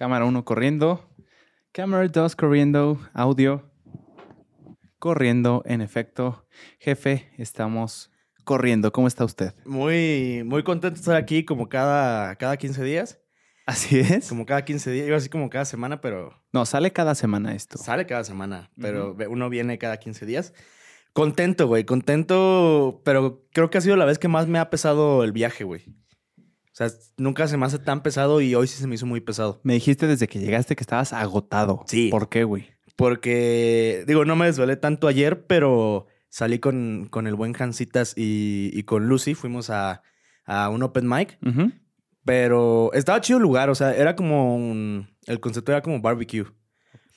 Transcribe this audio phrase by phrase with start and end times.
[0.00, 1.06] Cámara 1 corriendo.
[1.72, 2.98] Cámara 2 corriendo.
[3.12, 3.70] Audio.
[4.98, 6.46] Corriendo, en efecto.
[6.78, 8.10] Jefe, estamos
[8.44, 8.92] corriendo.
[8.92, 9.52] ¿Cómo está usted?
[9.66, 13.20] Muy, muy contento de estar aquí como cada, cada 15 días.
[13.66, 14.26] Así es.
[14.30, 15.06] Como cada 15 días.
[15.06, 17.76] Iba así como cada semana, pero No, sale cada semana esto.
[17.76, 18.70] sale cada semana.
[18.80, 20.54] Pero uno viene cada 15 días.
[21.12, 21.84] Contento, güey.
[21.84, 25.64] Contento, pero creo que ha sido la vez que más me ha pesado el viaje,
[25.64, 25.84] güey.
[26.72, 29.20] O sea, nunca se me hace tan pesado y hoy sí se me hizo muy
[29.20, 29.60] pesado.
[29.64, 31.84] Me dijiste desde que llegaste que estabas agotado.
[31.86, 32.08] Sí.
[32.10, 32.68] ¿Por qué, güey?
[32.96, 38.70] Porque, digo, no me desvelé tanto ayer, pero salí con, con el buen Jancitas y,
[38.72, 39.34] y con Lucy.
[39.34, 40.02] Fuimos a,
[40.44, 41.38] a un open mic.
[42.24, 45.08] Pero estaba chido el lugar, o sea, era como un...
[45.26, 46.46] El concepto era como barbecue.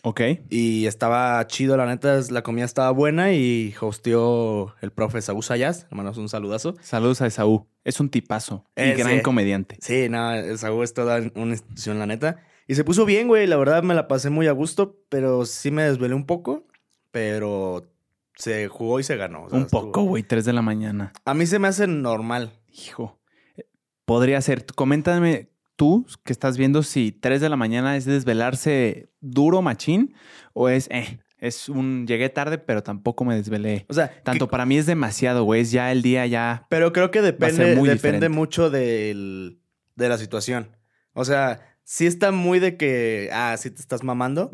[0.06, 0.22] Ok.
[0.50, 5.88] Y estaba chido, la neta, la comida estaba buena y hosteó el profe Saúl Sayas.
[5.90, 6.76] Le mandamos un saludazo.
[6.82, 7.68] Saludos a Esaú.
[7.86, 9.78] Es un tipazo y gran comediante.
[9.82, 12.38] Sí, nada, Saúl es toda una institución, la neta.
[12.68, 15.72] Y se puso bien, güey, la verdad me la pasé muy a gusto, pero sí
[15.72, 16.66] me desvelé un poco,
[17.12, 17.90] pero
[18.36, 19.44] se jugó y se ganó.
[19.46, 20.24] o sea, Un estuvo- poco, güey.
[20.24, 21.14] 3 de la mañana.
[21.26, 22.52] A mí se me hace normal.
[22.68, 23.20] Hijo.
[23.58, 23.68] eh,
[24.06, 24.66] Podría ser.
[24.66, 25.50] Coméntame
[25.84, 30.14] tú que estás viendo si 3 de la mañana es desvelarse duro, machín,
[30.54, 32.08] o es, eh, es un.
[32.08, 33.86] Llegué tarde, pero tampoco me desvelé.
[33.90, 35.62] O sea, Tanto que- para mí es demasiado, güey.
[35.62, 36.66] Es ya el día ya.
[36.70, 38.30] Pero creo que depende, depende diferente.
[38.30, 39.60] mucho del,
[39.96, 40.70] de la situación.
[41.14, 44.50] O sea, sí está muy de que, ah, sí te estás mamando.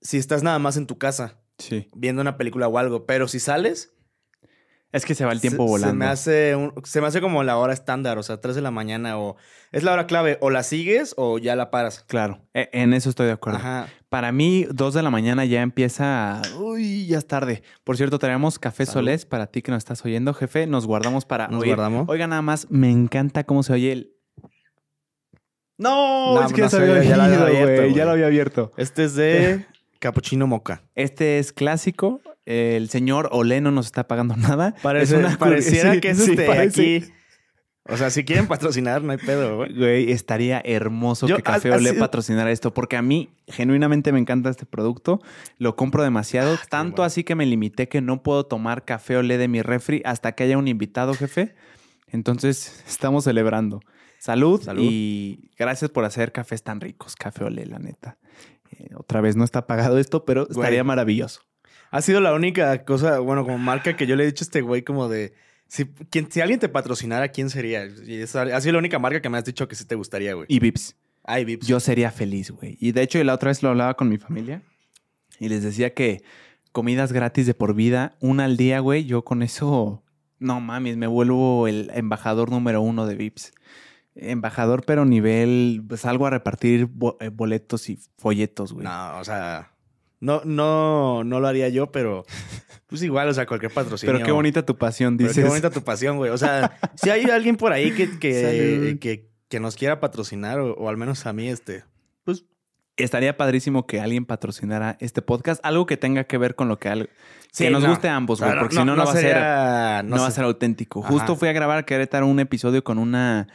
[0.00, 1.38] Si estás nada más en tu casa
[1.94, 3.94] viendo una película o algo, pero si sales,
[4.92, 5.92] Es que se va el tiempo se, volando.
[5.92, 8.62] Se me, hace un- se me hace como la hora estándar, o sea, 3 de
[8.62, 9.36] la mañana o...
[9.72, 12.04] Es la hora clave, o la sigues o ya la paras.
[12.06, 13.58] Claro, e- en eso estoy de acuerdo.
[13.58, 13.88] Ajá.
[14.08, 16.40] Para mí, 2 de la mañana ya empieza.
[16.60, 17.62] Uy, ya es tarde.
[17.84, 19.00] Por cierto, traemos café Salud.
[19.00, 20.66] solés para ti que nos estás oyendo, jefe.
[20.66, 21.48] Nos guardamos para.
[21.48, 21.74] Nos oír.
[21.74, 22.08] guardamos.
[22.08, 24.12] Oiga, nada más, me encanta cómo se oye el.
[25.78, 27.96] No, No, es que no había ya lo había abierto.
[27.96, 28.72] Ya lo había abierto.
[28.78, 29.66] Este es de
[29.98, 30.82] Capuchino Moca.
[30.94, 32.20] Este es clásico.
[32.46, 34.74] El señor Olé no nos está pagando nada.
[34.82, 36.96] Parece, Es una pareciera sí, que es sí, este parece.
[36.96, 37.12] aquí.
[37.88, 39.72] O sea, si quieren patrocinar, no hay pedo, güey.
[39.76, 44.10] Güey, estaría hermoso Yo- que Café ha- ha Olé patrocinara esto, porque a mí genuinamente
[44.10, 45.20] me encanta este producto.
[45.58, 47.04] Lo compro demasiado, tanto bueno.
[47.06, 50.42] así que me limité que no puedo tomar Café Olé de mi refri hasta que
[50.44, 51.54] haya un invitado, jefe.
[52.10, 53.80] Entonces, estamos celebrando.
[54.18, 54.82] Salud, Salud.
[54.82, 58.18] y gracias por hacer cafés tan ricos, Café Olé, la neta.
[58.72, 60.58] Eh, otra vez no está pagado esto, pero Güey.
[60.58, 61.42] estaría maravilloso.
[61.96, 64.60] Ha sido la única cosa, bueno, como marca que yo le he dicho a este
[64.60, 65.32] güey como de...
[65.68, 67.86] Si, ¿quién- si alguien te patrocinara, ¿quién sería?
[67.86, 70.34] Y esa ha sido la única marca que me has dicho que sí te gustaría,
[70.34, 70.46] güey.
[70.48, 70.94] Y Vips.
[71.24, 71.66] Ay, Vips.
[71.66, 72.76] Yo sería feliz, güey.
[72.80, 74.62] Y de hecho, la otra vez lo hablaba con mi familia
[75.40, 76.22] y les decía que
[76.70, 79.06] comidas gratis de por vida, una al día, güey.
[79.06, 80.04] Yo con eso,
[80.38, 83.52] no mames, me vuelvo el embajador número uno de Vips.
[84.14, 86.88] Embajador, pero nivel, pues salgo a repartir
[87.20, 88.84] eh, boletos y folletos, güey.
[88.84, 89.72] No, o sea...
[90.26, 92.24] No, no, no lo haría yo, pero...
[92.88, 94.12] Pues igual, o sea, cualquier patrocinio.
[94.14, 95.42] pero qué bonita tu pasión, Pero dices.
[95.42, 96.30] qué bonita tu pasión, güey.
[96.30, 100.72] O sea, si hay alguien por ahí que, que, que, que nos quiera patrocinar, o,
[100.74, 101.84] o al menos a mí, este...
[102.24, 102.44] Pues
[102.96, 106.88] Estaría padrísimo que alguien patrocinara este podcast, algo que tenga que ver con lo que,
[106.88, 107.10] al-
[107.52, 107.90] Sí, que nos no.
[107.90, 110.30] guste a ambos, güey, no, porque si no, no, va a ser no, va a
[110.30, 111.00] ser auténtico.
[111.00, 111.12] Ajá.
[111.12, 113.48] Justo fui a grabar a Querétaro un episodio con una,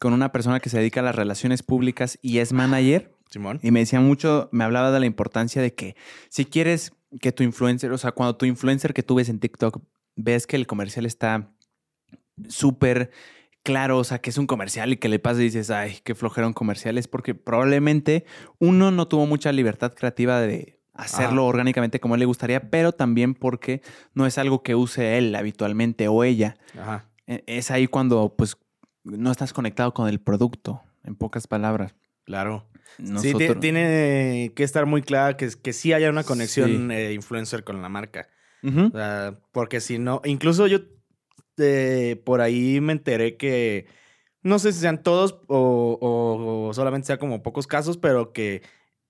[0.00, 3.12] con una persona que se dedica a las relaciones públicas y es manager.
[3.32, 3.58] Simón.
[3.62, 5.96] Y me decía mucho, me hablaba de la importancia de que
[6.28, 9.82] si quieres que tu influencer, o sea, cuando tu influencer que tú ves en TikTok,
[10.16, 11.50] ves que el comercial está
[12.48, 13.10] súper
[13.62, 16.14] claro, o sea, que es un comercial y que le pasa y dices, ay, qué
[16.14, 18.24] flojera un comercial, es porque probablemente
[18.58, 21.48] uno no tuvo mucha libertad creativa de hacerlo Ajá.
[21.48, 23.82] orgánicamente como a él le gustaría, pero también porque
[24.14, 26.56] no es algo que use él habitualmente o ella.
[26.78, 27.08] Ajá.
[27.26, 28.56] E- Es ahí cuando, pues,
[29.04, 31.94] no estás conectado con el producto, en pocas palabras.
[32.24, 32.66] Claro.
[32.98, 37.64] Sí, Nosotros- tiene que estar muy clara que, que sí haya una conexión eh, influencer
[37.64, 38.28] con la marca.
[38.64, 40.78] O sea, porque si no, incluso yo
[41.58, 43.86] eh, por ahí me enteré que
[44.42, 48.62] no sé si sean todos o, o- o solamente sea como pocos casos, pero que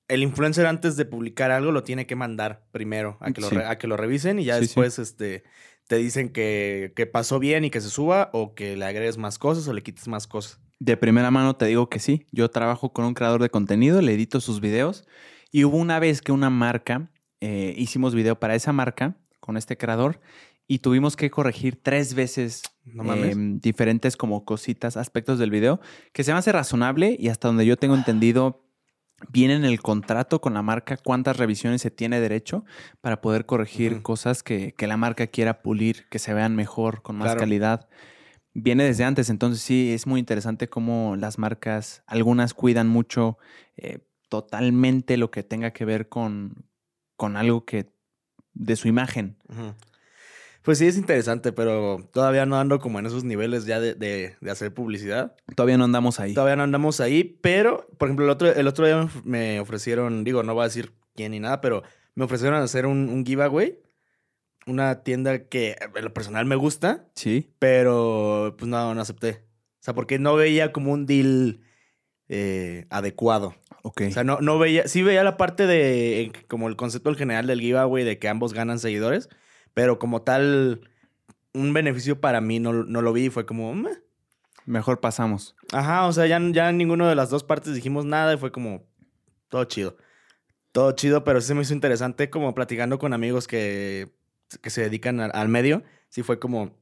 [0.09, 3.57] el influencer antes de publicar algo lo tiene que mandar primero a que lo, Sí.
[3.57, 4.66] re- a que lo revisen y ya Sí, sí.
[4.66, 5.45] después este
[5.92, 9.39] te dicen que, que pasó bien y que se suba o que le agregues más
[9.39, 10.59] cosas o le quites más cosas.
[10.78, 12.24] De primera mano te digo que sí.
[12.33, 15.06] Yo trabajo con un creador de contenido, le edito sus videos.
[15.50, 17.10] Y hubo una vez que una marca,
[17.42, 20.18] eh, hicimos video para esa marca con este creador
[20.66, 25.78] y tuvimos que corregir tres veces No em, diferentes como cositas, aspectos del video,
[26.15, 28.61] que se me hace razonable y hasta donde yo tengo entendido,
[29.30, 32.65] viene en el contrato con la marca cuántas revisiones se tiene derecho
[33.01, 37.16] para poder corregir cosas que, que la marca quiera pulir, que se vean mejor, con
[37.16, 37.41] más Claro.
[37.41, 37.89] calidad.
[38.54, 43.39] Viene desde antes, entonces sí, es muy interesante cómo las marcas, algunas cuidan mucho
[43.77, 46.66] eh, totalmente lo que tenga que ver con,
[47.16, 47.92] con algo que
[48.54, 49.36] de su imagen.
[50.62, 54.36] Pues sí, es interesante, pero todavía no ando como en esos niveles ya de, de-
[54.41, 55.34] de hacer publicidad.
[55.56, 56.34] Todavía no andamos ahí.
[56.34, 60.42] Todavía no andamos ahí, pero, por ejemplo, el otro, el otro día me ofrecieron, digo,
[60.44, 61.82] no voy a decir quién ni nada, pero
[62.14, 63.78] me ofrecieron hacer un, un giveaway.
[64.64, 67.50] Una tienda que en lo personal me gusta, Sí.
[67.59, 69.42] pero pues no, no acepté.
[69.80, 71.62] O sea, porque no veía como un deal
[72.28, 73.56] eh, adecuado.
[73.82, 74.03] Ok.
[74.09, 77.48] O sea, no, no veía, sí veía la parte de, como el concepto en general
[77.48, 79.28] del giveaway, de que ambos ganan seguidores,
[79.74, 80.89] pero como tal,
[81.54, 83.98] un beneficio para mí no, no lo vi y fue como, "Meh".
[84.65, 85.57] Mejor pasamos.
[85.72, 88.84] ajá, o sea, ya, ya ninguno de las dos partes dijimos nada y fue como,
[89.48, 89.97] todo chido.
[90.71, 94.15] Todo chido, pero sí se me hizo interesante como platicando con amigos que,
[94.63, 96.78] que se dedican al, al medio, sí fue como,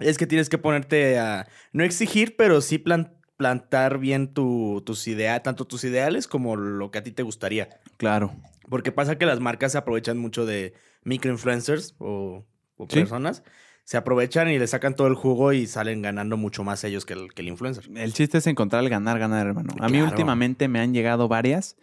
[0.00, 5.06] es que tienes que ponerte a, no exigir, pero sí plan- plantar bien tu, tus
[5.06, 7.68] ideas, tanto tus ideales como lo que a ti te gustaría.
[7.98, 8.32] Claro.
[8.72, 10.72] Porque pasa que las marcas se aprovechan mucho de
[11.04, 12.46] microinfluencers o,
[12.76, 13.00] o Sí.
[13.00, 13.42] personas.
[13.84, 17.12] Se aprovechan y le sacan todo el jugo y salen ganando mucho más ellos que
[17.12, 17.84] el, que el influencer.
[17.94, 19.74] El chiste es encontrar el ganar, ganar, hermano.
[19.78, 20.06] A mí Claro.
[20.10, 21.76] últimamente me han llegado varias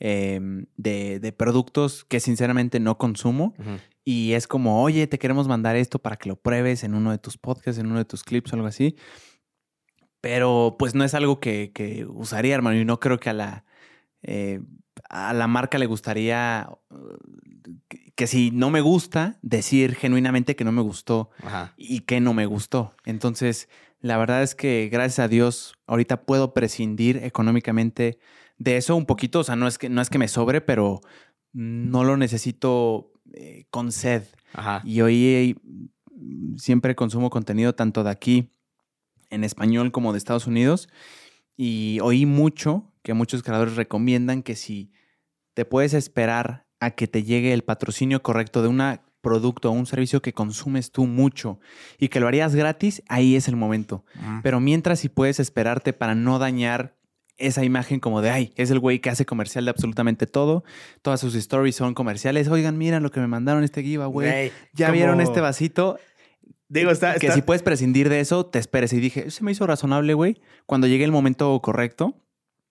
[0.00, 0.40] eh,
[0.76, 3.54] de, de productos que sinceramente no consumo.
[4.04, 7.18] Y es como, oye, te queremos mandar esto para que lo pruebes en uno de
[7.18, 8.96] tus podcasts, en uno de tus clips o algo así.
[10.20, 12.80] Pero pues no es algo que, que usaría, hermano.
[12.80, 13.64] Y no creo que a la,
[14.22, 14.60] eh,
[15.12, 16.96] a la marca le gustaría uh,
[17.88, 21.74] que, que si no me gusta, decir genuinamente que no me gustó Ajá.
[21.76, 22.94] y que no me gustó.
[23.04, 23.68] Entonces,
[24.00, 28.18] la verdad es que gracias a Dios ahorita puedo prescindir económicamente
[28.58, 29.40] de eso un poquito.
[29.40, 31.00] O sea, no es que, no es que me sobre, pero
[31.52, 34.24] no lo necesito eh, con sed.
[34.54, 34.82] Ajá.
[34.84, 35.54] Y hoy eh,
[36.56, 38.50] siempre consumo contenido tanto de aquí
[39.30, 40.88] en español como de Estados Unidos.
[41.56, 44.90] Y oí mucho que muchos creadores recomiendan que si
[45.54, 48.82] te puedes esperar a que te llegue el patrocinio correcto de un
[49.20, 51.60] producto o un servicio que consumes tú mucho
[51.98, 54.04] y que lo harías gratis, ahí es el momento.
[54.42, 56.96] Pero mientras si puedes esperarte para no dañar
[57.38, 60.64] esa imagen como de, ay, es el güey que hace comercial de absolutamente todo,
[61.02, 64.86] todas sus stories son comerciales, oigan, mira lo que me mandaron este giveaway, Güey, ya
[64.88, 65.98] como- vieron este vasito,
[66.68, 67.12] Digo, está.
[67.14, 68.92] que está- si puedes prescindir de eso, te esperes.
[68.92, 72.16] Y dije, se me hizo razonable, güey, cuando llegue el momento correcto,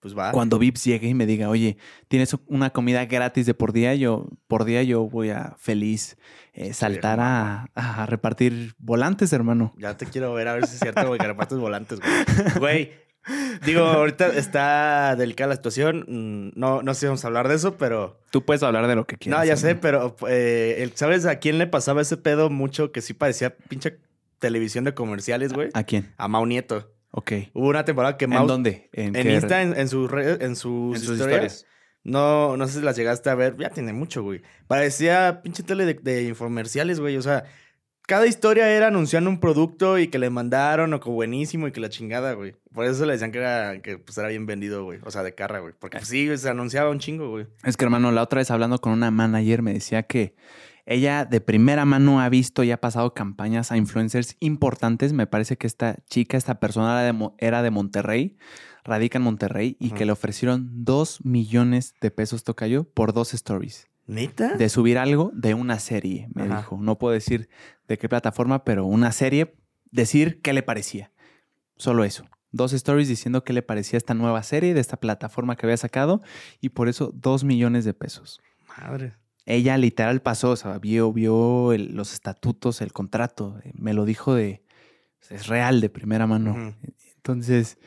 [0.02, 0.32] Pues va.
[0.32, 1.76] cuando Vips llegue y me diga, oye,
[2.08, 6.16] tienes una comida gratis de por día, yo por día yo voy a feliz
[6.54, 9.72] eh, saltar a, a repartir volantes, hermano.
[9.78, 12.12] Ya te quiero ver a ver si es cierto, güey, que repartes volantes, güey.
[12.58, 13.02] Güey.
[13.64, 16.04] Digo, ahorita está delicada la situación.
[16.08, 18.18] mm, No, no sé si vamos a hablar de eso, pero.
[18.30, 19.38] Tú puedes hablar de lo que quieras.
[19.40, 23.14] No, ya sé, pero eh, ¿sabes a quién le pasaba ese pedo mucho que sí
[23.14, 23.98] parecía pinche
[24.40, 25.68] televisión de comerciales, güey?
[25.74, 26.12] ¿A quién?
[26.16, 26.90] A Mau Nieto.
[27.12, 27.32] Ok.
[27.52, 28.46] Hubo una temporada que ¿En Mau.
[28.46, 28.88] dónde?
[28.92, 31.52] En, qué Insta, en, en sus re- en sus, en sus historias.
[31.52, 31.66] historias.
[32.04, 33.56] No, no sé si las llegaste a ver.
[33.58, 34.42] Ya tiene mucho, güey.
[34.66, 37.16] Parecía pinche tele de, de infomerciales, güey.
[37.16, 37.44] O sea,
[38.08, 41.80] cada historia era anunciando un producto y que le mandaron o que buenísimo y que
[41.80, 42.56] la chingada, güey.
[42.74, 44.98] Por eso le decían que era, que pues era bien vendido, güey.
[45.04, 45.74] O sea, de carra, güey.
[45.78, 47.46] Porque pues, sí, se anunciaba un chingo, güey.
[47.62, 50.34] Es que, hermano, la otra vez hablando con una manager me decía que
[50.84, 55.12] ella de primera mano ha visto y ha pasado campañas a influencers importantes.
[55.12, 58.36] Me parece que esta chica, esta persona era de, Mo- era de Monterrey,
[58.84, 63.88] radica en Monterrey y que le ofrecieron dos millones de pesos, tocayo, por dos stories.
[64.06, 64.56] ¿Neta?
[64.56, 66.56] De subir algo de una serie, me Ajá.
[66.58, 66.78] dijo.
[66.80, 67.48] No puedo decir
[67.86, 69.54] de qué plataforma, pero una serie,
[69.92, 71.12] decir qué le parecía.
[71.76, 72.24] Solo eso.
[72.50, 76.20] Dos stories diciendo qué le parecía esta nueva serie de esta plataforma que había sacado
[76.60, 78.40] y por eso dos millones de pesos.
[78.76, 79.14] Madre.
[79.46, 84.04] Ella literal pasó, o sea, vio, vio el- los estatutos, el contrato, eh, me lo
[84.04, 84.62] dijo de,
[85.30, 86.52] es real, de primera mano.
[86.52, 86.74] Ujú.
[87.16, 87.78] Entonces,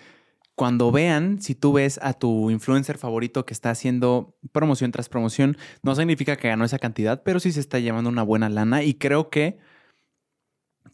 [0.55, 5.57] cuando vean, si tú ves a tu influencer favorito que está haciendo promoción tras promoción,
[5.83, 8.93] no significa que ganó esa cantidad, pero sí se está llevando una buena lana y
[8.93, 9.57] creo que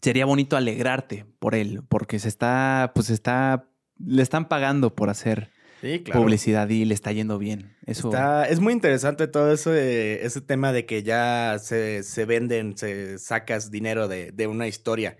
[0.00, 5.50] sería bonito alegrarte por él, porque se está, pues está, le están pagando por hacer
[5.82, 6.22] Sí, claro.
[6.22, 7.76] publicidad y le está yendo bien.
[7.84, 12.78] Eso Está- es muy interesante todo eso ese tema de que ya se, se venden,
[12.78, 15.18] se sacas dinero de, de una historia.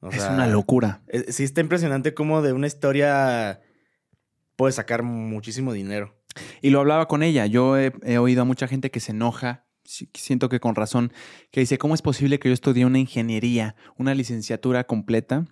[0.00, 1.02] O es sea, una locura.
[1.08, 3.60] eh, Sí, está impresionante cómo de una historia
[4.56, 6.16] puedes sacar muchísimo dinero.
[6.62, 7.44] Y lo hablaba con ella.
[7.46, 11.12] Yo he, he oído a mucha gente que se enoja, sí, siento que con razón,
[11.50, 15.44] que dice, ¿cómo es posible que yo estudié una ingeniería, una licenciatura completa?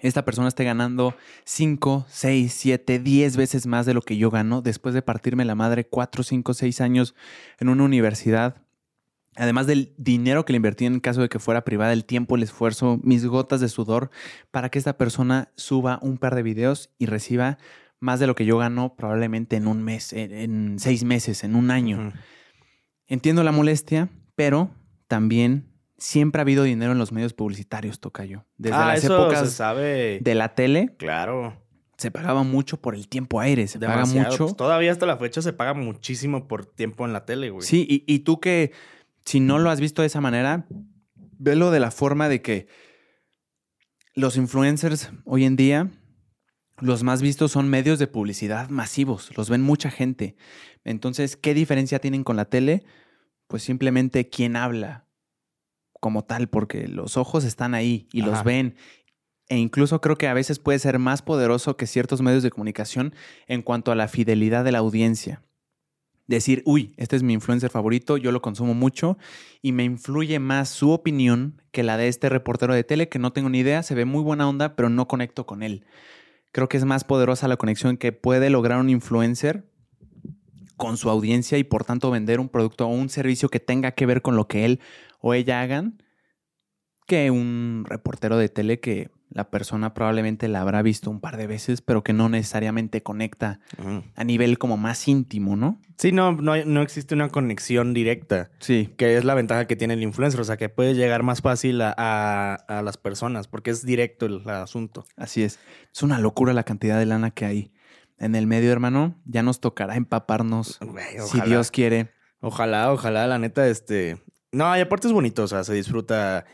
[0.00, 4.60] Esta persona esté ganando 5, 6, 7, 10 veces más de lo que yo gano
[4.60, 7.14] después de partirme la madre 4, 5, 6 años
[7.58, 8.56] en una universidad.
[9.36, 12.42] Además del dinero que le invertí en caso de que fuera privada, el tiempo, el
[12.42, 14.10] esfuerzo, mis gotas de sudor,
[14.50, 17.58] para que esta persona suba un par de videos y reciba
[17.98, 21.56] más de lo que yo gano probablemente en un mes, en, en seis meses, en
[21.56, 22.12] un año.
[23.06, 24.70] Entiendo la molestia, pero
[25.08, 25.73] también
[26.04, 28.44] siempre ha habido dinero en los medios publicitarios, Tocayo.
[28.58, 30.18] Desde ah, las eso se épocas sabe.
[30.20, 31.62] de la tele Claro.
[31.96, 34.44] se pagaba mucho por el tiempo aire, se paga mucho.
[34.44, 37.66] Pues todavía hasta la fecha se paga muchísimo por tiempo en la tele, güey.
[37.66, 38.72] Sí, y, y tú que
[39.24, 40.66] si no lo has visto de esa manera,
[41.38, 42.68] velo de la forma de que
[44.14, 45.90] los influencers hoy en día,
[46.80, 50.36] los más vistos son medios de publicidad masivos, los ven mucha gente.
[50.84, 52.84] Entonces, ¿qué diferencia tienen con la tele?
[53.46, 55.03] Pues simplemente quién habla
[56.04, 58.74] como tal, porque los ojos están ahí y los ven.
[59.48, 63.14] E incluso creo que a veces puede ser más poderoso que ciertos medios de comunicación
[63.46, 65.40] en cuanto a la fidelidad de la audiencia
[66.26, 69.16] decir, uy, este es mi influencer favorito, yo lo consumo mucho
[69.62, 73.32] y me influye más su opinión que la de este reportero de tele que no
[73.32, 75.86] tengo ni idea, se ve muy buena onda, pero no conecto con él.
[76.52, 79.64] Creo que es más poderosa la conexión que puede lograr un influencer
[80.76, 84.06] con su audiencia y por tanto vender un producto o un servicio que tenga que
[84.06, 84.80] ver con lo que él
[85.20, 86.02] o ella hagan
[87.06, 91.46] que un reportero de tele que la persona probablemente la habrá visto un par de
[91.48, 93.58] veces, pero que no necesariamente conecta
[94.14, 95.80] a nivel como más íntimo, ¿no?
[95.98, 98.94] Sí, no, no, hay- no existe una conexión directa, Sí.
[98.96, 101.80] que es la ventaja que tiene el influencer, o sea, que puede llegar más fácil
[101.82, 105.04] a, a- a las personas, porque es directo el, asunto.
[105.16, 105.58] Así es.
[105.92, 107.72] Es una locura la cantidad de lana que hay
[108.18, 109.20] en el medio, hermano.
[109.24, 111.40] Ya nos tocará empaparnos, Güey, si.
[111.42, 112.10] Dios quiere.
[112.40, 114.18] Ojalá, ojalá, la neta, este...
[114.52, 116.44] No, y aparte es bonito, o sea, se disfruta...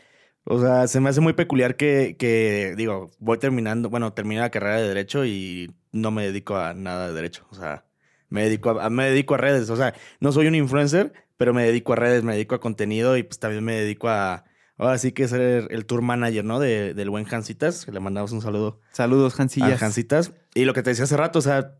[0.45, 4.49] O sea, se me hace muy peculiar que, que, digo, voy terminando, bueno, terminé la
[4.49, 7.45] carrera de Derecho y no me dedico a nada de Derecho.
[7.51, 7.85] O sea,
[8.29, 9.69] me dedico a, me dedico a redes.
[9.69, 13.17] O sea, no soy un influencer, pero me dedico a redes, me dedico a contenido
[13.17, 14.45] y pues también me dedico a...
[14.81, 16.59] Ahora sí que ser el tour manager, ¿no?
[16.59, 19.81] De, del buen Hansitas, que le mandamos un saludo Saludos, a Hansillas.
[19.83, 20.31] Hansitas.
[20.55, 21.75] Y lo que te decía hace rato, o sea,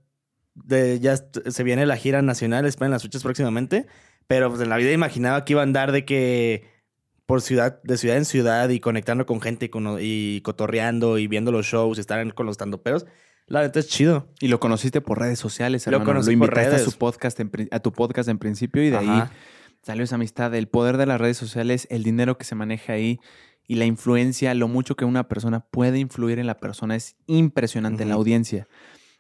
[0.54, 3.88] de, ya se viene la gira nacional, esperen las fechas próximamente.
[4.28, 6.70] Pero pues en la vida imaginaba que iba a andar de que
[7.26, 11.28] por ciudad, de ciudad en ciudad y conectando con gente y, con- y cotorreando y
[11.28, 13.06] viendo los shows y estar con los tandoperos.
[13.48, 14.28] La neta es chido.
[14.40, 16.06] Y lo conociste por redes sociales, Lo hermano.
[16.06, 16.84] Lo, conocí por invitaste a, redes.
[16.84, 19.32] su podcast en a tu podcast en principio y de ahí Ajá.
[19.84, 20.54] Salió esa amistad.
[20.56, 23.20] El poder de las redes sociales, el dinero que se maneja ahí
[23.68, 28.04] y la influencia, lo mucho que una persona puede influir en la persona es impresionante
[28.04, 28.68] en la audiencia.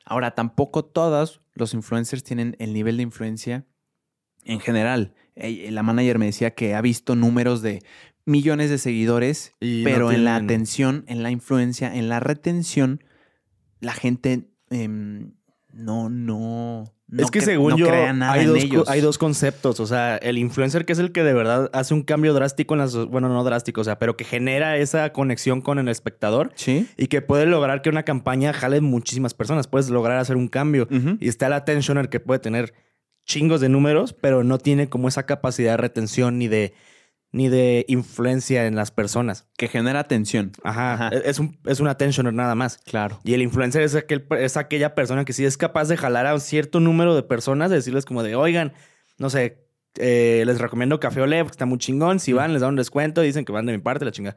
[0.05, 3.65] Ahora, tampoco todos los influencers tienen el nivel de influencia
[4.43, 5.13] en general.
[5.35, 7.81] La manager me decía que ha visto números de
[8.25, 13.03] millones de seguidores, Y no pero en la atención, en la influencia, en la retención,
[13.79, 15.33] la gente em,
[15.73, 19.79] no, no, no, es que según no yo, hay, dos, hay dos conceptos.
[19.79, 22.79] O sea, el influencer que es el que de verdad hace un cambio drástico en
[22.79, 22.95] las...
[22.95, 26.51] Bueno, no drástico, o sea, pero que genera esa conexión con el espectador.
[26.55, 26.87] Sí.
[26.95, 29.67] Y que puede lograr que una campaña jale muchísimas personas.
[29.67, 30.87] Puedes lograr hacer un cambio.
[30.89, 31.17] Ujú.
[31.19, 32.73] Y está el attentioner que puede tener
[33.25, 36.73] chingos de números, pero no tiene como esa capacidad de retención ni de,
[37.31, 39.47] ni de influencia en las personas.
[39.57, 40.51] Que genera atención.
[40.63, 40.93] Ajá.
[40.93, 41.09] Ajá.
[41.09, 42.77] Es, un, es un attentioner nada más.
[42.79, 43.19] Claro.
[43.23, 46.33] Y el influencer es, aquel, es aquella persona que sí es capaz de jalar a
[46.33, 48.73] un cierto número de personas, de decirles como de, oigan,
[49.17, 49.65] no sé,
[49.97, 52.19] eh, les recomiendo Café Olé porque está muy chingón.
[52.19, 54.35] Si van, les dan un descuento, dicen que van de mi parte, la chinga.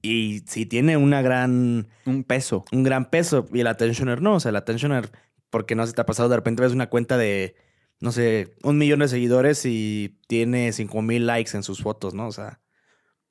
[0.00, 2.64] Y si tiene una gran, Un peso.
[2.72, 3.46] un gran peso.
[3.52, 4.34] Y el attentioner no.
[4.34, 5.12] O sea, el attentioner,
[5.48, 7.54] porque no se te ha pasado, de repente ves una cuenta de,
[8.02, 12.26] no sé, un millón de seguidores y tiene cinco mil likes en sus fotos, ¿no?
[12.26, 12.60] O sea,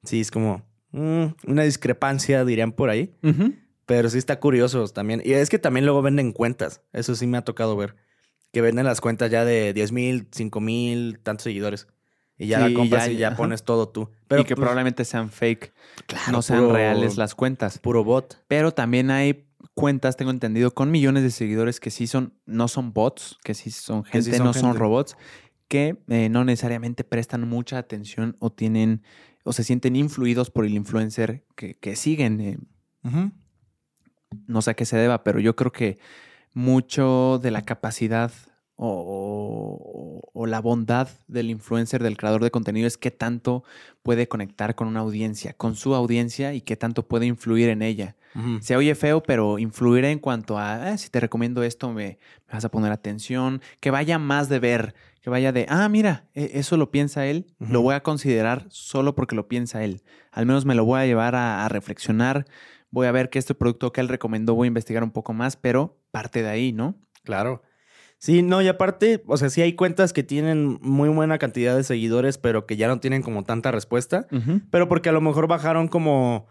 [0.03, 3.15] sí, es como mm, una discrepancia, dirían por ahí.
[3.85, 5.21] Pero sí está curioso también.
[5.25, 6.81] Y es que también luego venden cuentas.
[6.93, 7.95] Eso sí me ha tocado ver.
[8.53, 11.87] Que venden las cuentas ya de 10 mil, 5 mil, tantos seguidores.
[12.37, 13.37] Y ya Sí, la compras ya- y ya ajá.
[13.37, 14.09] pones todo tú.
[14.27, 15.73] Pero y que pues, probablemente sean fake,
[16.07, 17.77] claro, no sean puro- reales las cuentas.
[17.79, 18.41] Puro bot.
[18.47, 22.93] Pero también hay cuentas, tengo entendido, con millones de seguidores que sí son, no son
[22.93, 25.15] bots, que sí son gente, sí son no son robots,
[25.67, 29.03] que eh, no necesariamente prestan mucha atención o tienen,
[29.43, 32.41] o se sienten influidos por el influencer que, que siguen.
[32.41, 32.57] eh,
[34.47, 35.99] no sé a qué se deba, pero yo creo que
[36.53, 38.31] mucho de la capacidad
[38.87, 43.63] o, o- o la bondad del influencer, del creador de contenido, es qué tanto
[44.03, 48.15] puede conectar con una audiencia, con su audiencia y qué tanto puede influir en ella.
[48.61, 52.53] Se oye feo, pero influir en cuanto a, "Ah, si te recomiendo esto, me, me
[52.53, 56.51] vas a poner atención, que vaya más de ver, que vaya de, ah, mira, e-
[56.53, 60.01] eso lo piensa él, lo voy a considerar solo porque lo piensa él.
[60.31, 62.45] Al menos me lo voy a llevar a, a reflexionar,
[62.89, 65.57] voy a ver que este producto que él recomendó, voy a investigar un poco más,
[65.57, 66.95] pero parte de ahí, ¿no?
[67.23, 67.61] Claro.
[68.21, 71.83] Sí, no, y aparte, o sea, sí hay cuentas que tienen muy buena cantidad de
[71.83, 74.27] seguidores, pero que ya no tienen como tanta respuesta.
[74.69, 76.45] Pero porque a lo mejor bajaron como,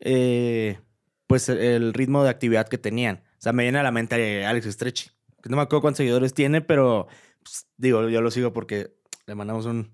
[0.00, 0.78] eh,
[1.26, 3.24] pues, el ritmo de actividad que tenían.
[3.38, 6.60] O sea, me viene a la mente Alex que no me acuerdo cuántos seguidores tiene,
[6.60, 7.06] pero
[7.42, 8.94] pues, digo, yo lo sigo porque
[9.26, 9.92] le mandamos un,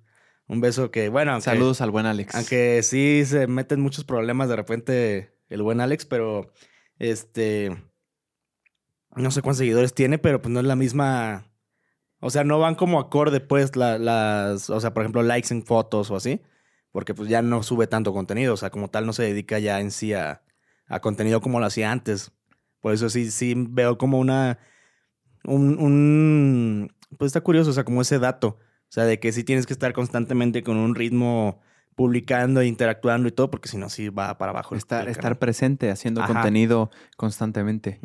[0.49, 2.35] un beso que, bueno, aunque, Saludos al buen Alex.
[2.35, 6.53] aunque sí se meten muchos problemas de repente el buen Alex, pero
[6.99, 7.77] este,
[9.21, 11.47] no sé cuántos seguidores tiene, pero pues no es la misma,
[12.21, 15.65] o sea, no van como acorde pues la- las, o sea, por ejemplo, likes en
[15.65, 16.41] fotos o así,
[16.93, 19.81] porque pues ya no sube tanto contenido, o sea, como tal no se dedica ya
[19.81, 20.43] en sí a,
[20.87, 22.33] a contenido como lo hacía antes.
[22.81, 24.59] Por eso sí, sí veo como una,
[25.45, 29.45] un, un, pues está curioso, o sea, como ese dato, o sea, de que sí
[29.45, 31.61] tienes que estar constantemente con un ritmo
[31.95, 34.75] publicando, e interactuando y todo, porque si no, sí va para abajo.
[34.75, 36.33] el- Estar, estar presente, haciendo Ajá.
[36.33, 38.01] contenido constantemente.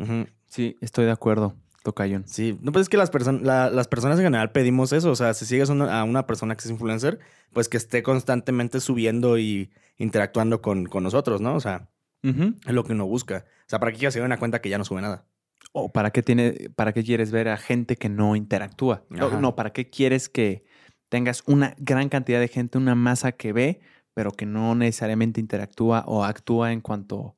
[0.55, 2.23] Sí, estoy de acuerdo, Tocayón.
[2.25, 5.11] Sí, no, pues es que las, personas las personas en general pedimos eso.
[5.11, 7.19] O sea, si sigues una- a una persona que es influencer,
[7.51, 11.55] pues que esté constantemente subiendo y interactuando con, con nosotros, ¿no?
[11.55, 11.89] O sea,
[12.23, 13.43] es lo que uno busca.
[13.65, 15.25] O sea, ¿para qué quieres seguir una cuenta que ya no sube nada?
[15.73, 19.03] ¿O para qué, tiene, para qué quieres ver a gente que no interactúa?
[19.19, 19.41] O, Ajá.
[19.41, 20.63] no, ¿para qué quieres que
[21.09, 23.81] tengas una gran cantidad de gente, una masa que ve,
[24.13, 27.35] pero que no necesariamente interactúa o actúa en cuanto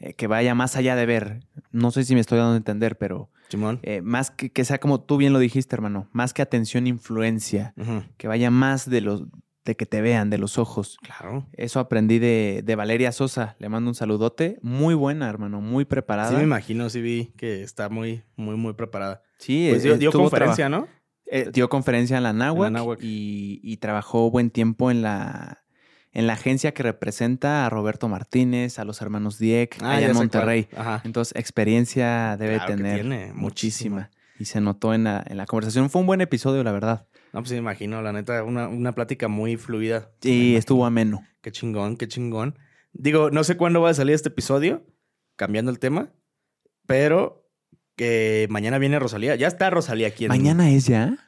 [0.00, 1.40] eh, que vaya más allá de ver?
[1.72, 3.80] No sé si me estoy dando a entender, pero Simón.
[3.82, 7.74] eh, más que, que sea como tú bien lo dijiste, hermano, más que atención, influencia,
[8.16, 9.24] que vaya más de los
[9.64, 10.96] de que te vean, de los ojos.
[11.02, 11.46] Claro.
[11.52, 13.54] Eso aprendí de, de Valeria Sosa.
[13.58, 14.58] Le mando un saludote.
[14.62, 15.60] Muy buena, hermano.
[15.60, 16.30] Muy preparada.
[16.30, 19.20] Sí me imagino, sí vi que está muy, muy, muy preparada.
[19.38, 20.88] Sí, Pues eh, dio, conferencia, ¿no?
[21.26, 22.98] Eh, dio conferencia en la Náhuac, Náhuac.
[23.02, 25.58] Y, y trabajó buen tiempo en la,
[26.18, 30.06] en la agencia que representa a Roberto Martínez, a los hermanos Dieck, allá Ah, ya
[30.08, 30.14] en.
[30.14, 30.68] Monterrey.
[30.76, 31.00] Ajá.
[31.04, 34.10] Entonces, experiencia debe Claro tener tiene, muchísima.
[34.38, 35.90] Y se notó en la, en la conversación.
[35.90, 37.06] Fue un buen episodio, la verdad.
[37.32, 40.10] No, pues me imagino, la neta, una, una plática muy fluida.
[40.20, 41.24] Sí, estuvo ameno.
[41.40, 42.58] Qué chingón, qué chingón.
[42.92, 44.84] Digo, no sé cuándo va a salir este episodio,
[45.36, 46.10] cambiando el tema,
[46.86, 47.48] pero
[47.96, 49.34] que mañana viene Rosalía.
[49.36, 50.24] Ya está Rosalía aquí.
[50.24, 51.27] en- ¿Mañana es ya?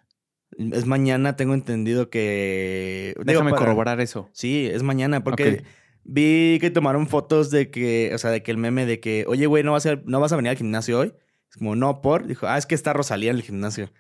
[0.59, 3.15] Es mañana, tengo entendido que...
[3.25, 4.29] Déjame para- corroborar eso.
[4.33, 5.63] Sí, es mañana, porque
[6.05, 9.47] vi que tomaron fotos de que, o sea, de que el meme de que, oye,
[9.47, 11.15] güey, ¿no vas a, no vas a venir al gimnasio hoy?
[11.51, 12.27] Es como, no, por.
[12.27, 13.91] Dijo, ah, es que está Rosalía en el gimnasio.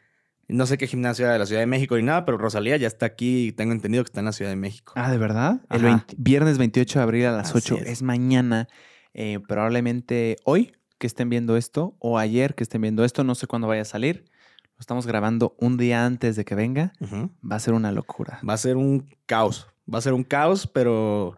[0.48, 2.88] No sé qué gimnasio era de la Ciudad de México ni nada, pero Rosalía ya
[2.88, 4.92] está aquí y tengo entendido que está en la Ciudad de México.
[4.96, 5.60] Ah, ¿de verdad?
[5.70, 6.04] El Ajá.
[6.08, 7.88] 20 viernes 28 de abril a las Así 8 es.
[7.88, 8.66] es, mañana.
[9.14, 13.22] Eh, probablemente hoy que estén viendo esto o ayer que estén viendo esto.
[13.24, 14.24] No sé cuándo vaya a salir.
[14.80, 16.94] Lo estamos grabando un día antes de que venga.
[17.00, 17.28] Ujú.
[17.46, 18.40] Va a ser una locura.
[18.48, 19.66] Va a ser un caos.
[19.92, 21.36] Va a ser un caos, pero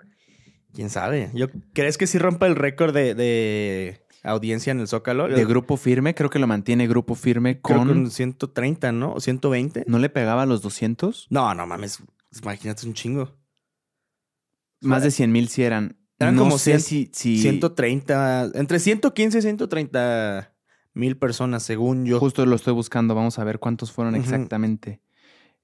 [0.72, 1.28] quién sabe.
[1.34, 5.26] Yo, ¿Crees que sí rompa el récord de, de audiencia en el Zócalo?
[5.26, 7.88] De grupo firme, creo que lo mantiene grupo firme Creo con...
[7.88, 9.14] que un 130, ¿no?
[9.14, 9.86] ¿O 120?
[9.88, 11.26] ¿No le pegaba a los 200?
[11.30, 11.98] No, no mames.
[12.40, 13.36] Imagínate, un chingo.
[14.82, 15.96] Más de 100 mil si eran.
[16.20, 17.10] Eran no como sé 100, si...
[17.12, 20.51] si 130, entre 115 y 130
[20.94, 22.18] mil personas, según yo.
[22.20, 23.14] Justo lo estoy buscando.
[23.14, 25.00] Vamos a ver cuántos fueron exactamente.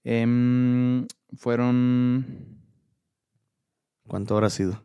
[0.05, 2.27] Em, fueron...
[4.07, 4.83] ¿Cuánto habrá sido?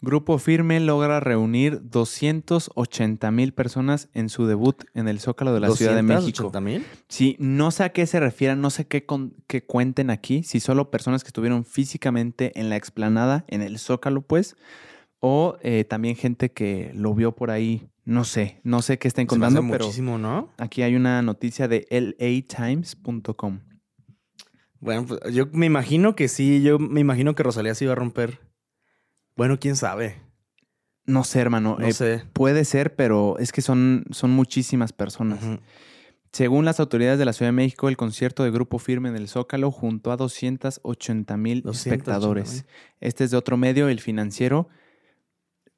[0.00, 5.70] Grupo Firme logra reunir 280 mil personas en su debut en el Zócalo de la
[5.70, 6.50] Ciudad de México.
[6.52, 6.84] ¿280 mil?
[7.08, 10.60] Sí, no sé a qué se refieran, no sé qué, con- qué cuenten aquí, si
[10.60, 14.56] solo personas que estuvieron físicamente en la explanada, en el Zócalo, pues,
[15.26, 19.16] o eh, también gente que lo vio por ahí, no sé, no sé qué Se
[19.16, 20.50] me hace contando, pero muchísimo, ¿no?
[20.58, 23.60] aquí hay una noticia de latimes.com.
[24.80, 26.62] Bueno, pues, yo me imagino que sí.
[26.62, 28.38] Yo me imagino que Rosalía sí iba a romper.
[29.34, 30.20] Bueno, quién sabe.
[31.06, 32.24] No sé, hermano, No eh, sé.
[32.34, 35.40] puede ser, pero es que son, son muchísimas personas.
[36.32, 39.28] Según las autoridades de la Ciudad de México, el concierto de Grupo Firme en el
[39.28, 41.92] Zócalo juntó a 280 mil 280,000.
[41.94, 42.66] espectadores.
[43.00, 44.68] Este es de otro medio, el financiero.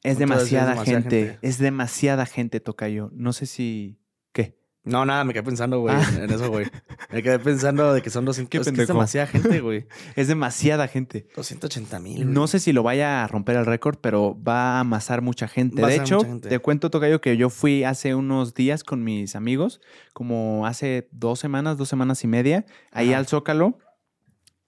[0.03, 0.93] Es demasiada, gente,
[1.27, 1.39] gente.
[1.43, 3.11] Es demasiada gente, Tocayo.
[3.13, 3.99] No sé si.
[4.33, 4.57] ¿Qué?
[4.85, 6.09] No, nada, me quedé pensando, güey, Ah.
[6.23, 6.67] en- eso, güey.
[7.11, 8.49] Me quedé pensando de que son 200.
[8.51, 9.87] Qué es, que es demasiada gente, güey.
[10.17, 11.27] Es demasiada gente.
[11.35, 12.33] 280 mil.
[12.33, 15.83] No sé si lo vaya a romper el récord, pero va a amasar mucha gente.
[15.83, 16.49] Va de hecho, gente.
[16.49, 19.81] te cuento, Tocayo, que yo fui hace unos días con mis amigos,
[20.13, 23.19] como hace dos semanas, dos semanas y media, ahí Ajá.
[23.19, 23.79] al Zócalo.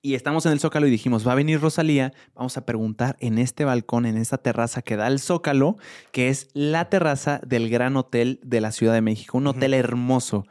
[0.01, 3.37] Y estamos en el Zócalo y dijimos, va a venir Rosalía, vamos a preguntar en
[3.39, 5.77] este balcón, en esta terraza que da al Zócalo,
[6.13, 10.47] que es la terraza del Gran Hotel de la Ciudad de México, un hotel hermoso.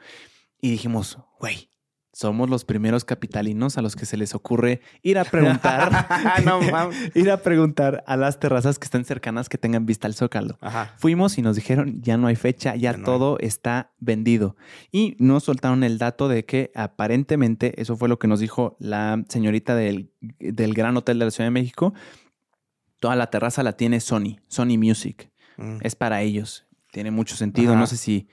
[0.59, 1.69] Y dijimos, güey,
[2.17, 5.91] somos los primeros capitalinos a los que se les ocurre ir a preguntar,
[6.45, 6.59] no
[7.13, 10.57] ir a preguntar a las terrazas que estén cercanas que tengan vista al Zócalo.
[10.61, 10.95] Ajá.
[10.97, 13.03] Fuimos y nos dijeron, ya no hay fecha, ya, Ya no hay.
[13.03, 14.55] todo está vendido.
[14.91, 19.23] Y nos soltaron el dato de que aparentemente, eso fue lo que nos dijo la
[19.29, 21.93] señorita del, del Gran Hotel de la Ciudad de México,
[22.99, 25.29] toda la terraza la tiene Sony, Sony Music.
[25.57, 25.77] Mm.
[25.81, 26.65] Es para ellos.
[26.91, 27.73] Tiene mucho sentido.
[27.73, 27.79] Ajá.
[27.79, 28.27] No sé si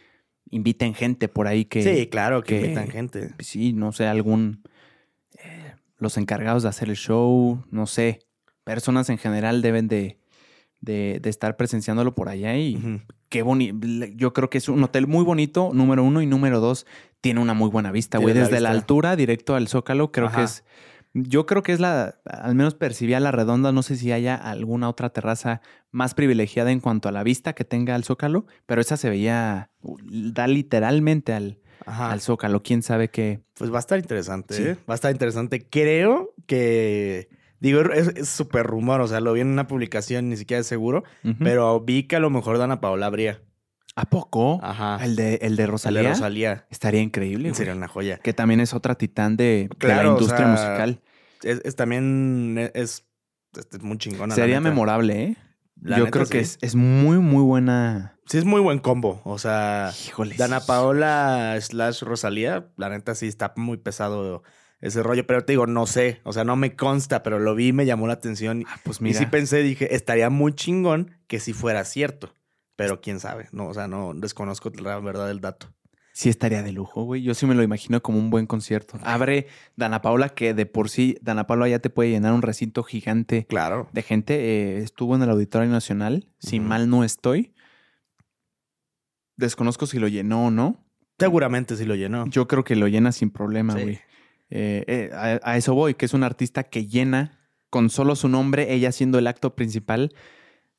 [0.50, 1.83] inviten gente por ahí que...
[1.83, 3.30] sí, claro, que, que- invitan gente.
[3.38, 4.62] Sí, no sé, algún...
[5.42, 8.20] eh, los encargados de hacer el show, no sé.
[8.64, 10.18] Personas en general deben de,
[10.80, 13.87] de, de estar presenciándolo por allá y qué bonito.
[14.14, 16.87] Yo creo que es un hotel muy bonito, número uno, y número dos,
[17.20, 18.35] tiene una muy buena vista, güey.
[18.35, 20.38] La Desde la altura, directo al Zócalo, creo Ajá.
[20.38, 20.64] que es...
[21.14, 24.88] Yo creo que es la, al menos percibía la redonda, no sé si haya alguna
[24.88, 25.61] otra terraza
[25.92, 29.70] más privilegiada en cuanto a la vista que tenga al Zócalo, pero esa se veía,
[30.03, 32.11] da literalmente al, Ajá.
[32.11, 32.64] al Zócalo.
[32.64, 33.40] ¿Quién sabe qué?
[33.57, 34.62] Pues va a estar interesante, Sí.
[34.64, 34.77] ¿eh?
[34.90, 35.66] Va a estar interesante.
[35.68, 37.29] Creo que.
[37.61, 41.03] Digo, es súper rumor, o sea, lo vi en una publicación, ni siquiera es seguro,
[41.38, 43.40] pero vi que a lo mejor Dana Paola habría.
[43.96, 44.59] ¿A poco?
[44.62, 44.98] Ajá.
[45.04, 46.02] El de, el de El Rosalía.
[46.02, 46.66] de Rosalía.
[46.70, 47.54] Estaría increíble.
[47.54, 48.18] Sería una joya.
[48.18, 51.00] Que también es otra titán de, de la o industria sea, musical.
[51.42, 53.04] Es, es también es,
[53.54, 54.35] es- muy chingona.
[54.35, 55.37] Sería memorable, ¿eh?
[55.80, 58.16] La Yo neta, creo que es, es muy, muy buena.
[58.26, 59.20] Sí, es muy buen combo.
[59.24, 60.35] O sea, Híjole.
[60.37, 64.42] Dana Paola slash Rosalía, la neta sí está muy pesado
[64.80, 65.24] ese rollo.
[65.26, 66.20] Pero te digo, no sé.
[66.24, 68.64] O sea, no me consta, pero lo vi, me llamó la atención.
[68.66, 72.35] Ah, pues Y sí pensé, dije, estaría muy chingón que si fuera cierto.
[72.76, 75.72] Pero quién sabe, no, o sea, no desconozco la verdad del dato.
[76.12, 77.22] Sí estaría de lujo, güey.
[77.22, 78.98] Yo sí me lo imagino como un buen concierto.
[79.02, 82.84] Abre Dana Paula, que de por sí, Dana Paula ya te puede llenar un recinto
[82.84, 83.88] gigante Claro.
[83.92, 84.34] de gente.
[84.34, 87.52] Eh, estuvo en el Auditorio Nacional, si mal no estoy.
[89.37, 90.84] Desconozco si lo llenó o no.
[91.18, 92.26] Seguramente sí lo llenó.
[92.28, 93.82] Yo creo que lo llena sin problema, Sí.
[93.82, 93.94] güey.
[94.50, 98.28] Eh, eh, a, a eso voy, que es un artista que llena con solo su
[98.28, 100.14] nombre, ella siendo el acto principal,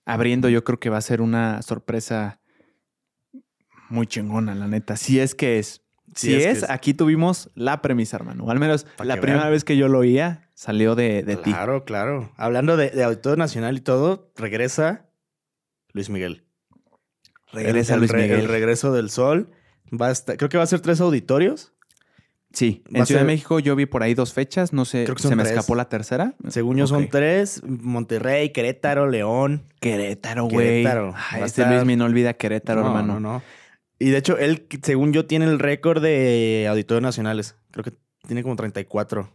[0.06, 2.40] abriendo, yo creo que va a ser una sorpresa
[3.90, 4.96] muy chingona, la neta.
[4.98, 5.82] Si es que es.
[6.16, 6.70] Si es es, que es.
[6.70, 8.50] aquí tuvimos la premisa, hermano.
[8.50, 9.52] Al menos Pa' la primera vean.
[9.54, 11.52] vez que yo lo oía salió de, de ti.
[11.52, 12.32] Claro, claro.
[12.38, 15.10] Hablando de, de Auditorio Nacional y todo, regresa
[15.92, 16.46] Luis Miguel.
[17.52, 18.40] Regresa el, el Luis Miguel.
[18.42, 19.52] El regreso del sol.
[19.92, 21.74] Va a estar- creo que va a ser tres auditorios.
[22.56, 24.74] Sí, va en Ciudad ser- de México yo vi por ahí dos fechas.
[24.74, 25.54] No sé, Creo que se me tres.
[25.56, 26.34] escapó la tercera.
[26.48, 27.62] Según yo son tres.
[27.64, 29.64] Monterrey, Querétaro, León.
[29.80, 30.82] Querétaro, güey.
[30.84, 31.14] Querétaro.
[31.32, 33.14] Ay, este estar- Luis me no olvida Querétaro, No, hermano.
[33.20, 33.42] No, no.
[34.00, 37.56] Y de hecho, él, según yo, tiene el récord de auditorios nacionales.
[37.72, 37.94] Creo que
[38.28, 39.30] tiene como 34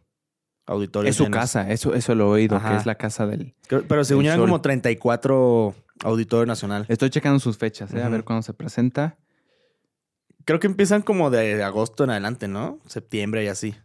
[0.66, 1.10] auditorios.
[1.10, 1.38] Es su llenos.
[1.40, 2.70] casa, eso, eso lo he oído, Ajá.
[2.72, 3.54] que es la casa del.
[3.68, 6.88] Creo- pero según yo, eran como 34 auditorios nacionales.
[6.90, 8.02] Estoy checando sus fechas, ¿eh?
[8.02, 9.16] a ver cuándo se presenta.
[10.50, 12.80] Creo que empiezan como de agosto en adelante, ¿no?
[12.88, 13.76] Septiembre y así.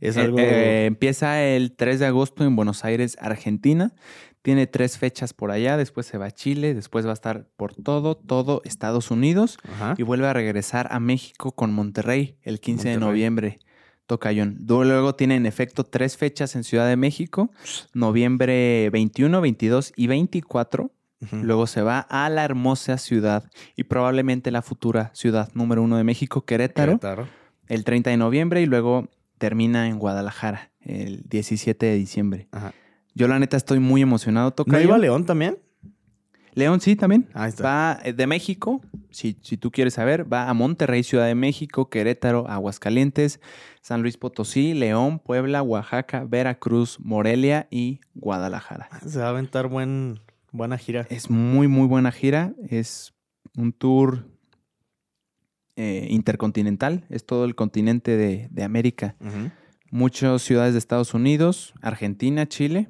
[0.00, 0.38] Es Eh, algo.
[0.38, 3.92] eh, empieza el 3 de agosto en Buenos Aires, Argentina.
[4.40, 7.74] Tiene tres fechas por allá, después se va a Chile, después va a estar por
[7.74, 9.94] todo, todo Estados Unidos Ajá.
[9.98, 13.58] y vuelve a regresar a México con Monterrey el 15 de noviembre.
[14.06, 14.56] Tocayón.
[14.66, 17.50] Luego tiene en efecto tres fechas en Ciudad de México,
[17.92, 20.90] noviembre 21, 22 y 24.
[21.32, 26.04] Luego se va a la hermosa ciudad y probablemente la futura ciudad número uno de
[26.04, 27.28] México, Querétaro, Querétaro.
[27.68, 32.48] el 30 de noviembre y luego termina en Guadalajara el 17 de diciembre.
[32.52, 32.72] Ajá.
[33.14, 34.54] Yo la neta estoy muy emocionado.
[34.66, 35.58] ¿No iba León también?
[36.52, 37.28] León sí también.
[37.32, 37.62] Ahí está.
[37.62, 41.88] Va eh, de México, si, si tú quieres saber, va a Monterrey, Ciudad de México,
[41.88, 43.40] Querétaro, Aguascalientes,
[43.82, 48.88] San Luis Potosí, León, Puebla, Oaxaca, Veracruz, Morelia y Guadalajara.
[49.06, 50.20] Se va a aventar buen,
[50.56, 51.06] buena gira.
[51.10, 52.54] Es muy, muy buena gira.
[52.68, 53.14] Es
[53.56, 54.26] un tour
[55.76, 57.04] eh, intercontinental.
[57.10, 59.16] Es todo el continente de, de América.
[59.90, 62.88] Muchas ciudades de Estados Unidos, Argentina, Chile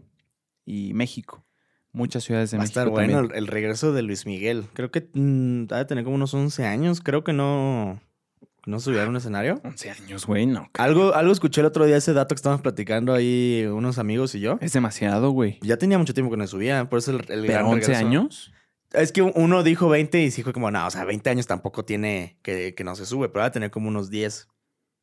[0.65, 1.45] y México.
[1.93, 2.81] Muchas ciudades de Va a México.
[2.81, 4.67] estar bueno el, el regreso de Luis Miguel.
[4.75, 7.01] Creo que mm, ha de tener como unos 11 años.
[7.01, 8.01] Creo que no,
[8.67, 9.61] no subió a un escenario.
[9.65, 10.69] 11 años, güey, no.
[10.75, 14.41] Algo, algo escuché el otro día, ese dato que estábamos platicando ahí unos amigos y
[14.41, 14.59] yo.
[14.61, 15.59] Es demasiado, güey.
[15.63, 18.07] Ya tenía mucho tiempo que no subía, por eso el, el gran Pero 11 regreso.
[18.07, 18.53] años.
[18.93, 21.85] Es que uno dijo 20 y sí fue como, no, o sea, 20 años tampoco
[21.85, 24.49] tiene que, que no se sube, pero va a tener como unos 10,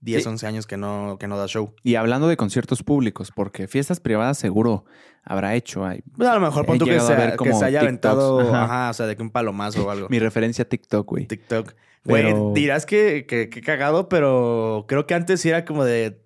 [0.03, 0.29] 10, Sí.
[0.29, 1.73] 11 años que no, que no da show.
[1.83, 4.85] Y hablando de conciertos públicos, porque fiestas privadas seguro
[5.23, 5.85] habrá hecho.
[5.85, 8.63] Ay, Pues a lo mejor pon tú que, se, que haya TikToks, aventado, ajá.
[8.65, 8.89] ajá.
[8.89, 10.07] o sea, de que un palomazo o algo.
[10.09, 11.25] mi referencia a TikTok, güey.
[11.27, 11.73] TikTok.
[12.05, 16.21] Güey, Pero- dirás que, que, que cagado, pero creo que antes sí era como de.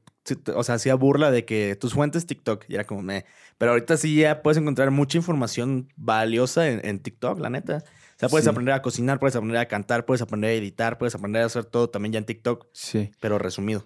[0.56, 2.66] O sea, hacía burla de que tus fuentes TikTok.
[2.68, 3.26] Y era como me.
[3.60, 7.84] Pero ahorita sí ya puedes encontrar mucha información valiosa en, en TikTok, la neta.
[8.17, 8.49] O sea, puedes Sí.
[8.49, 11.65] aprender a cocinar, puedes aprender a cantar, puedes aprender a editar, puedes aprender a hacer
[11.65, 13.12] todo también ya en TikTok, Sí.
[13.19, 13.86] pero resumido.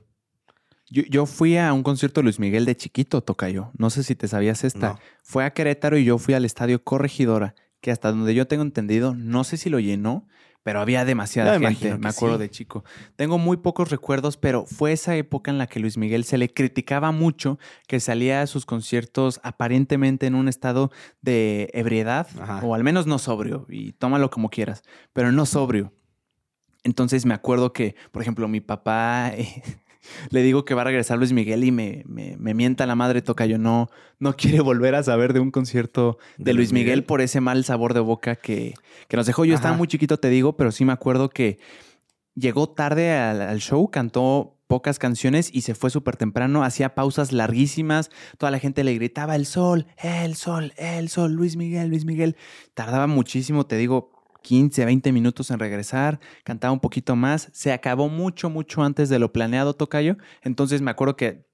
[0.89, 3.72] Yo, yo fui a un concierto de Luis Miguel de chiquito, Tocayo.
[3.78, 4.89] No sé si te sabías esta.
[4.94, 5.00] No.
[5.24, 9.15] Fue a Querétaro y yo fui al estadio Corregidora, que hasta donde yo tengo entendido,
[9.15, 10.28] no sé si lo llenó,
[10.63, 12.41] pero había demasiada me gente, me acuerdo sí.
[12.43, 12.84] de chico.
[13.15, 16.54] Tengo muy pocos recuerdos, pero fue esa época en la que Luis Miguel se le
[16.54, 22.62] criticaba mucho que salía a sus conciertos aparentemente en un estado de ebriedad, Ajá.
[22.63, 25.93] o al menos no sobrio, y tómalo como quieras, pero no sobrio.
[26.84, 29.63] Entonces me acuerdo que, por ejemplo, mi papá eh,
[30.30, 33.22] le digo que va a regresar Luis Miguel y me, me, me mienta la madre,
[33.22, 37.22] toca yo no, no quiere volver a saber de un concierto de, Luis Miguel, por
[37.22, 38.74] ese mal sabor de boca que,
[39.08, 39.46] que nos dejó.
[39.46, 41.60] Yo estaba muy chiquito, te digo, pero sí me acuerdo que
[42.36, 47.34] llegó tarde al, al show, cantó pocas canciones y se fue súper temprano, hacía pausas
[47.34, 52.06] larguísimas, toda la gente le gritaba el sol, el sol, el sol, Luis Miguel, Luis
[52.06, 52.38] Miguel.
[52.74, 58.10] Tardaba muchísimo, te digo, 15, 20 minutos en regresar, cantaba un poquito más, se acabó
[58.10, 60.18] mucho, mucho antes de lo planeado, Tocayo.
[60.42, 61.46] Entonces me acuerdo que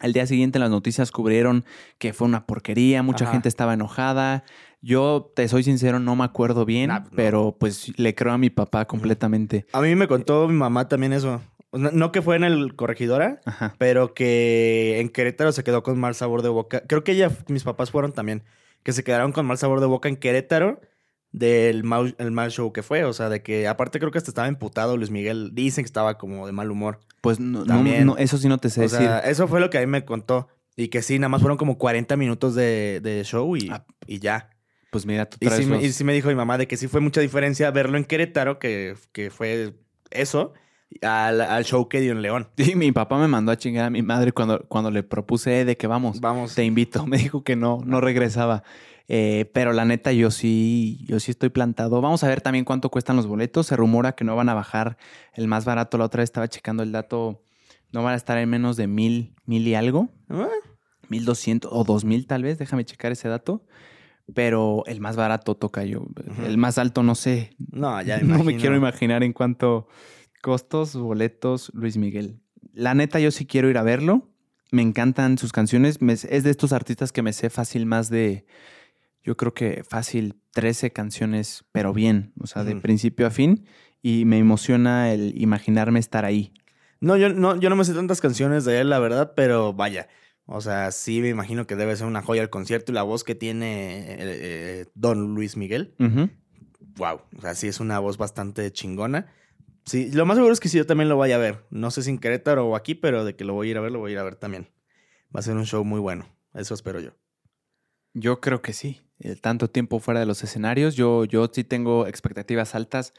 [0.00, 1.64] al día siguiente las noticias cubrieron
[1.98, 3.32] que fue una porquería, mucha Ajá.
[3.34, 4.42] gente estaba enojada.
[4.80, 7.10] Yo, te soy sincero, no me acuerdo bien, Nah, no.
[7.14, 9.64] pero pues le creo a mi papá completamente.
[9.72, 11.40] A mí me contó mi mamá también eso.
[11.70, 13.74] No, no que fue en el Corregidora, Ajá.
[13.78, 16.82] pero que en Querétaro se quedó con mal sabor de boca.
[16.88, 18.42] Creo que ella, mis papás fueron también,
[18.82, 20.80] que se quedaron con mal sabor de boca en Querétaro
[21.32, 23.04] del mal, el mal show que fue.
[23.04, 25.50] O sea, de que aparte creo que hasta estaba emputado Luis Miguel.
[25.54, 27.00] Dicen que estaba como de mal humor.
[27.20, 28.06] Pues no, También.
[28.06, 28.98] no, eso sí no te sé O decir.
[28.98, 30.48] sea, eso fue lo que a mí me contó.
[30.76, 33.84] Y que sí, nada más fueron como 40 minutos de, de show y, Ah.
[34.06, 34.48] y ya.
[34.90, 36.66] pues mira, tú Y traes sí, me, los- y sí me dijo mi mamá de
[36.66, 39.74] que sí fue mucha diferencia verlo en Querétaro, que, que fue
[40.10, 40.52] eso,
[41.02, 42.48] al, al show que dio en León.
[42.58, 45.76] Sí, mi papá me mandó a chingar a mi madre cuando, cuando le propuse de
[45.76, 46.54] que vamos, Vamos.
[46.54, 47.06] te invito.
[47.06, 48.62] Me dijo que no, no regresaba.
[49.14, 52.00] Eh, pero la neta, yo sí, yo sí estoy plantado.
[52.00, 53.66] Vamos a ver también cuánto cuestan los boletos.
[53.66, 54.96] Se rumora que no van a bajar
[55.34, 55.98] el más barato.
[55.98, 57.42] La otra vez estaba checando el dato.
[57.92, 60.08] No van a estar en menos de mil, mil y algo.
[60.30, 60.48] Ah,
[61.10, 62.56] Mil doscientos o dos mil tal vez.
[62.56, 63.66] Déjame checar ese dato.
[64.34, 66.06] Pero el más barato toca yo.
[66.46, 67.54] El más alto no sé.
[67.58, 69.88] No, ya no me quiero imaginar en cuánto
[70.40, 72.40] costos, boletos, Luis Miguel.
[72.72, 74.30] La neta, yo sí quiero ir a verlo.
[74.70, 75.98] Me encantan sus canciones.
[76.30, 78.46] Es de estos artistas que me sé fácil más de,
[79.22, 83.64] yo creo que fácil 13 canciones, pero bien, o sea, de principio a fin.
[84.02, 86.52] Y me emociona el imaginarme estar ahí.
[87.00, 90.08] No yo, no, yo no me sé tantas canciones de él, la verdad, pero vaya.
[90.46, 93.22] O sea, sí me imagino que debe ser una joya el concierto y la voz
[93.22, 95.94] que tiene eh, eh, Don Luis Miguel.
[96.96, 97.20] Wow.
[97.36, 99.32] O sea, sí es una voz bastante chingona.
[99.84, 101.64] Sí, lo más seguro es que sí, yo también lo vaya a ver.
[101.70, 103.80] No sé si en Querétaro o aquí, pero de que lo voy a ir a
[103.80, 104.68] ver, lo voy a ir a ver también.
[105.34, 106.26] Va a ser un show muy bueno.
[106.54, 107.12] Eso espero yo.
[108.14, 109.00] Yo creo que sí.
[109.22, 113.12] El tanto tiempo fuera de los escenarios, yo, yo sí tengo expectativas altas.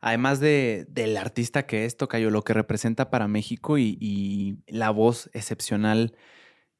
[0.00, 4.90] Además de, del artista que es Tocayo, lo que representa para México y, y la
[4.90, 6.14] voz excepcional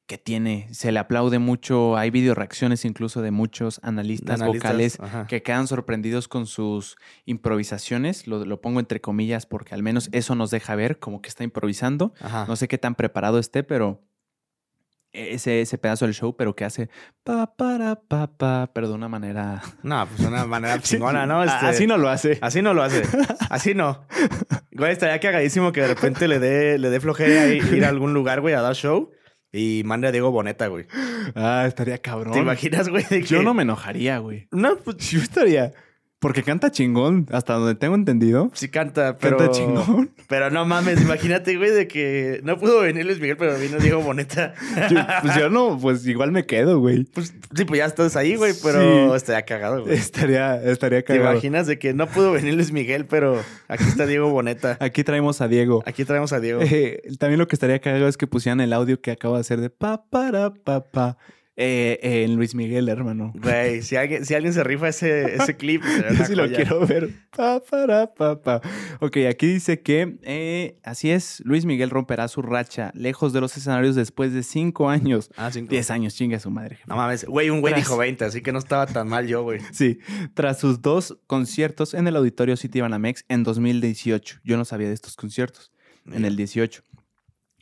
[0.07, 0.67] que tiene.
[0.71, 1.97] Se le aplaude mucho.
[1.97, 5.27] Hay video reacciones incluso de muchos analistas, Analistas, vocales ajá.
[5.27, 8.25] que quedan sorprendidos con sus improvisaciones.
[8.25, 11.43] Lo, lo pongo entre comillas porque al menos eso nos deja ver como que está
[11.43, 12.13] improvisando.
[12.21, 12.45] Ajá.
[12.47, 14.01] No sé qué tan preparado esté, pero
[15.17, 16.89] ese, ese pedazo del show, pero que hace
[17.23, 21.43] pa para pa pa, pero de una manera No, pues una manera chingona, ¿no?
[21.43, 22.37] Este, Así no lo hace.
[22.41, 23.03] Así no lo hace.
[23.49, 24.05] Así no.
[24.71, 28.41] Güey, estaría cagadísimo que de repente le dé, le dé flojera ir a algún lugar,
[28.41, 29.11] güey, a dar show
[29.51, 30.85] y mande a Diego Boneta, güey.
[31.35, 32.33] Ah, estaría cabrón.
[32.33, 33.03] ¿Te imaginas, güey?
[33.05, 34.47] de que- Yo no me enojaría, güey.
[34.51, 35.73] No, pues Yo estaría.
[36.19, 38.49] Porque canta chingón, hasta donde tengo entendido.
[38.55, 39.37] sí canta, pero...
[39.37, 40.11] Canta chingón.
[40.27, 44.01] Pero no mames, imagínate, güey, de que no pudo venir Luis Miguel, pero vino Diego
[44.01, 44.53] Boneta.
[44.91, 47.05] Yo, pues yo no, pues igual me quedo, güey.
[47.05, 49.15] Pues sí, pues ya estás ahí, güey, pero Sí.
[49.15, 49.95] estaría cagado, güey.
[49.95, 51.31] Estaría, estaría ¿Te cagado.
[51.31, 54.75] imaginas de que no pudo venir Luis Miguel, pero aquí está Diego Boneta?
[54.81, 55.81] Aquí traemos a Diego.
[55.85, 56.59] Aquí traemos a Diego.
[56.61, 59.61] Eh, también lo que estaría cagado es que pusieran el audio que acabo de hacer
[59.61, 61.17] de pa para pa pa
[61.59, 63.33] eh, eh, en Luis Miguel, hermano.
[63.35, 65.81] Güey, si alguien, si alguien se rifa ese, ese clip,
[66.17, 66.55] Yo sí lo joya.
[66.55, 67.09] quiero ver.
[67.35, 68.61] Pa, para, pa, pa.
[68.99, 73.57] Ok, aquí dice que eh, así es, Luis Miguel romperá su racha lejos de los
[73.57, 75.31] escenarios después de cinco años.
[75.35, 75.71] Ah, cinco.
[75.71, 76.77] 10 años, chinga su madre.
[76.85, 79.41] No mames, güey, un güey Tras- dijo 20, así que no estaba tan mal yo,
[79.41, 79.59] güey.
[79.71, 79.97] Sí,
[80.35, 84.41] tras sus dos conciertos en el Auditorio City Banamex en 2018.
[84.43, 85.71] Yo no sabía de estos conciertos
[86.11, 86.83] en el 18.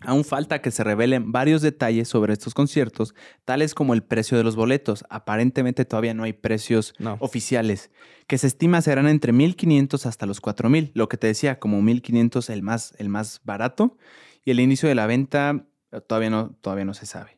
[0.08, 4.44] Aún falta que se revelen varios detalles sobre estos conciertos, tales como el precio de
[4.44, 5.04] los boletos.
[5.10, 7.18] Aparentemente todavía no hay precios No.
[7.20, 7.92] oficiales,
[8.28, 10.92] que se estima serán entre 1.500 hasta los 4.000.
[10.94, 13.98] Lo que te decía, como 1.500 el más, el más barato.
[14.44, 17.38] Y el inicio de la venta eh, todavía no, todavía no se sabe.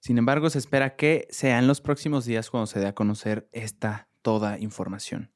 [0.00, 3.48] Sin embargo, se espera que sea en los próximos días cuando se dé a conocer
[3.52, 5.30] esta toda información.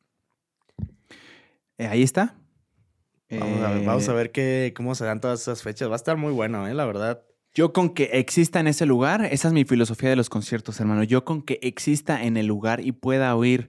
[1.79, 2.37] Eh, ahí está.
[3.41, 5.89] Vamos a ver, Eh, vamos a ver qué, cómo se dan todas esas fechas.
[5.89, 7.23] Va a estar muy bueno, eh, la verdad.
[7.55, 11.03] Yo con que exista en ese lugar, esa es mi filosofía de los conciertos, hermano.
[11.03, 13.69] Yo con que exista en el lugar y pueda oír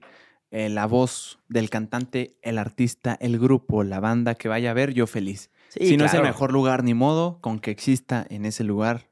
[0.50, 4.94] eh, la voz del cantante, el artista, el grupo, la banda que vaya a ver,
[4.94, 5.50] yo feliz.
[5.68, 9.10] si no es el mejor lugar ni modo, con que exista en ese lugar,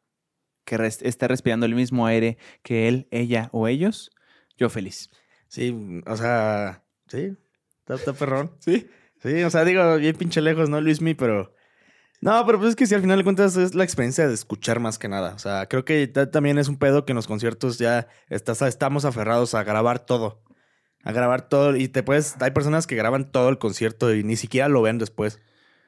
[0.65, 4.11] que res- esté respirando el mismo aire que él, ella o ellos,
[4.57, 5.11] yo feliz.
[5.49, 7.37] Sí, o sea, sí,
[7.81, 8.53] está, está perrón.
[8.61, 8.87] Sí.
[9.23, 11.15] Sí, o sea, digo, bien pinche lejos, ¿no, Luismi?
[11.15, 11.55] Pero.
[12.21, 14.79] No, pero pues es que si al final de cuentas es la experiencia de escuchar
[14.81, 15.35] más que nada.
[15.35, 18.63] O sea, creo que ta- también es un pedo que en los conciertos ya estás,
[18.63, 20.41] estamos aferrados a grabar todo.
[21.05, 21.75] A grabar todo.
[21.77, 22.37] Y te puedes.
[22.41, 25.41] Hay personas que graban todo el concierto y ni siquiera lo ven después.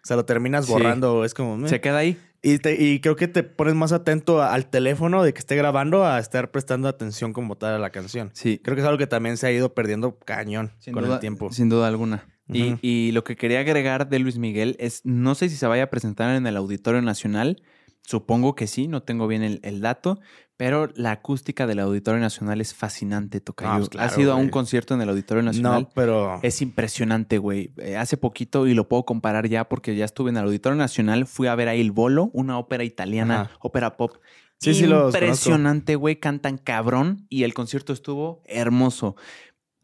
[0.03, 0.73] O sea, lo terminas Sí.
[0.73, 1.25] borrando.
[1.25, 1.57] Es como.
[1.57, 1.69] meh.
[1.69, 2.19] Se queda ahí.
[2.43, 6.05] Y, te- y creo que te pones más atento al teléfono de que esté grabando
[6.05, 8.31] a estar prestando atención como tal a la canción.
[8.35, 8.61] Sí.
[8.63, 11.21] Creo que es algo que también se ha ido perdiendo cañón Sin con duda, el
[11.21, 11.53] tiempo.
[11.53, 12.27] Sin duda alguna.
[12.53, 15.91] Y- lo que quería agregar de Luis Miguel es, no sé si se vaya a
[15.91, 17.63] presentar en el Auditorio Nacional.
[18.03, 20.21] Supongo que sí, no tengo bien el, el dato,
[20.59, 23.71] pero la acústica del Auditorio Nacional es fascinante, Tocayo.
[23.73, 25.83] Ah, pues claro, ¿Has ido a un concierto en el Auditorio Nacional?
[25.85, 26.39] No, pero.
[26.43, 27.73] Es impresionante, güey.
[27.79, 31.27] Eh, hace poquito, y lo puedo comparar ya porque ya estuve en el Auditorio Nacional,
[31.27, 33.57] fui a ver ahí El Bolo, una ópera italiana, Ajá.
[33.61, 34.13] ópera pop.
[34.59, 36.17] Sí, sí, Impresionante, güey.
[36.17, 39.17] Cantan cabrón y el concierto estuvo hermoso.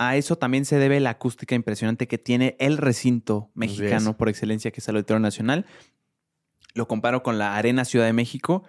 [0.02, 4.70] A eso también se debe la acústica impresionante que tiene el recinto mexicano por excelencia,
[4.70, 5.66] que es el Auditorio Nacional.
[6.74, 8.62] Lo comparo con la Arena Ciudad de México.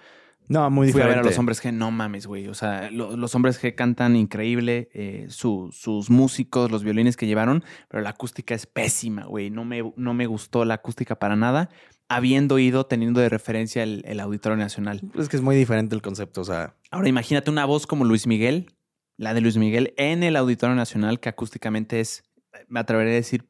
[0.49, 1.19] No, muy Fui a diferente.
[1.19, 2.47] ver a los hombres G, no mames, güey.
[2.49, 7.27] O sea, lo- los hombres G cantan increíble, eh, su- sus músicos, los violines que
[7.27, 9.49] llevaron, pero la acústica es pésima, güey.
[9.51, 11.69] No me, no me gustó la acústica para nada,
[12.09, 14.99] habiendo ido teniendo de referencia el, el Auditorio Nacional.
[15.17, 16.41] Es que es muy diferente el concepto.
[16.41, 18.73] O sea, Ahora imagínate una voz como Luis Miguel,
[19.17, 22.23] la de Luis Miguel en el Auditorio Nacional, que acústicamente es,
[22.67, 23.45] me atreveré a decir,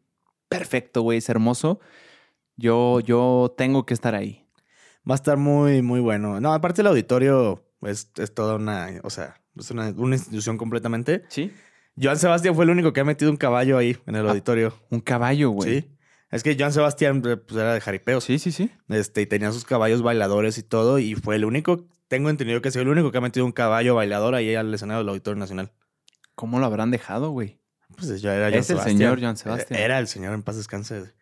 [0.50, 1.80] perfecto, güey, es hermoso.
[2.58, 4.46] Yo, yo tengo que estar ahí.
[5.10, 6.40] va a estar muy, muy bueno.
[6.42, 8.90] No, aparte el auditorio es, es toda una.
[9.04, 11.24] O sea, es una, una institución completamente.
[11.30, 11.52] ¿Sí?
[12.02, 14.74] Joan Sebastián fue el único que ha metido un caballo ahí en el Ah, auditorio.
[14.90, 15.82] Un caballo, güey.
[15.82, 15.88] Sí.
[16.32, 18.22] Es que Joan Sebastián pues, era de jaripeo.
[18.22, 18.70] Sí, sí, sí.
[18.90, 21.00] Este, y tenía sus caballos bailadores y todo.
[21.00, 23.96] Y fue el único, tengo entendido que sido el único que ha metido un caballo
[23.96, 25.72] bailador ahí al escenario del Auditorio Nacional.
[26.36, 27.62] ¿Cómo lo habrán dejado, güey?
[27.96, 28.98] Pues ya era Joan Es el Sebastián.
[28.98, 29.80] señor Joan Sebastián.
[29.80, 31.14] Era el señor en paz descanse.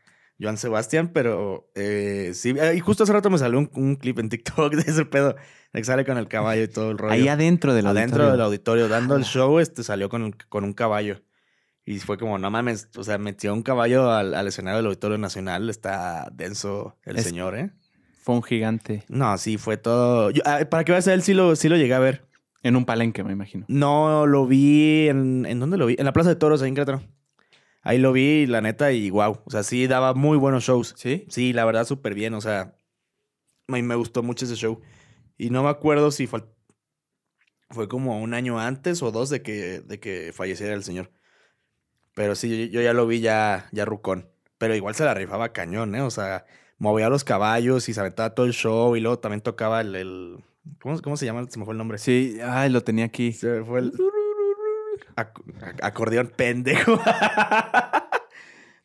[0.42, 2.56] Joan Sebastián, pero eh, sí.
[2.60, 5.36] eh, Y justo hace rato me salió un, un clip en TikTok de ese pedo.
[5.74, 7.14] De que sale con el caballo y todo el rollo.
[7.14, 8.32] Ahí adentro del Adentro auditorio.
[8.32, 11.22] del auditorio, dando el show, este salió con, con un caballo.
[11.86, 15.18] Y fue como, no mames, o sea, metió un caballo al, al escenario del Auditorio
[15.20, 15.70] Nacional.
[15.70, 17.72] Está denso el Es- señor, ¿eh?
[18.30, 19.04] Fue un gigante.
[19.10, 20.30] No, sí, fue todo.
[20.30, 22.28] Yo- para que veas, a él sí lo, sí lo llegué a ver.
[22.62, 23.66] En un palenque, me imagino.
[23.68, 25.48] No, lo vi en.
[25.48, 25.96] ¿En dónde lo vi?
[25.98, 27.02] En la Plaza de Toros, ahí en Querétaro.
[27.82, 29.42] Ahí lo vi, la neta, y wow.
[29.46, 30.94] O sea, sí daba muy buenos shows.
[30.96, 31.26] ¿Sí?
[31.28, 32.36] Sí, la verdad, súper bien.
[32.36, 32.76] O sea,
[33.68, 34.80] a mí me gustó mucho ese show.
[35.40, 36.44] Y no me acuerdo si fue,
[37.72, 41.10] fue como un año antes o dos de que, de que falleciera el señor.
[42.14, 44.30] Pero sí, yo, yo ya lo vi ya, ya rucón.
[44.60, 46.02] Pero igual se la rifaba cañón, ¿eh?
[46.02, 46.46] O sea,
[46.80, 48.96] movía los caballos y se aventaba todo el show.
[48.96, 49.96] Y luego también tocaba el...
[49.96, 50.44] el-
[50.82, 51.46] ¿cómo, ¿Cómo se llama?
[51.50, 51.98] Se me fue el nombre.
[52.00, 53.32] Sí, ay, lo tenía aquí.
[53.34, 53.94] Se me fue el...
[55.16, 57.00] ac- ac- acordeón pendejo.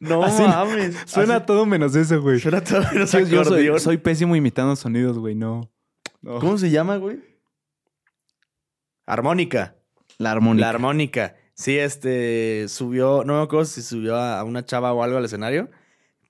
[0.00, 0.96] no Así- mames.
[1.06, 2.38] Suena Así- todo menos eso, güey.
[2.40, 3.80] suena todo menos Yo, yo soy, acordeón.
[3.80, 5.34] soy pésimo imitando sonidos, güey.
[5.34, 5.70] No.
[6.20, 6.38] No.
[6.40, 7.18] ¿Cómo se llama, güey?
[9.06, 9.76] Armónica.
[10.18, 10.60] La armónica.
[10.66, 11.36] La armónica.
[11.54, 15.24] Sí, este subió, no me acuerdo si subió a a una chava o algo al
[15.24, 15.70] escenario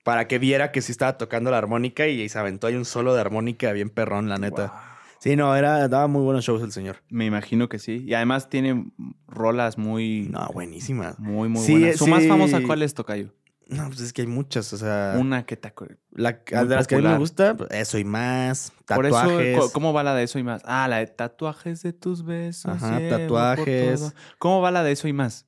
[0.05, 3.15] para que viera que sí estaba tocando la armónica y se aventó ahí un solo
[3.15, 4.67] de armónica bien perrón, la neta.
[4.67, 4.71] Wow.
[5.19, 6.97] Sí, no, era, daba muy buenos shows el señor.
[7.09, 8.03] Me imagino que sí.
[8.05, 8.91] Y además tiene
[9.27, 11.15] rolas muy, No, buenísima.
[11.17, 11.97] muy, muy Sí, buenas.
[11.97, 13.33] ¿Su más famosa cuál es, Tocayo?
[13.67, 15.97] No, pues es que hay muchas, o sea, Una que te acuerdas.
[16.11, 19.57] la, de las que a mí me gusta, pues, eso y más, Por tatuajes.
[19.57, 20.61] eso, co- ¿cómo va la de eso y más?
[20.65, 22.71] Ah, la de tatuajes de tus besos.
[22.71, 23.99] Ajá, por tatuajes.
[24.01, 24.13] todo.
[24.37, 25.47] ¿Cómo va la de eso y más?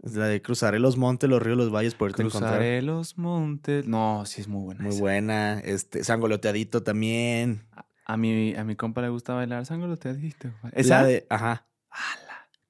[0.00, 2.52] La de cruzaré los montes, los ríos, los valles por irte a encontrar.
[2.54, 3.86] Cruzaré los montes.
[3.86, 4.82] No, sí es muy buena.
[4.82, 5.00] Muy esa.
[5.00, 5.60] buena.
[5.60, 7.64] Este, sangoloteadito también.
[8.06, 10.48] A mi, a mi compa le gusta bailar sangoloteadito.
[10.62, 11.04] La ¿Esa?
[11.04, 11.66] de, ajá.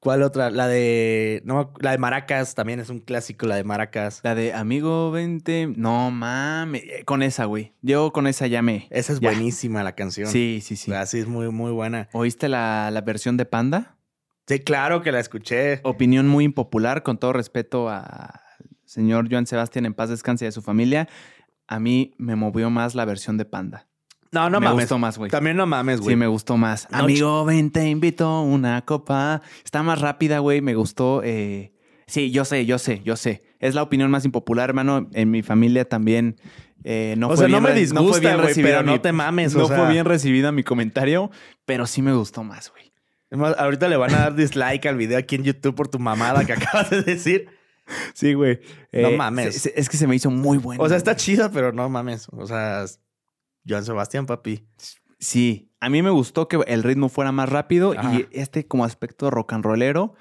[0.00, 0.50] ¿Cuál otra?
[0.50, 1.42] La de.
[1.44, 4.20] No, la de Maracas también es un clásico, la de Maracas.
[4.22, 5.74] La de Amigo 20.
[5.76, 6.84] No mames.
[6.84, 7.74] eh, Con esa, güey.
[7.82, 8.86] Yo con esa me.
[8.90, 9.30] Esa es Ya.
[9.30, 10.28] buenísima la canción.
[10.28, 10.92] Sí, sí, sí.
[10.92, 12.08] Así es muy, muy buena.
[12.12, 13.96] ¿Oíste la, la versión de Panda?
[14.48, 15.80] Sí, claro que la escuché.
[15.84, 18.04] Opinión muy impopular, con todo respeto al
[18.86, 21.08] señor Joan Sebastián en paz descanse y a su familia.
[21.66, 23.86] A mí me movió más la versión de Panda.
[24.32, 24.84] No, no me mames.
[24.84, 25.30] gustó más, güey.
[25.30, 26.14] También no mames, güey.
[26.14, 26.86] Sí, me gustó más.
[26.90, 29.40] No, Amigo, ven, te invito una copa.
[29.64, 30.60] Está más rápida, güey.
[30.60, 31.22] Me gustó.
[31.24, 31.72] eh,
[32.06, 33.42] Sí, yo sé, yo sé, yo sé.
[33.58, 35.08] Es la opinión más impopular, hermano.
[35.12, 36.36] En mi familia también
[36.84, 38.92] eh, no O fue sea, bien no me disgusta, fue bien güey, recibida pero no
[38.92, 39.76] mi- te mames, o No sea.
[39.78, 41.30] fue bien recibida mi comentario,
[41.66, 42.87] pero sí me gustó más, güey.
[43.30, 45.98] Es más, ahorita le van a dar dislike al video aquí en YouTube por tu
[45.98, 47.48] mamada que acabas de decir.
[48.14, 48.60] Sí, güey.
[48.92, 49.54] No mames.
[49.54, 50.82] se- se- Es que se me hizo muy bueno.
[50.82, 52.26] O sea, está chida, pero no mames.
[52.32, 52.84] O sea,
[53.66, 54.66] Joan Sebastián, papi.
[55.18, 58.14] Sí, a mí me gustó que el ritmo fuera más rápido Ajá.
[58.14, 60.14] y este como aspecto rock and rollero.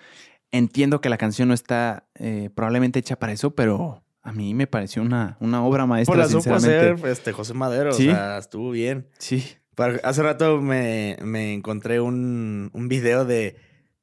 [0.52, 4.66] Entiendo que la canción no está eh, probablemente hecha para eso, pero A mí me
[4.68, 7.92] pareció una, una obra maestra, Por la supo hacer este, José Madero.
[7.94, 8.10] ¿Sí?
[8.10, 9.08] O sea, estuvo bien.
[9.20, 9.44] Sí.
[10.04, 13.58] Hace rato me, me encontré un, un video de,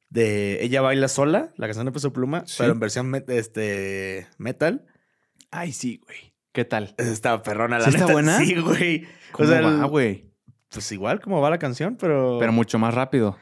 [0.09, 2.57] de Ella baila sola, la canción de Peso Pluma, Sí.
[2.59, 4.87] pero en versión met- este, metal.
[5.51, 6.35] Ay, sí, güey.
[6.53, 6.95] ¿Qué tal?
[6.99, 8.13] Está perrona, la ¿Sí está neta.
[8.13, 8.39] buena?
[8.39, 9.07] Sí, güey.
[9.33, 10.31] ¿Cómo O sea, va, güey?
[10.71, 12.37] pues igual como va la canción, pero...
[12.41, 13.37] Pero mucho más rápido.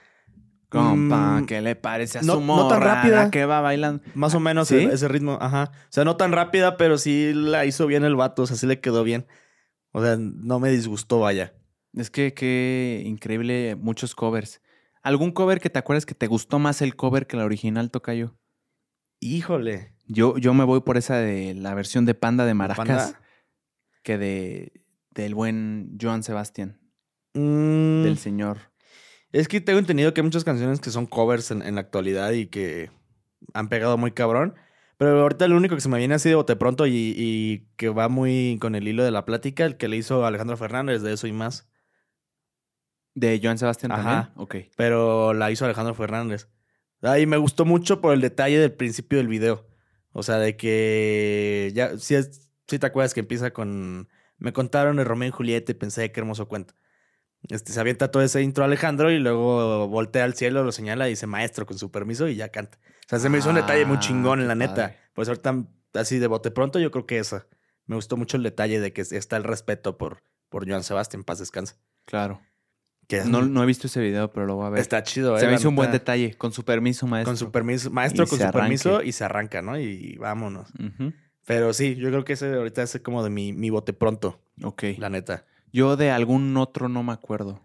[0.70, 3.30] Compa, Mm, ¿qué le parece a no- su no tan morra, rápida.
[3.30, 4.02] que va bailando?
[4.14, 4.78] Más o menos ¿Sí?
[4.90, 5.70] ese ritmo, ajá.
[5.74, 8.66] O sea, no tan rápida, pero sí la hizo bien el vato, o sea, sí
[8.66, 9.26] le quedó bien.
[9.92, 11.52] O sea, no me disgustó, vaya.
[11.94, 14.60] Es que qué increíble muchos covers.
[15.02, 18.36] ¿Algún cover que te acuerdas que te gustó más el cover que la original, Tocayo?
[19.20, 19.94] Híjole.
[20.06, 23.20] Yo, yo me voy por esa de la versión de Panda de Maracas ¿Panda?
[24.02, 24.72] que de
[25.10, 26.80] del buen Joan Sebastián,
[27.34, 28.58] Mm, del señor.
[29.30, 32.32] Es que tengo entendido que hay muchas canciones que son covers en, en la actualidad
[32.32, 32.90] y que
[33.54, 34.54] han pegado muy cabrón.
[34.98, 37.88] Pero ahorita lo único que se me viene así de bote pronto y, y que
[37.88, 41.14] va muy con el hilo de la plática, el que le hizo Alejandro Fernández, de
[41.14, 41.68] eso y más.
[43.14, 44.02] ¿De Joan Sebastián Ajá.
[44.02, 44.32] también?
[44.36, 44.56] Ok.
[44.76, 46.48] Pero la hizo Alejandro Fernández.
[47.02, 49.66] Ah, y me gustó mucho por el detalle del principio del video.
[50.12, 54.08] O sea, de que ya, si, es, si te acuerdas que empieza con,
[54.38, 56.74] me contaron de Romeo y Julieta y pensé qué hermoso cuento.
[57.48, 61.10] Este, se avienta todo ese intro Alejandro y luego voltea al cielo, lo señala y
[61.10, 62.78] dice maestro con su permiso y ya canta.
[63.04, 64.74] O sea, se me hizo un detalle muy Ah, chingón, qué la neta.
[64.74, 64.98] padre.
[65.12, 67.46] Pues ahorita, así de bote pronto, yo creo que esa.
[67.86, 71.40] Me gustó mucho el detalle de que está el respeto por, por Joan Sebastián, paz
[71.40, 71.76] descansa.
[72.04, 72.40] Claro.
[73.12, 74.80] Que No, no he visto ese video, pero lo voy a ver.
[74.80, 76.34] está chido, Se eh, me la hizo un buen detalle.
[76.34, 77.30] Con su permiso, maestro.
[77.30, 79.78] Con su permiso, maestro Y con se su permiso y se arranca, ¿no?
[79.78, 80.72] Y vámonos.
[81.44, 84.84] Pero sí, yo creo que ese ahorita es como de mi, mi bote pronto, Ok.
[84.96, 85.44] la neta.
[85.72, 87.60] Yo de algún otro no me acuerdo.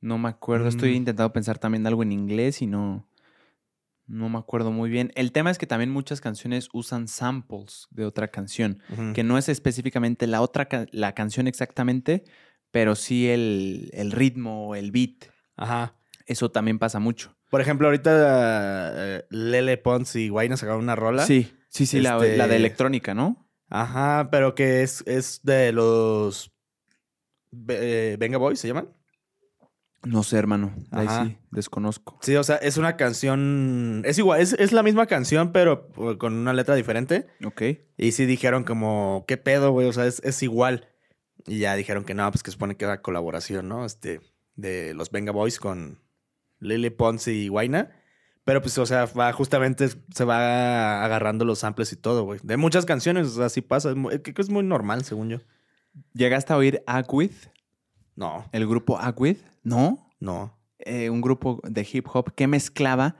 [0.00, 0.66] No me acuerdo.
[0.66, 0.96] Estoy Mm.
[0.96, 3.08] intentando pensar también de algo en inglés y no,
[4.08, 5.12] no me acuerdo muy bien.
[5.14, 8.80] El tema es que también muchas canciones usan samples de otra canción,
[9.14, 12.24] que no es específicamente la otra la canción exactamente,
[12.70, 15.26] pero sí el, el ritmo, el beat.
[15.56, 15.94] Ajá.
[16.26, 17.36] Eso también pasa mucho.
[17.50, 21.24] Por ejemplo, ahorita eh, Lele Pons y Guayna sacaron una rola.
[21.24, 23.48] Sí, sí, sí, la, Este- la de electrónica, ¿no?
[23.68, 26.52] Ajá, pero que es, es de los
[27.68, 28.88] eh, Venga Boys, ¿se llaman?
[30.04, 30.72] No sé, hermano.
[30.92, 31.24] Ahí Ajá.
[31.24, 32.18] sí, desconozco.
[32.22, 34.02] Sí, o sea, es una canción.
[34.04, 37.26] Es igual, es, es la misma canción, pero eh, con una letra diferente.
[37.44, 37.62] Ok.
[37.96, 39.88] Y sí dijeron como, ¿qué pedo, güey?
[39.88, 40.88] O sea, es, es igual.
[41.46, 43.84] Y ya dijeron que no, pues que supone que era colaboración, ¿no?
[43.84, 44.20] Este,
[44.56, 46.00] de los Venga Boys con
[46.58, 47.90] Lily Pons y Guayna.
[48.44, 52.38] Pero pues, o sea, va justamente se va agarrando los samples y todo, güey.
[52.42, 53.90] De muchas canciones, o sea, así pasa.
[53.90, 55.38] Es muy- creo que es muy normal, según yo.
[56.14, 57.48] ¿Llegaste a oír Agwith?
[58.14, 59.42] No, El grupo Agwith?
[59.62, 60.10] ¿No?
[60.20, 60.56] no.
[60.78, 63.16] eh, un grupo de hip hop que mezclaba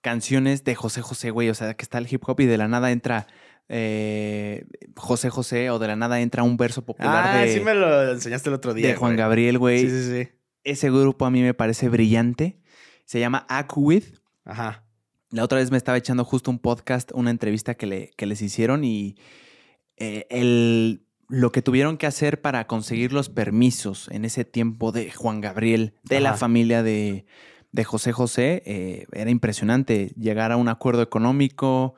[0.00, 1.48] canciones de José José, güey.
[1.48, 3.26] O sea, que está el hip hop y de la nada entra
[3.68, 4.64] eh,
[4.96, 8.10] José José o de la nada entra un verso popular Ah, de, sí me lo
[8.12, 8.88] enseñaste el otro día.
[8.88, 9.18] de Juan güey.
[9.18, 9.80] Gabriel, güey.
[9.80, 10.28] Sí, sí, sí.
[10.64, 12.58] Ese grupo a mí me parece brillante.
[13.04, 14.16] Se llama Agwith.
[14.44, 14.84] Ajá.
[15.30, 18.40] La otra vez me estaba echando justo un podcast, una entrevista que, le, que les
[18.40, 19.16] hicieron y
[19.98, 25.10] eh, el, lo que tuvieron que hacer para conseguir los permisos en ese tiempo de
[25.10, 27.26] Juan Gabriel, de la familia de,
[27.72, 30.12] de José José, eh, era impresionante.
[30.18, 31.94] Llegar a un acuerdo económico,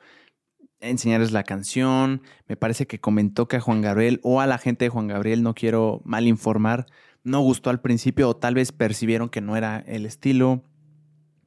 [0.81, 2.21] enseñarles la canción.
[2.47, 5.43] Me parece que comentó que a Juan Gabriel o a la gente de Juan Gabriel,
[5.43, 6.85] no quiero mal informar,
[7.23, 10.63] no gustó al principio o tal vez percibieron que no era el estilo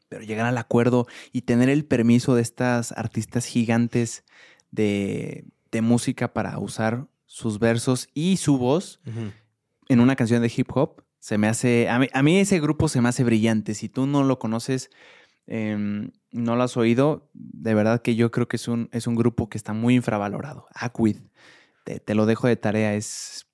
[0.08, 4.24] pero llegar al acuerdo y tener el permiso de estas artistas gigantes
[4.70, 9.00] de, de música para usar sus versos y su voz
[9.88, 12.88] en una canción de hip hop, se me hace, a mí, a mí ese grupo
[12.88, 13.74] se me hace brillante.
[13.74, 14.90] Si tú no lo conoces,
[15.46, 19.14] em, no lo has oído, de verdad que yo creo que es un, es un
[19.14, 20.66] grupo que está muy infravalorado.
[20.74, 21.18] Aquid,
[21.84, 23.46] te, te lo dejo de tarea, es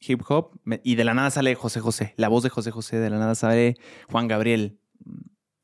[0.00, 0.52] hip hop
[0.84, 3.34] y de la nada sale José José, la voz de José José, de la nada
[3.34, 3.76] sale
[4.10, 4.78] Juan Gabriel.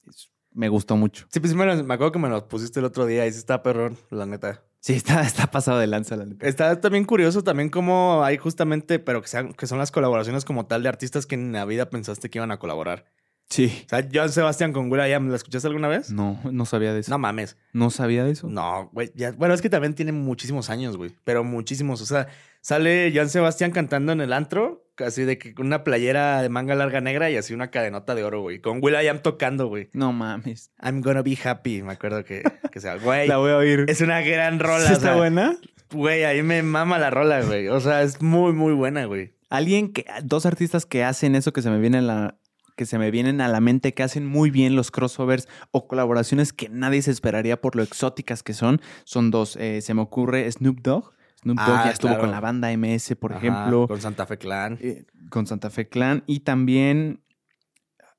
[0.09, 1.27] Es- Me gustó mucho.
[1.31, 3.39] Sí, pues me, lo- me acuerdo que me lo pusiste el otro día y sí
[3.39, 4.63] está perrón, la neta.
[4.81, 6.47] Sí, está, está pasado de lanza la neta.
[6.47, 10.67] Está también curioso también cómo hay justamente, pero que, sean, que son las colaboraciones como
[10.67, 13.07] tal de artistas que en la vida pensaste que iban a colaborar.
[13.51, 13.83] Sí.
[13.87, 16.11] O sea, Joan Sebastián con Will.i.am, ¿la escuchaste alguna vez?
[16.11, 17.11] No, no sabía de eso.
[17.11, 17.57] No No, mames.
[17.91, 18.49] sabía de eso.
[18.49, 19.13] No, güey.
[19.15, 21.13] ya- Bueno, es que también tiene muchísimos años, güey.
[21.25, 22.01] Pero muchísimos.
[22.01, 22.27] O sea,
[22.61, 26.75] sale Joan Sebastián cantando en el antro, así de que con una playera de manga
[26.75, 28.61] larga negra y así una cadenota de oro, güey.
[28.61, 29.89] Con Will.i.am tocando, güey.
[29.93, 30.71] No mames.
[30.83, 31.83] I'm gonna be happy.
[31.83, 32.43] Me acuerdo que,
[32.73, 33.29] que sea, güey.
[33.37, 33.85] voy a oír.
[33.89, 34.87] Es una gran rola.
[34.87, 35.57] ¿Sí o está sea, buena?
[35.93, 37.69] Güey, ahí me mama la rola, güey.
[37.69, 39.35] O sea, es muy, muy buena, güey.
[39.51, 42.39] Alguien que, dos artistas que hacen eso que se me viene a la,
[42.77, 46.53] que se me vienen a la mente, que hacen muy bien los crossovers o colaboraciones
[46.53, 49.57] que nadie se esperaría por lo exóticas que son, son dos.
[49.57, 51.13] Eh, se me ocurre Snoop Dogg.
[51.43, 52.23] Snoop Dogg Ah, ya estuvo claro.
[52.23, 54.79] con la banda MS, por Ajá, ejemplo, Con Santa Fe Clan.
[54.81, 57.23] eh, con Santa Fe Clan y también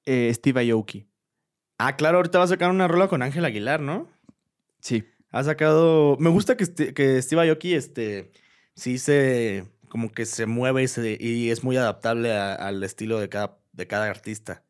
[0.05, 1.07] eh, Steve Aoki.
[1.77, 4.09] Ah, claro, ahorita va a sacar una rola con Ángel Aguilar, ¿no?
[4.79, 5.03] Sí.
[5.31, 6.15] Ha sacado.
[6.19, 8.31] Me gusta que, que Steve Aoki, este.
[8.75, 9.65] Sí se.
[9.89, 13.57] Como que se mueve y, se- y es muy adaptable a- al estilo de cada,
[13.75, 14.63] de cada artista.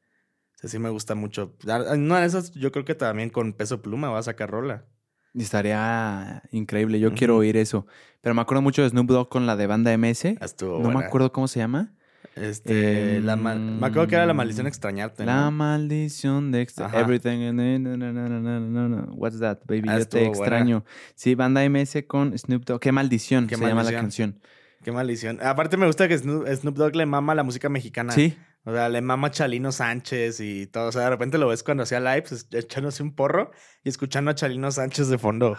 [0.56, 1.56] O sea, sí me gusta mucho.
[1.68, 4.86] En Una de esas, yo creo que también con peso pluma va a sacar rola.
[5.34, 7.00] Estaría increíble.
[7.00, 7.86] Yo quiero oír eso.
[8.22, 10.38] Pero me acuerdo mucho de Snoop Dogg con la de banda MS.
[10.40, 11.94] Ah, Estuvo no me acuerdo cómo se llama.
[12.36, 13.22] Este.
[13.22, 15.26] la Me acuerdo que era la maldición extrañarte.
[15.26, 15.52] La ¿no?
[15.52, 17.00] maldición de extra- Ajá.
[17.02, 17.54] everything.
[17.54, 19.08] na, na, na.
[19.14, 19.84] What's that, baby?
[19.88, 20.30] Ah, Yo te buena.
[20.32, 20.86] extraño.
[21.16, 22.80] Sí, banda MS con Snoop Dogg.
[22.80, 24.40] Qué maldición Qué se llama la canción.
[24.84, 25.40] Qué maldición.
[25.42, 28.12] Aparte, me gusta que Snoop, Snoop Dogg le mama la música mexicana.
[28.12, 28.38] Sí.
[28.66, 30.88] O sea, le mama Chalino Sánchez y todo.
[30.90, 33.52] O sea, de repente lo ves cuando hacía lives es- echándose un porro
[33.84, 35.56] y escuchando a Chalino Sánchez de fondo.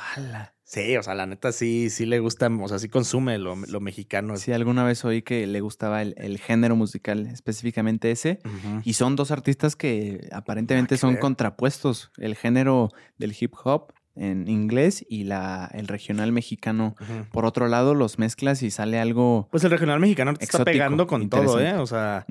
[0.64, 3.80] Sí, o sea, la neta sí, sí le gusta, o sea, sí consume lo, lo
[3.80, 4.36] mexicano.
[4.36, 8.40] Sí, alguna vez oí que le gustaba el, el género musical, específicamente ese.
[8.82, 12.10] Y son dos artistas que aparentemente que son contrapuestos.
[12.16, 16.96] El género del hip hop en inglés y la, el regional mexicano.
[17.30, 19.46] Por otro lado, los mezclas y sale algo...
[19.52, 21.74] Pues el regional mexicano te está pegando con todo, ¿eh?
[21.74, 22.26] O sea.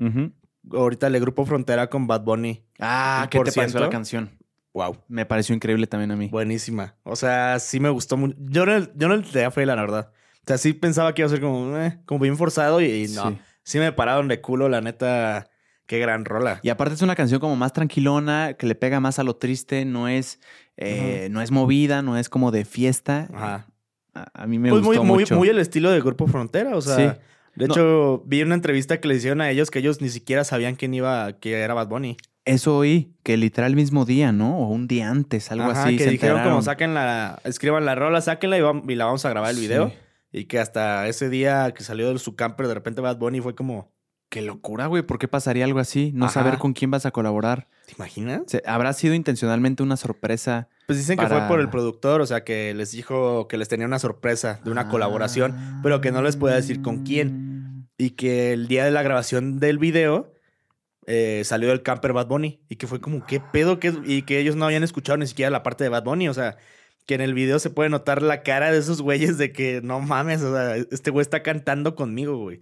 [0.72, 2.62] Ahorita le Grupo Frontera con Bad Bunny.
[2.78, 4.30] Ah, ¿Un ¿qué te pareció la canción?
[4.74, 4.98] Wow.
[5.08, 6.28] Me pareció increíble también a mí.
[6.28, 6.94] Buenísima.
[7.02, 8.36] O sea, sí me gustó mucho.
[8.40, 10.10] Yo no, yo no le tenía fe, la verdad.
[10.12, 13.08] O sea, sí pensaba que iba a ser como, eh, como bien forzado y, y
[13.14, 13.30] no.
[13.30, 13.38] Sí.
[13.62, 13.78] Sí.
[13.78, 15.48] me pararon de culo, la neta.
[15.86, 16.58] Qué gran rola.
[16.62, 19.84] Y aparte es una canción como más tranquilona, que le pega más a lo triste,
[19.84, 20.40] no es,
[20.76, 23.28] eh, no es movida, no es como de fiesta.
[23.32, 23.66] Ajá.
[24.12, 25.36] A, a mí me Pues muy, gustó muy, mucho.
[25.36, 26.76] muy el estilo de Grupo Frontera.
[26.76, 27.20] O sea, Sí.
[27.56, 27.74] De No.
[27.74, 30.94] hecho, vi una entrevista que le hicieron a ellos que ellos ni siquiera sabían quién
[30.94, 32.16] iba, que era Bad Bunny.
[32.44, 34.58] Eso oí, que literal el mismo día, ¿no?
[34.58, 35.96] O un día antes, algo Ajá, así.
[35.96, 39.50] que se dijeron como saquen la, escriban la rola, sáquenla y, la vamos a grabar
[39.50, 39.92] el video.
[40.32, 43.54] Y que hasta ese día que salió de su camper, de repente Bad Bunny fue
[43.54, 43.90] como,
[44.28, 45.02] Qué locura, güey.
[45.02, 46.10] ¿Por qué pasaría algo así?
[46.12, 46.34] No Ajá.
[46.34, 47.68] saber con quién vas a colaborar.
[47.86, 48.42] ¿te imaginas?
[48.66, 50.68] ¿Habrá sido intencionalmente una sorpresa?
[50.86, 53.86] Pues dicen que fue por el productor, o sea, que les dijo que les tenía
[53.86, 57.88] una sorpresa de una colaboración, pero que no les podía decir con quién.
[57.98, 60.32] Y que el día de la grabación del video
[61.06, 62.60] eh, salió del camper Bad Bunny.
[62.68, 63.80] Y que fue como, ¿qué pedo?
[63.80, 63.94] ¿Qué?
[64.04, 66.28] Y que ellos no habían escuchado ni siquiera la parte de Bad Bunny.
[66.28, 66.56] O sea,
[67.06, 70.00] que en el video se puede notar la cara de esos güeyes de que no
[70.00, 72.60] mames, o sea, este güey está cantando conmigo, güey.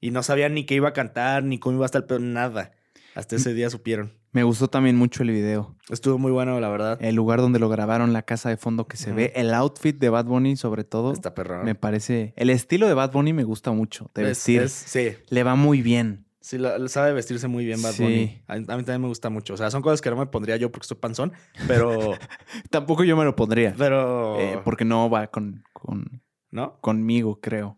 [0.00, 2.20] Y no sabían ni qué iba a cantar, ni cómo iba a estar el pedo,
[2.20, 2.72] nada.
[3.14, 4.12] Hasta ese día supieron.
[4.32, 5.76] Me gustó también mucho el video.
[5.88, 6.98] Estuvo muy bueno, la verdad.
[7.00, 10.08] El lugar donde lo grabaron, la casa de fondo que se ve, el outfit de
[10.08, 11.12] Bad Bunny sobre todo.
[11.12, 11.64] Está perrón.
[11.64, 12.32] Me parece...
[12.36, 14.62] El estilo de Bad Bunny me gusta mucho, de Es- vestir.
[14.62, 16.26] es- sí, Le va muy bien.
[16.40, 18.02] Sí, la sabe vestirse muy bien Bad Sí.
[18.02, 18.42] Bunny.
[18.48, 19.54] A, a mí también me gusta mucho.
[19.54, 21.32] O sea, son cosas que no me pondría yo porque soy panzón,
[21.68, 22.12] pero...
[22.70, 23.74] Tampoco yo me lo pondría.
[23.78, 24.38] pero...
[24.40, 26.78] eh, porque no va con, con- ¿No?
[26.80, 27.76] conmigo, creo.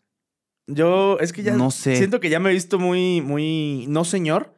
[0.66, 1.54] Yo, es que ya...
[1.56, 1.96] No sé.
[1.96, 3.84] Siento que ya me he visto muy, muy...
[3.88, 4.55] No señor,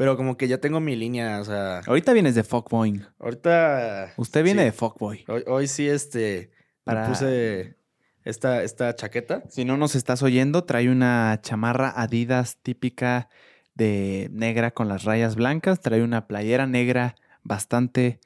[0.00, 1.42] pero como que ya tengo mi línea.
[1.42, 3.04] O sea, Ahorita vienes de fuckboy.
[3.18, 4.14] ahorita...
[4.16, 4.64] Usted viene sí.
[4.64, 5.26] de fuckboy.
[5.28, 6.52] Hoy, hoy sí, este...
[6.84, 7.76] Para- Me puse
[8.24, 9.42] esta, esta chaqueta.
[9.50, 13.28] Si no nos estás oyendo, trae una chamarra Adidas típica
[13.74, 15.80] de negra con las rayas blancas.
[15.80, 18.20] Trae una playera negra bastante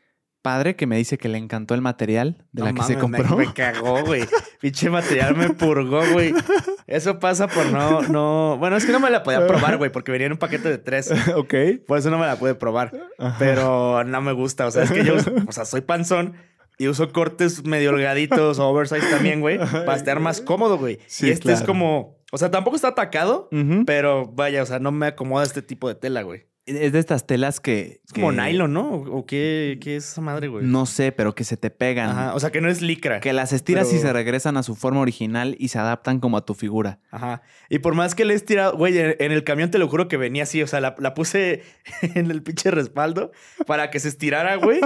[0.45, 3.09] padre que me dice que le encantó el material de No la que se mames,
[3.11, 3.36] me- compró.
[3.38, 4.24] Me, cagó, güey.
[4.61, 6.34] Pinche material me purgó, güey.
[6.86, 8.59] Eso pasa por no, no...
[8.59, 10.76] Bueno, es que no me la podía probar, güey, porque venía en un paquete de
[10.76, 11.11] tres.
[11.34, 11.55] ok.
[11.86, 12.92] Por eso no me la pude probar.
[13.18, 13.36] Ajá.
[13.38, 14.66] Pero no me gusta.
[14.66, 15.14] O sea, es que yo,
[15.47, 16.34] o sea, soy panzón
[16.76, 20.99] y uso cortes medio holgaditos, oversize también, güey, para estar más cómodo, güey.
[21.07, 23.49] Sí, y este es como, o sea, tampoco está atacado,
[23.86, 26.47] pero vaya, o sea, no me acomoda este tipo de tela, güey.
[26.67, 28.01] Es de estas telas que...
[28.07, 28.91] Es como que- nylon, ¿no?
[28.95, 30.65] ¿O qué, qué es esa madre, güey?
[30.65, 32.09] No sé, pero que se te pegan.
[32.09, 33.21] Ajá, o sea, que no es licra.
[33.21, 36.47] Que las estiras y se regresan a su forma original y se adaptan como a
[36.47, 37.01] tu figura.
[37.11, 37.43] Ajá.
[37.69, 40.09] Y por más que le he estirado, güey, en, en el camión te lo juro
[40.09, 40.62] que venía así.
[40.62, 41.62] O sea, la, la puse
[42.15, 43.31] en el pinche respaldo
[43.67, 44.81] para que se estirara, güey.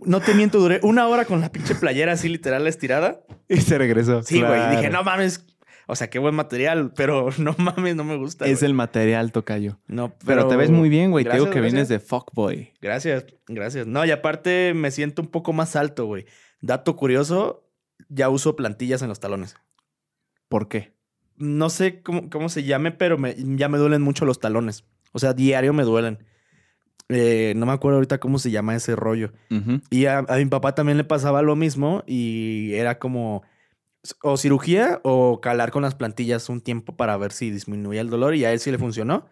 [0.00, 3.20] No te miento, duré una hora con la pinche playera así literal estirada.
[3.48, 4.22] Y se regresó.
[4.22, 4.76] Sí, güey.
[4.76, 5.46] Dije, no mames.
[5.90, 8.46] O sea, qué buen material, pero no mames, no me gusta.
[8.46, 8.70] Es güey.
[8.70, 9.78] el material, tocayo.
[9.86, 11.24] No, Pero, te ves muy bien, güey.
[11.24, 12.72] Te digo Gracias, que vienes de fuckboy.
[12.80, 13.86] Gracias, gracias.
[13.86, 16.26] No, y aparte me siento un poco más alto, güey.
[16.60, 17.68] Dato curioso,
[18.08, 19.56] ya uso plantillas en los talones.
[20.48, 20.94] ¿Por qué?
[21.36, 24.84] no sé cómo, cómo se llame, pero me- ya me duelen mucho los talones.
[25.12, 26.18] O sea, diario me duelen.
[27.08, 29.32] Eh, no me acuerdo ahorita cómo se llama ese rollo.
[29.90, 33.42] Y a, a mi papá también le pasaba lo mismo y era como
[34.22, 38.34] o cirugía o calar con las plantillas un tiempo para ver si disminuía el dolor
[38.34, 39.26] y a él sí le funcionó.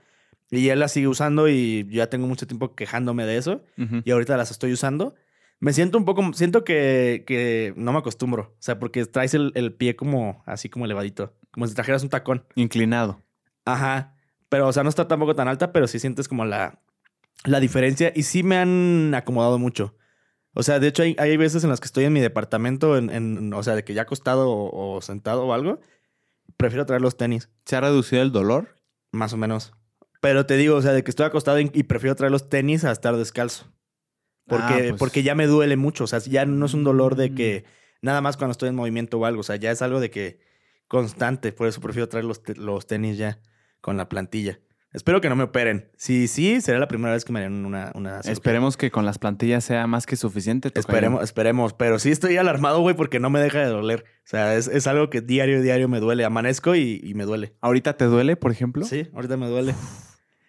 [0.51, 3.63] Y él las sigue usando y yo ya tengo mucho tiempo quejándome de eso
[4.05, 5.15] y ahorita las estoy usando.
[5.61, 8.55] Me siento un poco, siento que, que no me acostumbro.
[8.59, 11.35] O sea, porque traes el, el pie como así como elevadito.
[11.51, 12.45] Como si trajeras un tacón.
[12.55, 13.23] Inclinado.
[13.65, 14.15] Ajá.
[14.49, 16.81] Pero, o sea, no está tampoco tan alta, pero sí sientes como la,
[17.45, 18.13] la diferencia.
[18.15, 19.97] Y sí me han acomodado mucho.
[20.55, 23.11] O sea, de hecho, hay, hay veces en las que estoy en mi departamento, en,
[23.11, 25.81] en- o sea, de que ya acostado o, o sentado o algo.
[26.57, 28.77] Prefiero traer los tenis, ¿Se ha reducido el dolor?
[29.13, 29.73] más o menos.
[30.21, 32.91] Pero te digo, o sea, de que estoy acostado y, prefiero traer los tenis a
[32.91, 33.73] estar descalzo.
[34.47, 34.93] Porque, Ah, pues.
[34.99, 36.05] porque ya me duele mucho.
[36.05, 37.65] O sea, ya no es un dolor de que
[38.03, 39.41] nada más cuando estoy en movimiento o algo.
[39.41, 40.41] O sea, ya es algo de que
[40.89, 41.53] constante.
[41.53, 43.39] Por eso prefiero traer los, te- los tenis ya
[43.81, 44.59] con la plantilla.
[44.93, 45.91] Espero que no me operen.
[45.99, 47.93] Si sí, será la primera vez que me harían una.
[48.25, 50.71] Esperemos que con las plantillas sea más que suficiente.
[50.75, 51.75] Esperemos, esperemos.
[51.75, 54.05] Pero sí estoy alarmado, güey, porque no me deja de doler.
[54.25, 56.25] O sea, es, es algo que diario, diario me duele.
[56.25, 57.55] Amanezco y, y me duele.
[57.61, 58.85] ¿Ahorita te duele, por ejemplo?
[58.87, 59.75] Sí, ahorita me duele.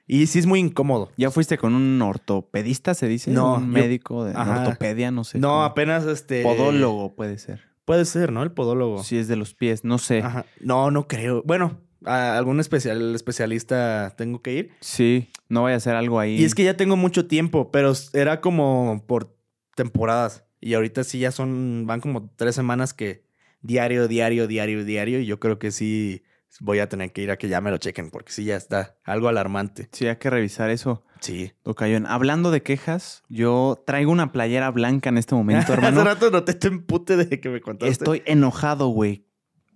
[0.08, 1.12] Y sí es muy incómodo.
[1.18, 3.32] ¿Ya fuiste con un ortopedista, se dice?
[3.32, 4.64] No, Un yo- médico de Ajá.
[4.68, 5.38] ortopedia, no sé.
[5.38, 5.64] No, cómo.
[5.66, 6.44] apenas este.
[6.44, 7.62] Podólogo puede ser.
[7.86, 8.42] Puede ser, ¿no?
[8.44, 9.04] El podólogo.
[9.04, 10.20] Si es de los pies, no sé.
[10.24, 10.46] Ajá.
[10.62, 11.44] No, no creo.
[11.46, 14.72] Bueno, a algún especial, especialista tengo que ir.
[14.80, 16.36] Sí, no vaya a ser algo ahí.
[16.40, 19.36] Y es que ya tengo mucho tiempo, pero era como por
[19.76, 20.46] temporadas.
[20.62, 23.24] Y ahorita sí ya son, van como tres semanas que
[23.62, 25.20] diario, diario, diario, diario.
[25.20, 26.24] Y yo creo que sí
[26.60, 28.98] voy a tener que ir a que ya me lo chequen, porque sí ya está
[29.04, 29.88] algo alarmante.
[29.92, 31.04] Sí, hay que revisar eso.
[31.22, 31.52] Sí.
[31.64, 32.06] Tocayón.
[32.06, 36.04] Hablando de quejas, yo traigo una playera blanca en este momento, Hace hermano.
[36.04, 37.92] rato noté tu empute de que me contaste.
[37.92, 39.26] Estoy enojado, güey.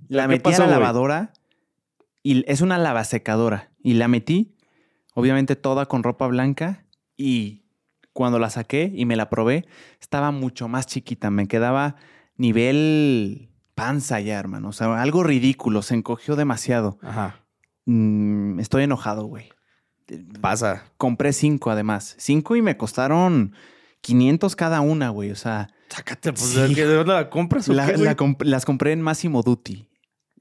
[0.09, 1.33] La ¿Qué metí pasó, a la lavadora
[2.23, 3.71] y es una lavasecadora.
[3.83, 4.55] Y la metí,
[5.13, 6.85] obviamente toda con ropa blanca.
[7.17, 7.65] Y
[8.13, 9.65] cuando la saqué y me la probé,
[10.01, 11.29] estaba mucho más chiquita.
[11.29, 11.95] Me quedaba
[12.37, 14.69] nivel panza ya, hermano.
[14.69, 15.81] O sea, algo ridículo.
[15.81, 16.97] Se encogió demasiado.
[17.01, 17.43] Ajá.
[17.85, 19.49] Mm, estoy enojado, güey.
[20.41, 20.83] Pasa.
[20.97, 22.15] Compré cinco, además.
[22.19, 23.53] Cinco y me costaron
[24.01, 25.31] 500 cada una, güey.
[25.31, 26.59] O sea, Sácate, pues, Sí.
[26.59, 27.69] ¿de qué- ¿de dónde la compras?
[27.69, 28.05] o la- qué, güey?
[28.05, 29.87] la comp- las compré en Massimo Dutti.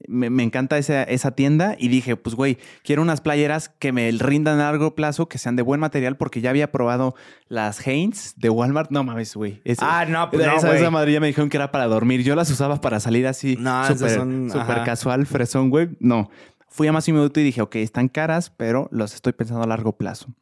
[0.07, 4.11] Me, me encanta esa, esa tienda y dije, pues, güey, quiero unas playeras que me
[4.11, 7.15] rindan a largo plazo, que sean de buen material, porque ya había probado
[7.47, 8.91] las Hanes de Walmart.
[8.91, 9.61] No mames, güey.
[9.79, 10.79] Ah, no, pues no, esa, güey.
[10.79, 12.23] esa madre ya me dijeron que era para dormir.
[12.23, 13.55] Yo las usaba para salir así.
[13.57, 14.19] No, súper
[14.59, 14.83] ajá.
[14.83, 15.89] casual, fresón, güey.
[15.99, 16.29] No.
[16.67, 19.95] Fui a Massimo Dutti y dije, ok, están caras, pero los estoy pensando a largo
[19.95, 20.33] plazo.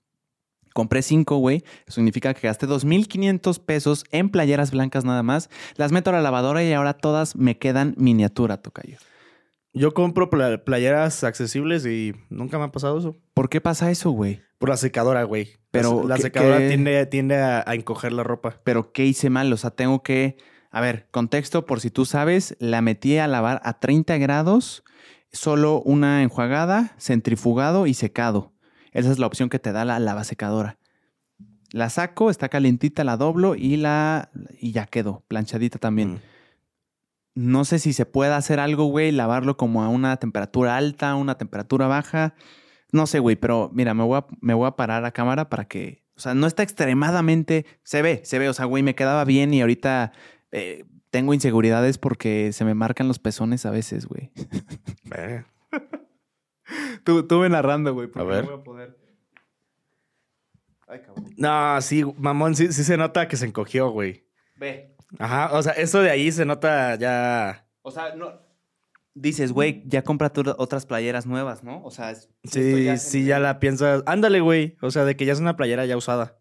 [0.73, 1.63] Compré cinco, güey.
[1.87, 5.49] Significa que gasté 2.500 pesos en playeras blancas nada más.
[5.75, 8.97] Las meto a la lavadora y ahora todas me quedan miniatura, tocayo.
[9.73, 13.17] Yo compro pla- playeras accesibles y nunca me ha pasado eso.
[13.33, 14.41] ¿Por qué pasa eso, güey?
[14.57, 15.49] Por la secadora, güey.
[15.71, 16.67] Pero, la, la ¿qué- secadora qué?
[16.67, 18.59] tiende, tiende a, a encoger la ropa.
[18.63, 19.51] Pero ¿qué hice mal?
[19.53, 20.37] O sea, tengo que...
[20.71, 24.83] A ver, contexto, por si tú sabes, la metí a lavar a 30 grados,
[25.31, 28.53] solo una enjuagada, centrifugado y secado.
[28.93, 30.77] Esa es la opción que te da la lavasecadora.
[31.71, 36.13] La saco, está calientita, la doblo y la y ya quedó, planchadita también.
[36.15, 36.19] Mm.
[37.33, 41.37] No sé si se puede hacer algo, güey, lavarlo como a una temperatura alta, una
[41.37, 42.35] temperatura baja.
[42.91, 45.65] No sé, güey, pero mira, me voy, a, me voy a parar a cámara para
[45.65, 46.03] que.
[46.15, 47.65] O sea, no está extremadamente.
[47.83, 48.49] Se ve, se ve.
[48.49, 50.11] O sea, güey, me quedaba bien y ahorita
[50.51, 54.31] eh, tengo inseguridades porque se me marcan los pezones a veces, güey.
[55.15, 55.43] Eh,
[57.03, 58.07] Tú, tú ve narrando, güey.
[58.07, 58.45] porque A ver.
[58.45, 58.97] no voy a poder.
[60.87, 61.33] Ay, cabrón.
[61.37, 64.25] No, sí, mamón, sí, sí se nota que se encogió, güey.
[64.57, 64.90] Ve.
[65.19, 67.67] Ajá, o sea, eso de ahí se nota ya.
[67.81, 68.31] O sea, no.
[69.13, 71.83] Dices, güey, ya compra tú otras playeras nuevas, ¿no?
[71.83, 74.03] O sea, es- Sí, sí, me- ya la piensas.
[74.05, 74.77] Ándale, güey.
[74.81, 76.37] O sea, de que ya es una playera ya usada.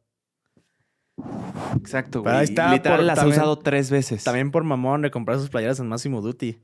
[1.76, 2.34] Exacto, güey.
[2.34, 4.24] ahí está, Literal por- las he también- usado tres veces.
[4.24, 6.60] También por mamón de comprar sus playeras en Máximo Duty.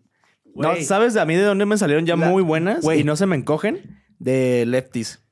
[0.55, 0.75] No.
[0.77, 3.01] ¿sabes a mí de dónde me salieron ya La- muy buenas güey.
[3.01, 4.01] y no se me encogen?
[4.19, 5.23] De Lefties.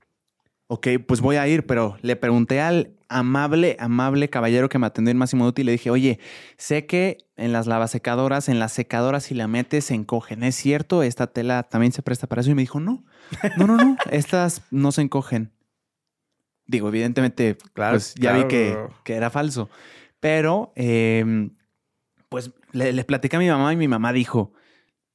[0.66, 5.11] Ok, pues voy a ir, pero le pregunté al amable, amable caballero que me atendió
[5.11, 6.19] en Máximo Duty y le dije, oye,
[6.57, 10.43] sé que en las lavasecadoras, en las secadoras, si la metes, se encogen.
[10.43, 11.03] ¿Es cierto?
[11.03, 12.51] ¿Esta tela también se presta para eso?
[12.51, 13.05] Y me dijo, no,
[13.57, 15.53] no, no, no, estas no se encogen.
[16.67, 19.69] Digo, evidentemente, Claro, pues ya vi que, que era falso.
[20.21, 21.51] Pero, eh,
[22.29, 24.53] pues le, le platicé a mi mamá y mi mamá dijo,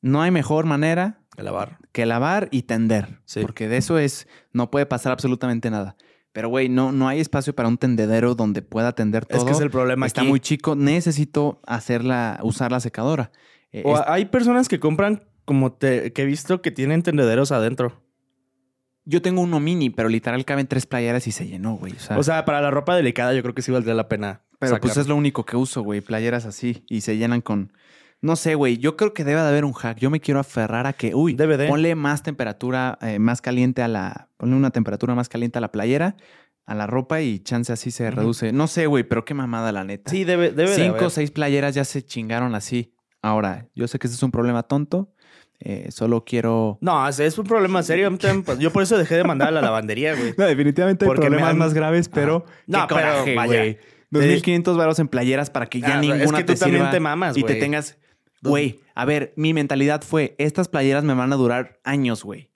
[0.01, 1.79] no hay mejor manera De lavar.
[1.91, 3.19] que lavar y tender.
[3.25, 3.41] Sí.
[3.41, 5.95] Porque de eso es, no puede pasar absolutamente nada.
[6.31, 9.39] Pero, güey, no, no hay espacio para un tendedero donde pueda tender todo.
[9.39, 10.29] Es que es el problema Está aquí.
[10.29, 10.75] muy chico.
[10.75, 13.31] Necesito hacerla, usar la secadora.
[13.71, 17.51] Eh, O es- hay personas que compran como te, que he visto que tienen tendederos
[17.51, 18.03] adentro.
[19.05, 21.93] yo tengo uno mini, pero literal caben tres playeras y se llenó, güey.
[21.93, 24.43] O sea, O sea, para la ropa delicada yo creo que sí valdría la pena.
[24.59, 24.81] pero sacar.
[24.81, 26.01] pues es lo único que uso, güey.
[26.01, 27.73] Playeras así y se llenan con.
[28.21, 28.77] No sé, güey.
[28.77, 29.97] Yo creo que debe de haber un hack.
[29.99, 31.67] Yo me quiero aferrar a que, uy, DVD.
[31.67, 34.29] ponle más temperatura, eh, más caliente a la.
[34.37, 36.15] Ponle una temperatura más caliente a la playera.
[36.65, 38.51] a la ropa y chance así se reduce.
[38.51, 40.11] No sé, güey, pero qué mamada la neta.
[40.11, 42.93] Sí, debe, debe de Cinco o seis playeras ya se chingaron así.
[43.23, 45.11] Ahora, yo sé que este es un problema tonto.
[45.61, 46.77] eh, solo quiero.
[46.81, 48.15] No, es, un problema serio.
[48.45, 48.59] Pasó.
[48.59, 50.33] Yo por eso dejé de mandar a la lavandería, güey.
[50.37, 53.59] No, definitivamente hay problemas más graves, pero No, qué coraje, pero vaya.
[53.61, 53.77] güey.
[54.11, 56.99] 2500 varos en playeras para que ya Ah, ninguna es que tú te también te
[56.99, 57.97] mamas, y te tengas.
[58.41, 62.51] Güey, a ver, mi mentalidad fue: estas playeras me van a durar años, güey.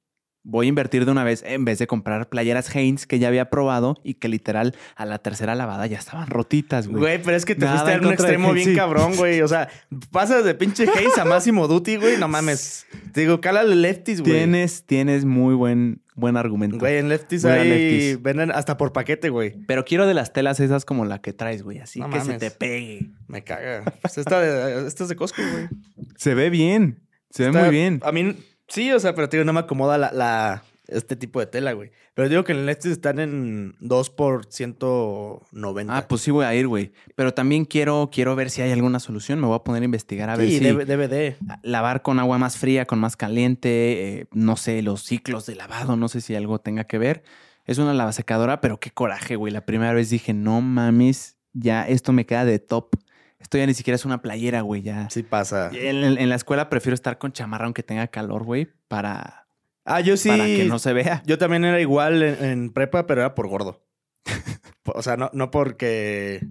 [0.45, 3.49] Voy a invertir de una vez en vez de comprar playeras Hanes que ya había
[3.49, 6.99] probado y que literal a la tercera lavada ya estaban rotitas, güey.
[6.99, 8.75] Güey, pero es que te Nada fuiste en a un extremo bien sí.
[8.75, 9.41] cabrón, güey.
[9.41, 9.69] O sea,
[10.11, 12.17] pasas de pinche Hayes a Máximo Duty, güey.
[12.17, 12.85] No mames.
[13.13, 14.33] Te digo, cálale lefties, güey.
[14.33, 16.77] Tienes, tienes muy buen, buen argumento.
[16.77, 18.21] Güey, en lefties Voy a ahí lefties.
[18.21, 19.55] venden hasta por paquete, güey.
[19.65, 21.79] Pero quiero de las telas esas como la que traes, güey.
[21.79, 23.11] Así No que se te pegue.
[23.27, 23.83] Me caga.
[24.01, 25.69] Pues esta, de, esta es de Costco, güey.
[26.17, 26.99] Se ve bien.
[27.29, 28.01] Se ve muy bien.
[28.03, 28.35] A mí,
[28.73, 31.71] sí, o sea, pero te digo, no me acomoda la, la- este tipo de tela,
[31.73, 31.91] güey.
[32.13, 35.95] Pero digo que en lefties están en 2 por 190.
[35.97, 36.91] Ah, pues sí voy a ir, güey.
[37.15, 39.39] Pero también quiero, quiero ver si hay alguna solución.
[39.39, 41.37] Me voy a poner a investigar a ver sí, si debe, debe de.
[41.63, 45.95] lavar con agua más fría, con más caliente, eh, no sé, los ciclos de lavado,
[45.95, 47.23] no sé si algo tenga que ver.
[47.65, 49.53] Es una lavasecadora, pero qué coraje, güey.
[49.53, 52.95] La primera vez dije, no mames, ya esto me queda de top.
[53.43, 55.09] Esto ya ni siquiera es una playera, güey, ya.
[55.11, 55.69] Sí pasa.
[55.73, 59.47] En, en- en la escuela prefiero estar con chamarra aunque tenga calor, güey, para,
[59.85, 60.29] Ah, yo sí.
[60.29, 61.21] para que no se vea.
[61.25, 63.85] Yo también era igual en, en prepa, pero era por gordo.
[64.85, 66.41] o sea, no, no porque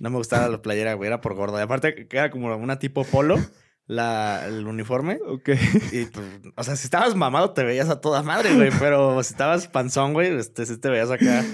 [0.00, 1.58] no me gustara la playera, güey, era por gordo.
[1.58, 3.36] Y aparte era como una tipo polo,
[3.86, 5.18] la, el uniforme.
[5.26, 5.50] Ok.
[5.92, 6.26] Y, pues,
[6.56, 8.70] o sea, si estabas mamado te veías a toda madre, güey.
[8.78, 11.44] Pero si estabas panzón, güey, este, sí te veías acá.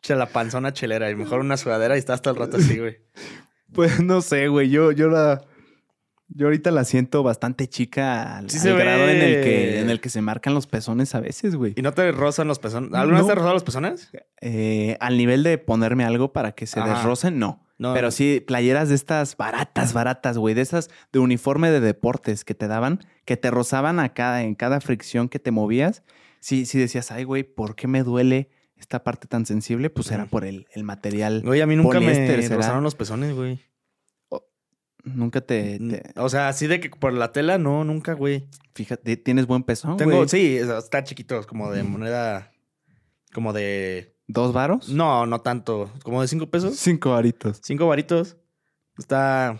[0.00, 1.10] Che, la panzona chelera.
[1.10, 2.98] Y mejor una sudadera y estás todo el rato así, güey.
[3.72, 4.70] Pues no sé, güey.
[4.70, 5.42] Yo, yo la.
[6.34, 9.90] Yo ahorita la siento bastante chica al, Sí al se grado en el, que, en
[9.90, 11.74] el que se marcan los pezones a veces, güey.
[11.76, 12.94] ¿Y no te rozan los pezones?
[12.94, 14.10] ¿Alguna vez te rozaron los pezones?
[14.40, 16.94] Eh, al nivel de ponerme algo para que se Ajá.
[16.94, 17.66] desrocen, no.
[17.76, 17.92] No.
[17.92, 20.54] Pero sí, playeras de estas baratas, baratas, güey.
[20.54, 24.54] De esas de uniforme de deportes que te daban, que te rozaban a cada, en
[24.54, 26.02] cada fricción que te movías.
[26.40, 28.48] Sí, sí decías, ay, güey, ¿por qué me duele
[28.82, 29.88] esta parte tan sensible?
[29.90, 31.40] Pues era por el, el material.
[31.44, 33.60] Güey, a mí nunca me rozaron los pezones, güey.
[35.04, 38.48] Nunca te, te- O sea, así de que por la tela, no, nunca, güey.
[38.74, 40.28] Fíjate, tienes buen pezón, Tengo, güey.
[40.28, 42.52] sí, está chiquito, como de moneda.
[43.34, 44.14] Como de.
[44.28, 44.88] ¿Dos varos?
[44.90, 45.90] No, no tanto.
[46.04, 46.76] Como de cinco pesos.
[46.76, 47.60] Cinco varitos.
[47.64, 48.36] Cinco varitos.
[48.96, 49.58] Está.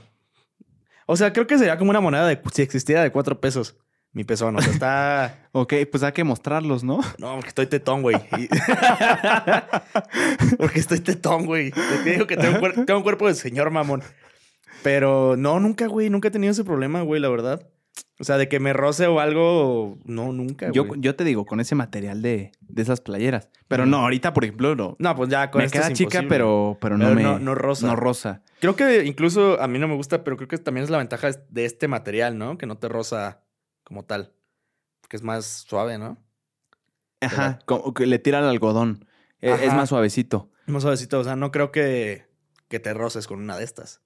[1.06, 2.40] O sea, creo que sería como una moneda de.
[2.52, 3.76] Si existiera de cuatro pesos.
[4.14, 4.56] Mi pezón.
[4.56, 5.38] O sea, está.
[5.54, 7.00] Ok, pues hay que mostrarlos, ¿no?
[7.18, 8.16] No, porque estoy tetón, güey.
[8.38, 8.48] Y-
[10.58, 11.70] porque estoy tetón, güey.
[11.72, 14.02] Te digo que tengo un, cuer- tengo un cuerpo de señor mamón.
[14.82, 16.10] Pero no, nunca, güey.
[16.10, 17.68] Nunca he tenido ese problema, güey, la verdad.
[18.18, 19.98] O sea, de que me roce o algo.
[20.04, 21.00] No, nunca, Yo, güey.
[21.02, 23.48] yo te digo, con ese material de, de esas playeras.
[23.68, 24.96] Pero no, ahorita, por ejemplo, no.
[24.98, 26.28] No, pues ya con me esto queda es chica, imposible.
[26.28, 27.22] pero, pero no Pero me.
[27.22, 27.86] no- no rosa.
[27.86, 28.42] No rosa.
[28.60, 31.28] Creo que incluso a mí no me gusta, pero creo que también es la ventaja
[31.50, 32.56] de este material, ¿no?
[32.56, 33.40] Que no te roza
[33.92, 34.32] como tal.
[35.08, 36.16] Que es más suave, ¿no?
[37.20, 39.04] Ajá, como que le tira al algodón.
[39.42, 40.50] E- Es, más suavecito.
[40.66, 41.20] Más suavecito.
[41.20, 42.26] O sea, no creo que,
[42.68, 44.00] que te roces con una de estas.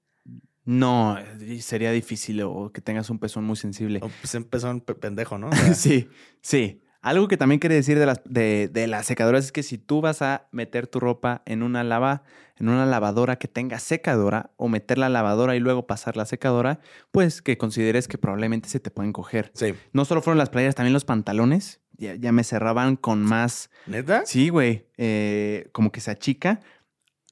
[0.64, 1.16] No,
[1.60, 4.00] sería difícil o que tengas un pezón muy sensible.
[4.02, 5.50] O pues un pe- pendejo, ¿no?
[5.50, 6.08] O sea, sí,
[6.40, 6.82] sí.
[7.00, 10.00] Algo que también quiere decir de las, de, de las secadoras es que si tú
[10.00, 12.24] vas a meter tu ropa en una lava,
[12.58, 16.80] en una lavadora que tenga secadora, o meter la lavadora y luego pasar la secadora,
[17.10, 19.50] pues que consideres que probablemente se te pueden coger.
[19.54, 19.74] sí.
[19.92, 21.80] No solo fueron las playeras, también los pantalones.
[21.98, 23.70] Ya, ya me cerraban con más.
[23.86, 24.22] ¿Neta?
[24.26, 24.86] Sí, güey.
[24.98, 26.60] eh, como que se achica.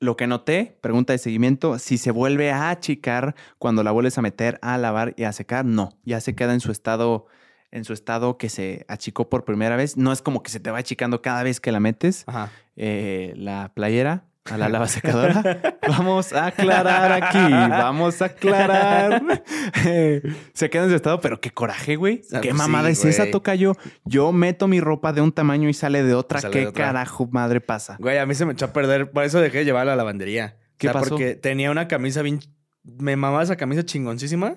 [0.01, 4.23] Lo que noté, pregunta de seguimiento, si se vuelve a achicar cuando la vuelves a
[4.23, 5.99] meter a lavar y a secar, no.
[6.05, 7.27] Ya se queda en su estado,
[7.71, 9.97] en su estado que se achicó por primera vez.
[9.97, 12.51] No es como que se te va achicando cada vez que la metes Ajá.
[12.77, 15.77] eh, la playera a la lava secadora.
[15.89, 19.43] vamos a aclarar aquí, vamos a aclarar.
[19.87, 20.21] Eh,
[20.53, 22.21] se queda en su estado, pero qué coraje, güey.
[22.33, 23.77] Ah, ¿Qué pues mamada sí, es esa, tocayo?
[24.05, 26.41] Yo meto mi ropa de un tamaño y sale de otra.
[26.41, 26.87] Sale ¿Qué de otra.
[26.87, 27.97] carajo madre pasa?
[27.99, 29.11] Güey, a mí se me echó a perder.
[29.11, 30.57] Por eso dejé de llevar a la lavandería.
[30.77, 31.11] ¿Qué o sea, pasó?
[31.11, 32.41] porque tenía una camisa bien...
[32.83, 34.57] Me mamaba esa camisa chingoncísima.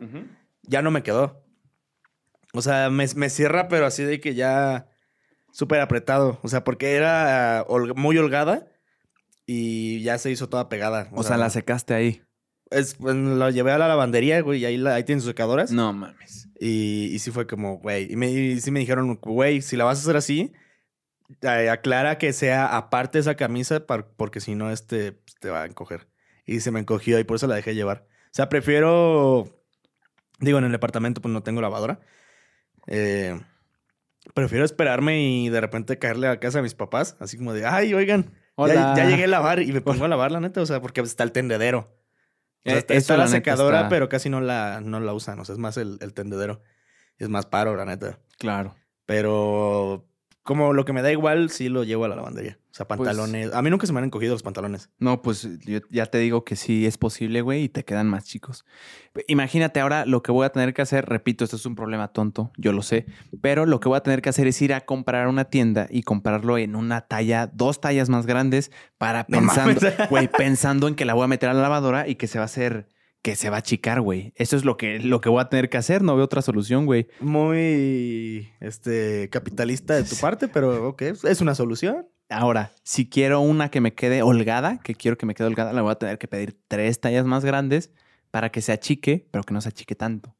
[0.63, 1.45] Ya no me quedó.
[2.53, 4.87] O sea, me, me cierra, pero así de que ya...
[5.53, 6.39] Súper apretado.
[6.43, 8.67] O sea, porque era hol- muy holgada.
[9.47, 11.09] Y ya se hizo toda pegada.
[11.13, 12.21] O sea, la secaste ahí.
[12.69, 14.59] es, pues, la llevé a la lavandería, güey.
[14.59, 15.71] Y ahí, la, ahí tienen sus secadoras.
[15.71, 16.49] No mames.
[16.59, 18.11] Y, y sí fue como, güey.
[18.11, 20.51] Y, me, y sí me dijeron, güey, si la vas a hacer así,
[21.69, 25.65] aclara que sea aparte esa camisa, par- porque si no, este pues, te va a
[25.65, 26.07] encoger.
[26.45, 28.05] Y se me encogió y por eso la dejé llevar.
[28.25, 29.63] O sea, prefiero.
[30.39, 31.99] Digo, en el departamento, pues no tengo lavadora.
[32.87, 33.39] Eh,
[34.33, 37.93] prefiero esperarme y de repente caerle a casa a mis papás, así como de, ay,
[37.93, 38.73] oigan, Hola.
[38.73, 41.01] Ya, ya llegué a lavar y me pongo a lavar, la neta, o sea, porque
[41.01, 41.79] está el tendedero.
[42.65, 45.39] O sea, Eh, está, la secadora, está- pero casi no la, no la usan.
[45.39, 46.61] O sea, es más el, el tendedero.
[47.17, 48.19] Es más paro, la neta.
[48.37, 48.75] Claro.
[49.05, 50.09] Pero
[50.47, 52.57] como lo que me da igual, sí lo llevo a la lavandería.
[52.71, 53.53] O sea, Pues pantalones.
[53.53, 54.89] a mí nunca se me han encogido los pantalones.
[54.97, 58.23] No, pues yo ya te digo que sí es posible, güey, y te quedan más
[58.25, 58.65] chicos.
[59.27, 62.51] Imagínate ahora lo que voy a tener que hacer, repito, esto es un problema tonto,
[62.57, 63.07] yo lo sé,
[63.41, 65.87] pero lo que voy a tener que hacer es ir a comprar a una tienda
[65.89, 70.09] y comprarlo en una talla, dos tallas más grandes para No pensando, mames.
[70.09, 72.43] güey, pensando en que la voy a meter a la lavadora y que se va
[72.43, 72.87] a hacer,
[73.21, 74.33] que se va a achicar, güey.
[74.35, 76.85] Eso es lo que, lo que voy a tener que hacer, no veo otra solución,
[76.85, 77.07] güey.
[77.19, 82.07] Muy este capitalista de tu parte, pero ok, es una solución.
[82.29, 85.81] Ahora, si quiero una que me quede holgada, que quiero que me quede holgada, la
[85.81, 87.91] voy a tener que pedir tres tallas más grandes
[88.31, 90.35] para que se achique, pero que no se achique tanto.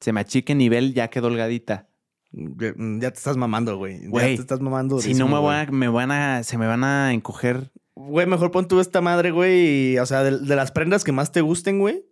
[0.00, 1.88] Se me achique nivel, ya quedó holgadita.
[2.32, 4.00] Ya te estás mamando, güey.
[4.10, 5.00] Ya te estás mamando.
[5.00, 7.70] Si no me a, me van a, se me van a encoger.
[7.96, 9.92] Güey, mejor pon tú esta madre, güey.
[9.94, 12.04] y, O sea, de, de las prendas que más te gusten, güey.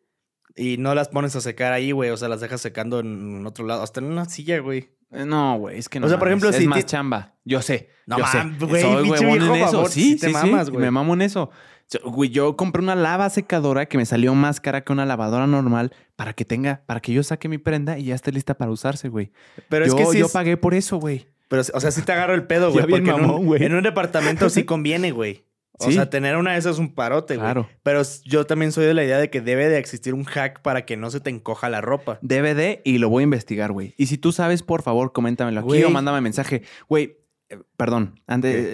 [0.56, 2.10] Y no las pones a secar ahí, güey.
[2.10, 3.82] O sea, las dejas secando en otro lado.
[3.82, 4.90] Hasta en una silla, güey.
[5.12, 6.06] Eh, No, güey, es que no.
[6.06, 7.34] O sea, por ejemplo, es si más ti- chamba.
[7.44, 7.90] Yo sé.
[8.06, 8.38] No yo sé.
[8.38, 9.72] mames, güey, Soy huevón en eso.
[9.76, 10.82] babón, Sí, sí te sí, mamas, güey.
[10.82, 11.50] Me mamo en eso.
[11.86, 15.46] So, Güey, yo compré una lava secadora que me salió más cara que una lavadora
[15.46, 18.70] normal para que tenga, para que yo saque mi prenda y ya esté lista para
[18.70, 19.30] usarse, güey.
[19.70, 20.18] Pero yo, es que sí.
[20.18, 21.28] yo es- pagué por eso, güey.
[21.48, 22.86] Pero, o sea, sí te agarro el pedo, güey.
[22.86, 23.64] Porque en, un, güey.
[23.64, 25.46] en un departamento sí conviene, güey.
[25.80, 25.92] O Sí.
[25.92, 27.44] sea, tener una de esas es un parote, güey.
[27.46, 27.68] Claro.
[27.82, 30.84] Pero yo también soy de la idea de que debe de existir un hack para
[30.84, 32.18] que no se te encoja la ropa.
[32.22, 33.94] DVD y lo voy a investigar, güey.
[33.96, 35.84] Y si tú sabes, por favor, coméntamelo aquí Güey.
[35.84, 36.62] o mándame mensaje.
[36.88, 37.18] Güey,
[37.48, 38.20] eh, perdón,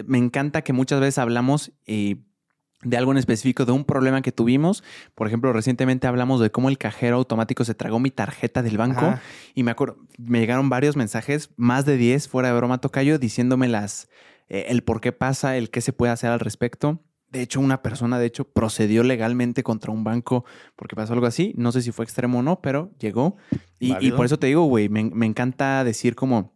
[0.07, 2.23] me encanta que muchas veces hablamos y
[2.83, 4.85] de algo en específico, de un problema que tuvimos.
[5.15, 9.07] Por ejemplo, recientemente hablamos de cómo el cajero automático se tragó mi tarjeta del banco
[9.07, 9.23] Ajá.
[9.55, 13.69] y me acuerdo, me llegaron varios mensajes, más de 10 fuera de broma tocayo, diciéndome
[13.69, 14.09] las,
[14.49, 17.03] eh, el por qué pasa, el qué se puede hacer al respecto.
[17.28, 20.45] De hecho, una persona, de hecho, procedió legalmente contra un banco
[20.76, 21.53] porque pasó algo así.
[21.57, 23.36] No sé si fue extremo o no, pero llegó.
[23.80, 26.55] Y, por eso te digo, güey, me, me encanta decir como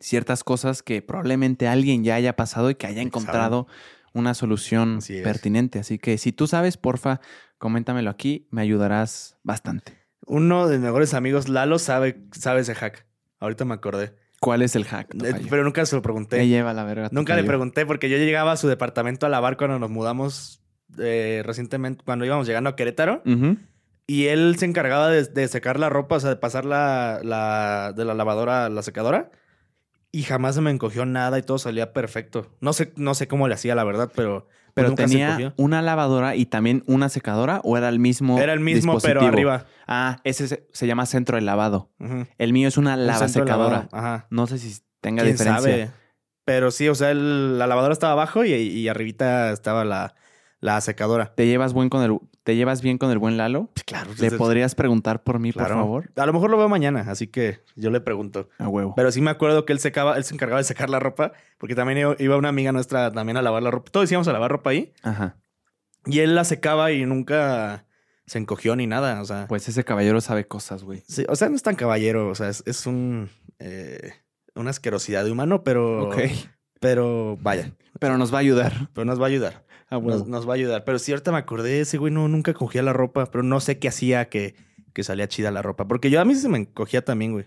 [0.00, 3.68] ciertas cosas que probablemente alguien ya haya pasado y que haya encontrado
[4.12, 5.78] una solución Así pertinente.
[5.78, 7.20] Así que si tú sabes, porfa,
[7.58, 9.98] coméntamelo aquí, me ayudarás bastante.
[10.26, 13.06] Uno de mis mejores amigos, Lalo, sabe, sabe ese hack.
[13.38, 14.14] Ahorita me acordé.
[14.42, 15.14] ¿Cuál es el hack?
[15.14, 15.46] Eh, tocayo?
[15.48, 16.36] Pero nunca se lo pregunté.
[16.38, 17.08] Me lleva la verga.
[17.12, 20.60] Nunca le pregunté porque yo llegaba a su departamento a lavar cuando nos mudamos
[20.98, 23.22] eh, recientemente, cuando íbamos llegando a Querétaro.
[24.08, 27.92] Y él se encargaba de, de secar la ropa, o sea, de pasar la, la-
[27.96, 29.30] de la lavadora a la secadora.
[30.14, 32.50] Y jamás se me encogió nada y todo salía perfecto.
[32.60, 35.80] No sé, no sé cómo le hacía, la verdad, pero, pues Pero nunca tenía una
[35.80, 39.64] lavadora y también una secadora o era el mismo Era el mismo, pero arriba.
[39.86, 41.90] Ah, ese se, se llama centro de lavado.
[42.38, 43.88] El mío es una Un lava secadora.
[43.90, 44.26] Ajá.
[44.30, 45.62] No sé si tenga ¿Quién diferencia.
[45.62, 45.90] sabe?
[46.44, 50.14] Pero sí, o sea, el- la lavadora estaba abajo y, y arribita estaba la,
[50.62, 51.34] la secadora.
[51.34, 53.68] ¿Te llevas buen con el te llevas bien con el buen Lalo?
[53.86, 54.10] Claro.
[54.18, 56.10] ¿Le podrías preguntar por mí, por favor?
[56.16, 58.48] A lo mejor lo veo mañana, así que yo le pregunto.
[58.58, 58.94] A huevo.
[58.96, 61.74] Pero sí me acuerdo que él secaba, él se encargaba de secar la ropa, porque
[61.74, 63.90] también iba- iba una amiga nuestra también a lavar la ropa.
[63.92, 64.92] Todos íbamos a lavar ropa ahí.
[65.02, 65.36] Ajá.
[66.06, 67.84] Y él la secaba y nunca
[68.26, 69.20] se encogió ni nada.
[69.20, 71.02] O sea, Pues ese caballero sabe cosas, güey.
[71.06, 72.28] sí, o sea no es tan caballero.
[72.28, 73.28] O sea, es, es un
[73.60, 74.14] eh,
[74.56, 76.08] una asquerosidad de humano, pero.
[76.08, 76.18] Ok.
[76.80, 77.70] Pero vaya.
[78.00, 78.88] Pero nos va a ayudar.
[78.92, 79.64] Pero nos va a ayudar.
[79.92, 80.84] A Nos, va a ayudar.
[80.84, 83.78] Pero sí, ahorita me acordé, ese güey no, nunca cogía la ropa, pero no sé
[83.78, 84.54] qué hacía que,
[84.94, 85.86] que salía chida la ropa.
[85.86, 87.46] Porque yo a mí se me encogía también, güey.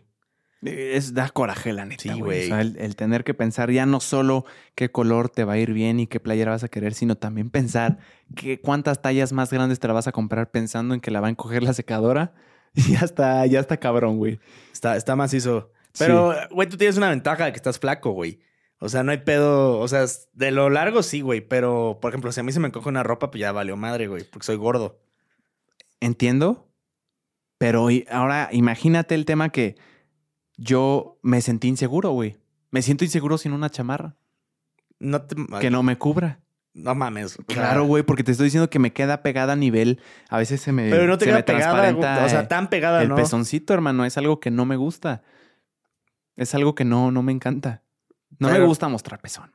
[0.62, 2.22] Es da coraje, la neta, Sí, güey.
[2.22, 2.44] güey.
[2.44, 5.58] O sea, el, el tener que pensar ya no solo qué color te va a
[5.58, 7.98] ir bien y qué playera vas a querer, sino también pensar
[8.36, 11.28] que cuántas tallas más grandes te la vas a comprar pensando en que la va
[11.28, 12.34] a encoger la secadora.
[12.78, 14.38] Y ya está, ya está cabrón, güey.
[14.74, 15.72] Está, está macizo.
[15.98, 18.42] Pero, güey, tú tienes una ventaja de que estás flaco, güey.
[18.86, 19.80] O sea, no hay pedo.
[19.80, 21.42] O sea, de lo largo sí, güey.
[21.42, 24.08] Pero, por ejemplo, si a mí se me encoge una ropa, pues ya valió madre,
[24.08, 24.24] güey.
[24.24, 25.00] Porque soy gordo.
[26.00, 26.70] Entiendo.
[27.58, 29.76] Pero ahora imagínate el tema que
[30.56, 32.38] yo me sentí inseguro, güey.
[32.70, 34.18] Me siento inseguro sin una chamarra
[35.00, 35.36] No te.
[35.60, 36.42] que no me cubra.
[36.74, 37.38] No mames.
[37.48, 40.00] Claro, güey, porque te estoy diciendo que me queda pegada a nivel.
[40.30, 40.90] A veces se me.
[40.90, 42.26] Pero no te queda pegada.
[42.26, 43.16] O sea, eh, tan pegada, el ¿no?
[43.16, 45.24] pezoncito, hermano, es algo que no me gusta.
[46.36, 47.85] Es algo que no, no me encanta.
[48.40, 49.52] No me gusta mostrar pezón.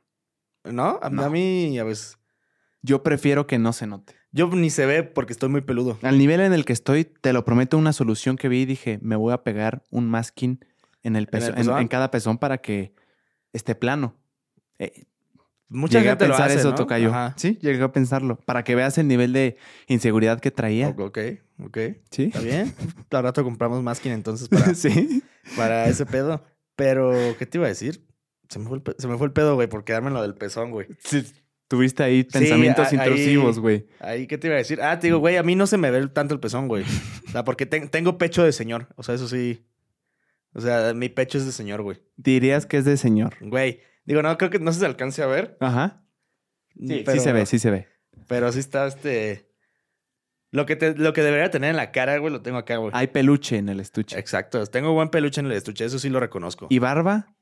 [0.65, 0.99] ¿No?
[1.03, 1.25] A, No.
[1.25, 2.19] a mí, a veces.
[2.83, 4.15] Yo prefiero que no se note.
[4.33, 5.99] Yo ni se ve porque estoy muy peludo.
[6.03, 8.99] Al nivel en el que estoy, te lo prometo, una solución que vi y dije,
[9.03, 10.65] me voy a pegar un masking
[11.03, 11.79] en el el pezón, en, pezón?
[11.81, 12.95] en cada pezón para que
[13.53, 14.17] esté plano.
[14.79, 15.05] Eh,
[15.69, 16.75] Mucha llegué a gente lo pensar hace, eso, ¿no?
[16.75, 17.11] tocayo.
[17.11, 17.35] Ajá.
[17.37, 18.37] Sí, llegué a pensarlo.
[18.41, 19.57] Para que veas el nivel de
[19.87, 20.89] inseguridad que traía.
[20.89, 21.19] Ok,
[21.63, 21.79] ok.
[22.11, 22.25] Sí.
[22.25, 22.75] Está bien.
[23.11, 25.23] Al rato compramos masking entonces para, sí.
[25.57, 26.43] para ese pedo.
[26.77, 28.07] Pero, ¿qué te iba a decir?
[28.51, 30.35] Se me fue el, se me fue el pedo, güey, por quedarme en lo del
[30.35, 30.87] pezón, güey.
[30.99, 31.25] Sí.
[31.69, 33.87] Tuviste ahí pensamientos intrusivos, güey.
[34.01, 34.83] Ahí, ¿qué te iba a decir?
[34.83, 36.85] Ah, te digo, güey, a mí no se me ve tanto el pezón, güey.
[37.29, 38.89] O sea, porque ten- tengo pecho de señor.
[38.97, 39.65] O sea, eso sí.
[40.53, 42.03] O sea, mi pecho es de señor, güey.
[42.17, 43.37] Dirías que es de señor.
[43.41, 43.79] Güey.
[44.05, 45.57] Digo, no, creo que no se alcance a ver.
[45.61, 46.03] Ajá.
[46.77, 47.87] Sí, pero- sí se ve, sí se ve.
[48.27, 49.49] Pero sí está este.
[50.51, 52.91] Lo que, te- lo que debería tener en la cara, güey, lo tengo acá, güey.
[52.97, 54.19] Hay peluche en el estuche.
[54.19, 54.67] Exacto.
[54.67, 56.67] Tengo buen peluche en el estuche, eso sí lo reconozco.
[56.69, 57.33] ¿Y barba?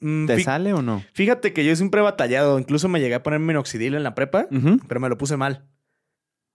[0.00, 1.02] Mm, ¿Te fí- sale o no?
[1.14, 2.58] Fíjate que yo siempre he batallado.
[2.58, 4.46] Incluso me llegué a poner minoxidil en la prepa,
[4.88, 5.66] pero me lo puse mal.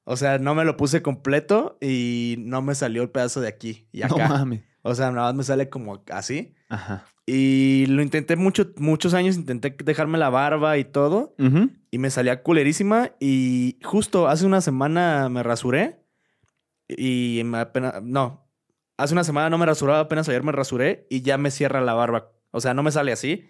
[0.03, 3.87] O sea, no me lo puse completo y no me salió el pedazo de aquí
[3.91, 4.27] y No acá.
[4.27, 4.63] mames.
[4.81, 6.53] o sea, nada más me sale como así.
[6.69, 7.05] Ajá.
[7.27, 11.35] Y lo intenté mucho, muchos años, intenté dejarme la barba y todo.
[11.91, 13.11] Y me salía culerísima.
[13.19, 16.01] Y justo hace una semana me rasuré.
[16.89, 18.01] Y me apenas.
[18.03, 18.47] No.
[18.97, 21.07] Hace una semana no me rasuraba, apenas ayer me rasuré.
[21.09, 22.31] Y ya me cierra la barba.
[22.51, 23.49] O sea, no me sale así.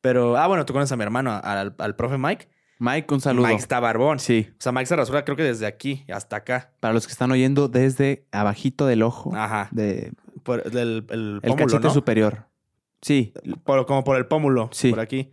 [0.00, 0.36] Pero.
[0.36, 2.48] Ah, bueno, tú conoces a mi hermano, al, al profe Mike.
[2.80, 3.46] Mike, un saludo.
[3.48, 4.20] Mike está barbón.
[4.20, 6.72] Sí, O sea, Mike se rasura creo que desde aquí hasta acá.
[6.78, 9.68] para los que están oyendo, desde abajito del ojo, Ajá.
[9.72, 10.12] de
[10.44, 11.90] Por el, el el pómulo, cachete ¿no?
[11.92, 12.46] superior.
[13.02, 13.32] Sí.
[13.64, 14.70] Por- como por el pómulo.
[14.72, 14.90] Sí.
[14.90, 15.32] Por aquí.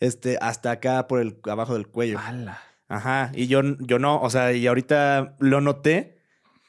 [0.00, 2.18] Este, hasta acá por el abajo del cuello.
[2.18, 2.58] Ala.
[2.90, 6.22] Ajá, y yo, yo no, o sea, y ahorita lo noté,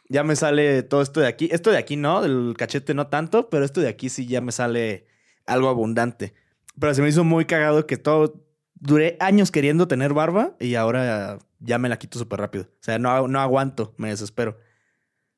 [0.09, 1.47] ya me sale todo esto de aquí.
[1.53, 4.51] Esto de aquí no, del cachete no tanto, pero esto de aquí sí ya me
[4.51, 5.07] sale
[5.49, 6.33] algo abundante.
[6.79, 8.45] Pero se me hizo muy cagado que todo,
[8.75, 12.65] duré años queriendo tener barba y ahora ya me la quito súper rápido.
[12.65, 14.57] O sea, no, no aguanto, me desespero.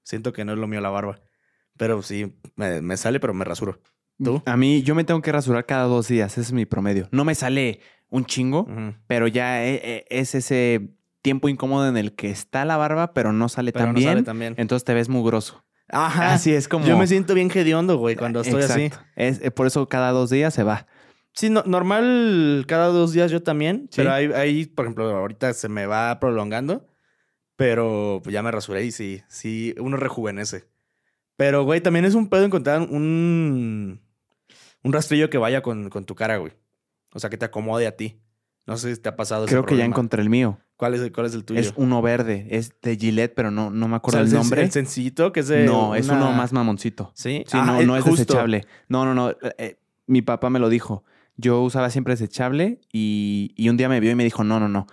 [0.04, 1.20] Siento que no es lo mío la barba.
[1.78, 3.80] Pero sí, me, me sale, pero me rasuro.
[4.24, 4.42] ¿Tú?
[4.46, 6.34] A mí, yo me tengo que rasurar cada dos días.
[6.34, 7.08] Ese es mi promedio.
[7.12, 8.68] No me sale un chingo,
[9.08, 10.92] pero ya e- e- es ese
[11.24, 14.10] tiempo incómodo en el que está la barba, pero no sale Pero tan no bien.
[14.12, 14.54] sale tan bien.
[14.58, 15.64] Entonces te ves mugroso.
[15.92, 16.34] Ajá.
[16.34, 16.86] Así es como.
[16.86, 18.90] Yo me siento bien hediondo, güey, cuando estoy así.
[19.16, 20.88] Es, eh, por eso cada dos días se va.
[21.34, 23.88] Sí, no- normal cada dos días yo también.
[23.92, 23.98] Sí.
[23.98, 26.88] Pero ahí, ahí, por ejemplo, ahorita se me va prolongando.
[27.56, 30.66] Pero ya me rasuré y sí, sí, uno rejuvenece.
[31.38, 34.02] Pero, güey, también es un pedo encontrar un,
[34.84, 36.54] un rastrillo que vaya con, con tu cara, güey.
[37.14, 38.20] O sea, que te acomode a ti.
[38.66, 40.60] No sé si te ha pasado ese Creo que ya encontré el mío.
[40.82, 41.60] ¿Cuál es, el- ¿Cuál es el tuyo?
[41.60, 42.48] Es uno verde.
[42.50, 44.64] Es de Gillette, pero no, no me O acuerdo sea, el nombre.
[44.64, 47.12] El sencillito, que es de no, es una- uno más mamoncito.
[47.14, 48.18] Sí, Sí, Ah, no, eh, no es justo.
[48.18, 48.66] desechable.
[48.90, 49.30] No, no, no.
[49.60, 49.78] eh,
[50.08, 51.04] mi papá me lo dijo.
[51.38, 54.68] Yo usaba siempre desechable y, y un día me vio y me dijo, no, no,
[54.70, 54.88] no.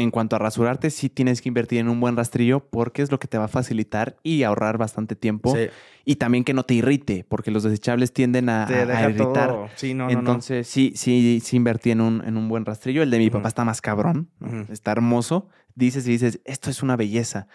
[0.00, 3.18] En cuanto a rasurarte, sí tienes que invertir en un buen rastrillo porque es lo
[3.18, 5.54] que te va a facilitar y ahorrar bastante tiempo.
[5.54, 5.68] Sí,
[6.04, 9.48] Y también que no te irrite, porque los desechables tienden a, te a deja irritar.
[9.50, 9.68] todo.
[9.76, 10.18] Sí, no, no, no.
[10.20, 13.02] Entonces, sí, sí, sí invertí en un, en un buen rastrillo.
[13.02, 14.66] El de mi papá está más cabrón, ¿no?
[14.70, 15.48] Está hermoso.
[15.74, 17.46] Dices y dices, esto es una belleza.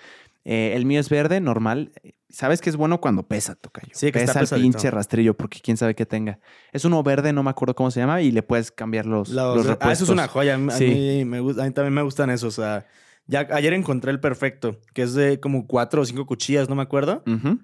[0.45, 1.91] Eh, el mío es verde, normal.
[2.33, 3.91] Sabes que es bueno cuando pesa, tocayo.
[3.93, 6.39] Sí, que está pesa el pinche rastrillo, porque quién sabe qué tenga.
[6.71, 9.65] Es uno verde, no me acuerdo cómo se llama, y le puedes cambiar los, Los-
[9.67, 10.55] los ah, eso es una joya.
[10.55, 10.85] A mí, a Sí.
[10.87, 12.57] mí me a mí también me gustan esos.
[12.57, 12.87] O sea,
[13.27, 16.81] ya ayer encontré el perfecto, que es de como cuatro o cinco cuchillas, no me
[16.81, 17.23] acuerdo.
[17.27, 17.59] Ujú.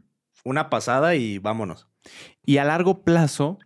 [0.45, 1.87] Una pasada y vámonos.
[2.45, 3.57] Y a largo plazo,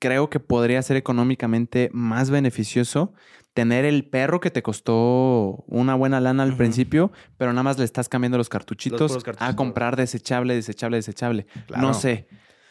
[0.00, 3.12] creo que podría ser económicamente más beneficioso
[3.54, 7.84] tener el perro que te costó una buena lana al principio, pero nada más le
[7.84, 11.46] estás cambiando los cartuchitos, Los a comprar desechable, desechable, desechable.
[11.66, 11.82] Claro.
[11.86, 12.26] No sé.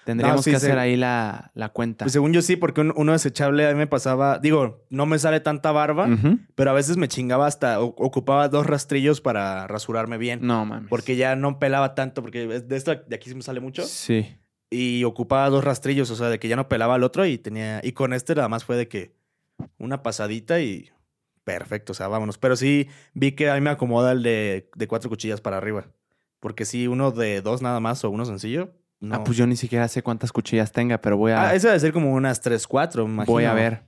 [0.06, 0.66] Tendríamos No, sí, que sí.
[0.66, 2.06] hacer ahí la, la cuenta.
[2.06, 5.20] Pues según yo sí, porque un- uno desechable a mí me pasaba, digo, no me
[5.20, 6.08] sale tanta barba,
[6.56, 10.40] pero a veces me chingaba hasta, o- ocupaba dos rastrillos para rasurarme bien.
[10.42, 10.90] No mames.
[10.90, 13.84] Porque ya no pelaba tanto, porque de esta de aquí sí me sale mucho.
[13.84, 14.38] Sí.
[14.70, 17.82] Y ocupaba dos rastrillos, o sea, de que ya no pelaba al otro y tenía.
[17.84, 19.16] Y con este nada más fue de que
[19.78, 20.90] una pasadita y
[21.44, 22.38] perfecto, o sea, vámonos.
[22.38, 25.88] Pero sí vi que a mí me acomoda el de, de cuatro cuchillas para arriba.
[26.40, 28.74] Porque sí, uno de dos nada más o uno sencillo.
[29.02, 29.16] No.
[29.16, 31.50] Ah, pues yo ni siquiera sé cuántas cuchillas tenga, pero voy a.
[31.50, 33.32] Ah, ese debe ser como unas tres, cuatro, imagino.
[33.32, 33.84] Voy a ver.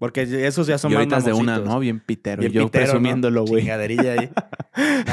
[0.00, 1.60] Porque esos ya son y más de una.
[1.60, 1.78] ¿no?
[1.78, 2.40] Bien pitero.
[2.40, 2.90] Bien yo pitero, ¿no?
[2.90, 3.62] presumiéndolo, güey.
[3.62, 4.30] Chingaderilla ahí.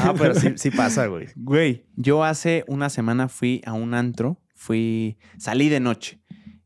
[0.04, 1.26] No, pero sí, sí pasa, güey.
[1.34, 6.20] Güey, yo hace una semana fui a un antro, fui, salí de noche.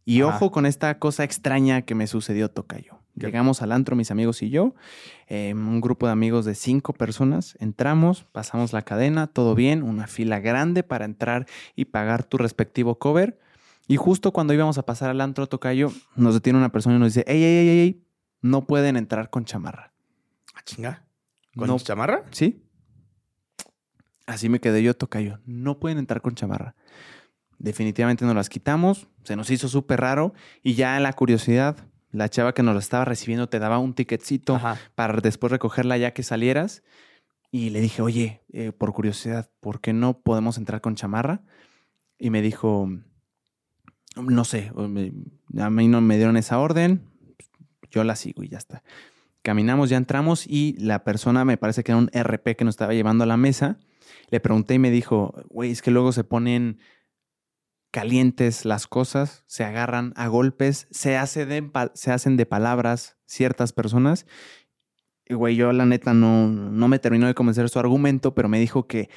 [0.05, 0.37] Y Ajá.
[0.37, 2.99] ojo con esta cosa extraña que me sucedió, Tocayo.
[3.15, 4.75] Llegamos al antro, mis amigos y yo,
[5.27, 10.07] eh, un grupo de amigos de cinco personas, entramos, pasamos la cadena, todo bien, una
[10.07, 11.47] fila grande para entrar
[11.77, 13.39] y pagar tu respectivo cover.
[13.89, 17.13] Y justo cuando íbamos a pasar al antro, Tocayo, nos detiene una persona y nos
[17.13, 18.05] dice, ey, ey, ey, ey,
[18.41, 19.93] no pueden entrar con chamarra.
[20.55, 21.05] Ah, chinga.
[21.57, 22.25] ¿Con No, chamarra?
[22.31, 22.65] ¿Sí?
[24.27, 25.41] Así me quedé yo, tocayo.
[25.45, 26.75] No pueden entrar con chamarra.
[27.61, 29.07] Definitivamente nos las quitamos.
[29.23, 30.33] Se nos hizo súper raro.
[30.63, 31.77] Y ya la curiosidad,
[32.11, 34.79] la chava que nos la estaba recibiendo te daba un ticketcito Ajá.
[34.95, 36.83] para después recogerla ya que salieras.
[37.53, 41.43] Y le dije, oye, eh, por curiosidad, ¿por qué no podemos entrar con chamarra?
[42.19, 42.89] Y me dijo,
[44.17, 44.73] no sé,
[45.59, 47.03] a mí no me dieron esa orden,
[47.91, 48.83] yo la sigo y ya está.
[49.43, 52.95] Caminamos, ya entramos y la persona, me parece que era un RP que nos estaba
[52.95, 53.79] llevando a la mesa.
[54.31, 56.79] Le pregunté y me dijo, güey, es que luego se ponen
[57.91, 63.73] calientes las cosas, se agarran a golpes, se, hace de, se hacen de palabras ciertas
[63.73, 64.27] personas.
[65.27, 68.59] Y, güey, yo la neta no, no me terminó de convencer su argumento, pero me
[68.61, 69.11] dijo que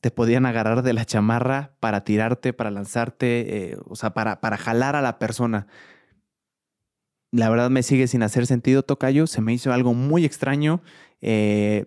[0.00, 4.56] te podían agarrar de la chamarra para tirarte, para lanzarte, eh, o sea, para, para
[4.56, 5.66] jalar a la persona.
[7.30, 9.26] La verdad me sigue sin hacer sentido, Tocayo.
[9.26, 10.82] Se me hizo algo muy extraño.
[11.20, 11.86] Eh,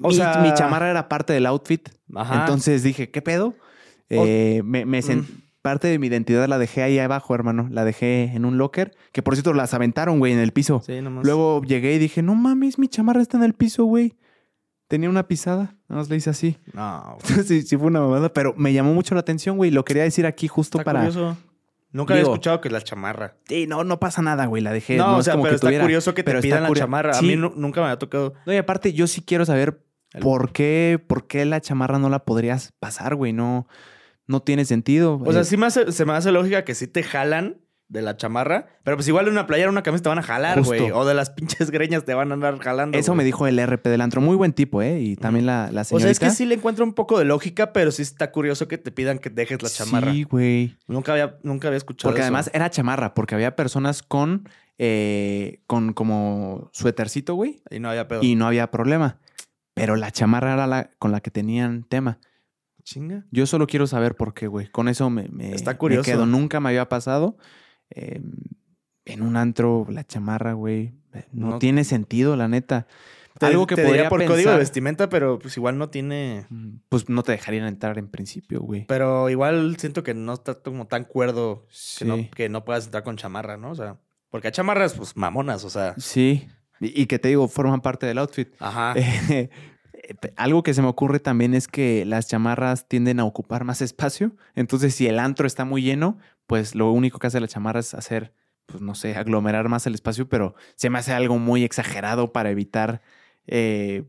[0.00, 1.88] O mi, sea- mi chamarra era parte del outfit.
[2.14, 2.40] Ajá.
[2.40, 3.54] Entonces dije, ¿qué pedo?
[4.12, 5.24] Eh, me, Mm.
[5.62, 7.68] Parte de mi identidad la dejé ahí abajo, hermano.
[7.70, 8.96] La dejé en un locker.
[9.12, 10.82] Que por cierto las aventaron, güey, en el piso.
[10.84, 11.24] Sí, nomás.
[11.24, 14.16] Luego llegué y dije, no mames, mi chamarra está en el piso, güey.
[14.88, 15.76] Tenía una pisada.
[15.88, 16.56] Nada más le hice así.
[16.74, 18.32] No, sí, sí fue una mamada.
[18.32, 19.70] Pero me llamó mucho la atención, güey.
[19.70, 20.98] Lo quería decir aquí justo Está para...
[21.06, 21.36] curioso.
[21.92, 23.36] Nunca había escuchado que la chamarra.
[23.46, 24.62] Sí, no, no pasa nada, güey.
[24.62, 24.96] La dejé.
[24.96, 27.12] no, o es sea, como pero que está tuviera- curioso que te pidan la chamarra.
[27.14, 27.24] Sí.
[27.24, 28.34] A mí nu- nunca me había tocado.
[28.46, 29.80] No, y aparte, yo sí quiero saber
[30.14, 33.32] El- por qué, por qué la chamarra no la podrías pasar, güey.
[33.34, 33.68] No,
[34.26, 35.20] no tiene sentido.
[35.24, 37.58] O sea, Eh, sí me hace, se me hace lógica que sí te jalan
[37.88, 40.62] de la chamarra, pero pues igual de una playera, una camisa te van a jalar,
[40.62, 40.90] güey.
[40.92, 42.96] O de las pinches greñas te van a andar jalando.
[42.96, 44.22] Eso me dijo el RP del antro.
[44.22, 44.98] Muy buen tipo, ¿eh?
[45.00, 46.04] Y también la, la O señorita.
[46.04, 48.78] sea, es que sí le encuentro un poco de lógica, pero sí está curioso que
[48.78, 50.10] te pidan que dejes la chamarra.
[50.10, 50.74] Sí, güey.
[50.86, 52.28] Nunca había, nunca había escuchado Porque eso.
[52.28, 54.48] además era chamarra, porque había personas con,
[54.78, 58.20] eh, con como suétercito, güey, Y no había pedo.
[58.22, 59.18] y no había problema.
[59.74, 62.18] Pero la chamarra era la con la que tenían tema.
[62.84, 63.24] Chinga.
[63.30, 64.68] Yo solo quiero saber por qué, güey.
[64.68, 66.04] Con eso me, me, Está me curioso.
[66.04, 66.26] quedo.
[66.26, 67.36] Nunca me había pasado.
[67.90, 68.20] Eh,
[69.04, 70.94] en un antro, la chamarra, güey.
[71.32, 72.86] No, No- tiene sentido, la neta.
[73.38, 76.46] Te- Algo que te diría podría por código de vestimenta, pero pues igual no tiene.
[76.50, 78.86] Mm, Pues no te dejarían entrar en principio, güey.
[78.86, 81.66] Pero igual siento que no está como tan cuerdo
[81.98, 83.70] que, no, que no puedas entrar con chamarra, ¿no?
[83.70, 83.96] O sea,
[84.30, 85.94] porque hay chamarras, pues mamonas, o sea.
[85.98, 86.46] Sí.
[86.80, 88.48] Y, y que te digo, forman parte del outfit.
[88.58, 88.94] Ajá.
[89.30, 89.48] Eh,
[90.36, 94.36] algo que se me ocurre también es que las chamarras tienden a ocupar más espacio.
[94.54, 97.94] Entonces, si el antro está muy lleno, pues lo único que hace la chamarra es
[97.94, 98.34] hacer,
[98.66, 102.50] pues no sé, aglomerar más el espacio, pero se me hace algo muy exagerado para
[102.50, 103.02] evitar
[103.46, 104.04] eh,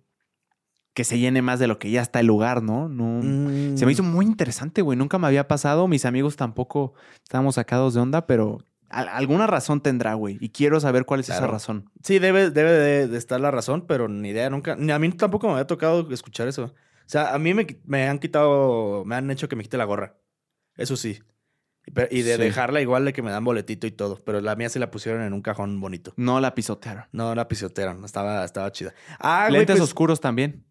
[0.94, 2.88] que se llene más de lo que ya está el lugar, ¿no?
[2.88, 3.22] No.
[3.24, 3.78] Mm.
[3.78, 4.98] Se me hizo muy interesante, güey.
[4.98, 5.88] Nunca me había pasado.
[5.88, 6.94] Mis amigos tampoco
[7.24, 8.64] estábamos sacados de onda, pero
[8.94, 10.38] al- alguna razón tendrá, güey.
[10.40, 11.90] Y quiero saber cuál es esa razón.
[12.04, 14.76] Sí, debe, debe de, de estar la razón, pero ni idea, nunca.
[14.76, 16.66] Ni a mí tampoco me había tocado escuchar eso.
[16.66, 20.16] O sea, a mí me, han quitado, me han hecho que me quite la gorra.
[20.76, 21.20] Eso sí.
[22.12, 22.42] Y de Sí.
[22.42, 24.18] dejarla igual de que me dan boletito y todo.
[24.26, 26.14] Pero la mía sí la pusieron en un cajón bonito.
[26.16, 27.04] No la pisotearon.
[27.12, 28.06] No, la pisotearon.
[28.06, 28.94] Estaba, estaba chida.
[29.20, 30.64] Ah, Lentes pues, oscuros también.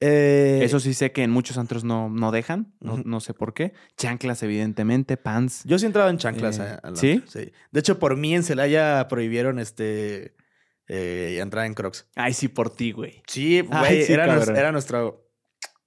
[0.00, 3.54] Eh, Eso sí sé que en muchos antros no, no dejan, no, no sé por
[3.54, 3.72] qué.
[3.96, 5.62] Chanclas, evidentemente, pants.
[5.64, 6.58] Yo sí entraba en chanclas.
[6.58, 7.22] Eh, a- al ¿sí?
[7.26, 7.52] Sí.
[7.70, 10.34] De hecho, por mí en Celaya prohibieron este
[10.88, 12.08] eh, entrar en Crocs.
[12.16, 13.22] Ay, sí, por ti, güey.
[13.26, 14.26] Sí, güey, Ay, sí, era,
[14.72, 15.26] nuestro,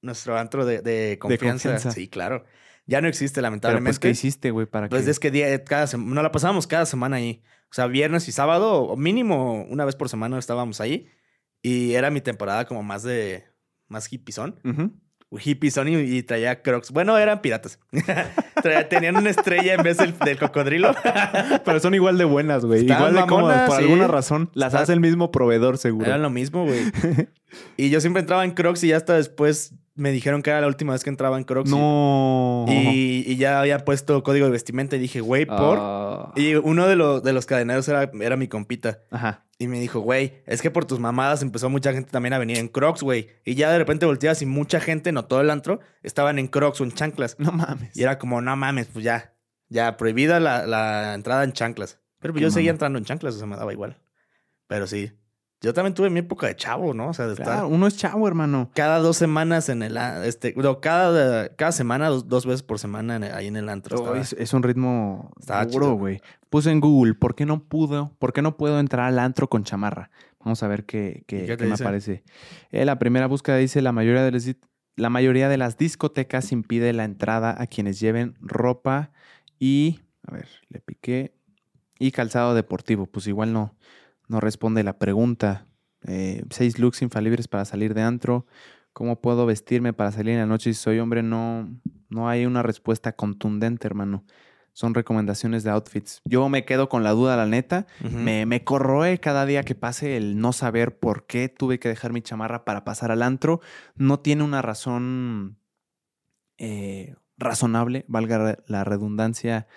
[0.01, 1.69] nuestro antro de, de confianza.
[1.69, 1.91] confianza.
[1.91, 2.45] Sí, claro.
[2.85, 3.89] Ya no existe, Pero lamentablemente.
[3.89, 4.65] pues, ¿qué hiciste, güey?
[4.65, 5.11] Para Pues que...
[5.11, 7.43] es que día, cada no la pasábamos cada semana ahí.
[7.69, 11.09] O sea, viernes y sábado, mínimo una vez por semana estábamos ahí.
[11.61, 13.43] Y era mi temporada como más de.
[13.87, 14.59] Más hippizón.
[14.63, 14.91] Ujú.
[15.43, 16.91] Hippizón y, y traía crocs.
[16.91, 17.79] Bueno, eran piratas.
[18.89, 20.95] Tenían una estrella en vez del, del cocodrilo.
[21.65, 22.85] Pero son igual de buenas, güey.
[22.85, 23.67] Igual de cómodas.
[23.69, 23.83] Por sí.
[23.83, 24.49] alguna razón.
[24.53, 26.05] Las Está- hace el mismo proveedor, seguro.
[26.07, 26.79] Eran lo mismo, güey.
[27.77, 30.67] Y yo siempre entraba en crocs y ya hasta después me dijeron que era la
[30.67, 31.69] última vez que entraba en crocs.
[31.69, 32.65] y- No.
[32.69, 35.77] Y, y ya había puesto código de vestimenta y dije, güey, por.
[35.81, 36.31] Ah.
[36.35, 38.99] Y uno de, los de los cadeneros era, era mi compita.
[39.11, 39.43] Ajá.
[39.59, 42.57] Y me dijo, güey, es que por tus mamadas empezó mucha gente también a venir
[42.59, 43.27] en crocs, güey.
[43.43, 46.79] Y ya de repente volteas y mucha gente, no todo el antro, estaban en crocs
[46.79, 47.35] o en chanclas.
[47.39, 47.97] No mames.
[47.97, 49.33] Y era como, no mames, pues ya.
[49.69, 51.99] Ya, prohibida la, la entrada en chanclas.
[52.19, 53.97] Pero pues yo seguía entrando en chanclas, o sea, me daba igual.
[54.67, 55.11] Pero sí.
[55.61, 57.09] Yo también tuve mi época de chavo, ¿no?
[57.09, 58.69] O sea, de estar uno es chavo, hermano.
[58.75, 59.97] cada dos semanas en el...
[60.23, 63.67] Este, no, cada, cada semana, dos, dos veces por semana en el- ahí en el
[63.69, 63.97] antro.
[64.03, 65.31] Oh, es, es un ritmo
[65.71, 66.21] duro, güey.
[66.49, 68.15] Puse en Google, ¿por qué no pudo?
[68.19, 70.11] ¿Por qué no puedo entrar al antro con chamarra?
[70.39, 72.23] Vamos a ver qué, qué, ¿Y qué me aparece.
[72.71, 74.55] Eh, la primera búsqueda dice, la mayoría, de las,
[74.95, 79.11] la mayoría de las discotecas impide la entrada a quienes lleven ropa
[79.59, 81.33] y, a ver, le piqué,
[81.99, 83.07] y calzado deportivo.
[83.07, 83.75] Pues igual no,
[84.27, 85.67] no responde la pregunta.
[86.05, 88.45] Eh, seis looks infalibles para salir de antro.
[88.93, 91.23] ¿Cómo puedo vestirme para salir en la noche si soy hombre?
[91.23, 91.69] No,
[92.09, 94.23] no hay una respuesta contundente, hermano.
[94.73, 96.21] Son recomendaciones de outfits.
[96.25, 97.87] Yo me quedo con la duda, la neta.
[97.99, 102.13] Me, me corroe cada día que pase el no saber por qué tuve que dejar
[102.13, 103.59] mi chamarra para pasar al antro.
[103.95, 105.57] No tiene una razón
[106.59, 109.67] eh, razonable, valga la redundancia.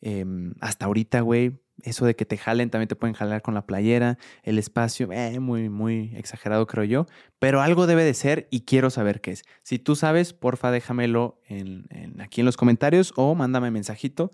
[0.00, 3.66] em, hasta ahorita, güey, eso de que te jalen, también te pueden jalar con la
[3.66, 7.06] playera, el espacio, eh, muy, muy exagerado creo yo,
[7.38, 9.42] pero algo debe de ser y quiero saber qué es.
[9.62, 14.32] Si tú sabes, porfa déjamelo en, en- aquí en los comentarios o mándame mensajito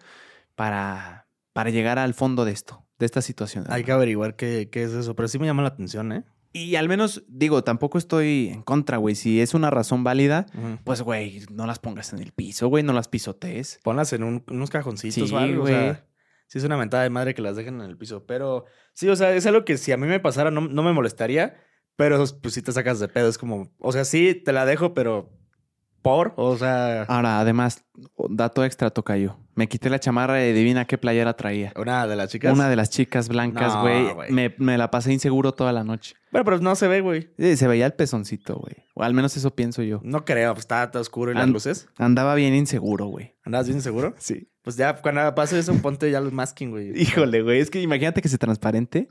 [0.54, 3.64] para, para llegar al fondo de esto, de esta situación.
[3.68, 6.24] Hay que averiguar qué, qué es eso, pero sí me llama la atención, ¿eh?
[6.52, 9.16] Y al menos, digo, tampoco estoy en contra, güey.
[9.16, 10.46] Si es una razón válida,
[10.84, 13.80] pues, güey, no las pongas en el piso, güey, no las pisotees.
[13.82, 15.58] Ponlas en un- unos cajoncitos Sí, o algo.
[15.58, 15.74] O güey.
[15.74, 16.04] sea,
[16.46, 18.26] sí es una mentada de madre que las dejen en el piso.
[18.26, 18.64] Pero
[18.94, 21.56] sí, o sea, es algo que si a mí me pasara no, no me molestaría.
[21.96, 23.28] Pero pues sí te sacas de pedo.
[23.28, 25.30] Es como, o sea, sí te la dejo, pero
[26.04, 27.82] por, o sea, Ahora, además,
[28.28, 29.38] dato extra, tocayo.
[29.54, 31.72] Me quité la chamarra y adivina qué playera traía.
[31.76, 32.52] una de las chicas.
[32.52, 34.30] Una de las chicas blancas, güey.
[34.30, 36.14] me, me la pasé inseguro toda la noche.
[36.30, 37.30] Bueno, pero no se ve, güey.
[37.38, 38.84] Sí, se veía el pezoncito, güey.
[38.92, 40.02] O al menos eso pienso yo.
[40.04, 41.88] No creo, pues está, está oscuro y las luces.
[41.96, 43.34] Andaba bien inseguro, güey.
[43.42, 44.14] ¿Andas bien seguro?
[44.18, 44.50] Sí.
[44.60, 46.92] Pues ya, cuando pase eso, ponte ya los masking, güey.
[47.00, 47.60] Híjole, güey.
[47.60, 49.08] Es que imagínate que se transparente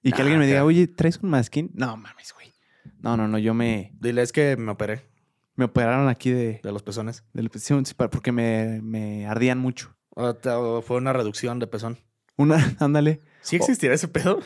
[0.00, 1.72] y que alguien me diga, oye, ¿traes un masking?
[1.74, 2.52] No, mames, güey.
[3.00, 3.36] No, no, no.
[3.38, 5.15] Yo me, Dile, es que me operé
[5.56, 6.60] me operaron aquí de...
[6.62, 7.24] de los pezones.
[7.32, 9.96] del- sí, sí, porque me, me ardían mucho.
[10.10, 11.98] O, fue una reducción de pezón.
[12.36, 13.20] Una, ándale.
[13.42, 14.40] ¿Sí existirá ese pedo?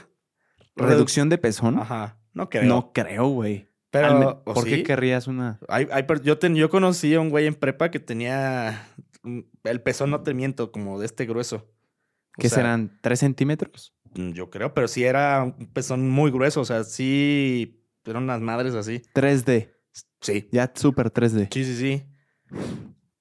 [0.76, 1.78] Reducción de pezón.
[1.78, 2.18] Ajá.
[2.32, 2.64] No creo.
[2.64, 3.68] No creo, güey.
[3.90, 4.70] Pero, Al me- ¿o ¿Por sí?
[4.70, 5.58] qué querrías una?
[5.68, 8.88] Hay, hay yo, ten- yo conocí a un güey en prepa que tenía
[9.24, 11.56] mm, el pezón, no te miento, como de este grueso.
[11.56, 12.98] O ¿Qué sea, serán?
[13.02, 13.92] ¿Tres centímetros?
[14.14, 16.60] mm, Yo creo, pero sí era un pezón muy grueso.
[16.60, 19.02] O sea, sí eran unas madres así.
[19.14, 19.72] 3D.
[20.20, 20.48] Sí.
[20.52, 21.48] Ya súper 3D.
[21.52, 22.04] Sí, sí, sí.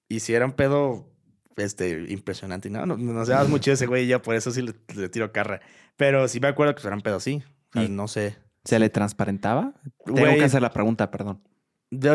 [0.07, 1.11] Y si era un pedo
[1.57, 2.68] este, impresionante.
[2.68, 5.10] Y no, no, nos llevamos mucho ese güey y ya por eso sí le, le
[5.10, 5.61] tiro carra.
[5.97, 7.43] Pero sí me acuerdo que era un pedo así.
[7.69, 8.38] O sea, Y- no sé.
[8.65, 9.73] ¿Se le transparentaba?
[10.06, 11.41] Tengo Güey, que hacer la pregunta, perdón.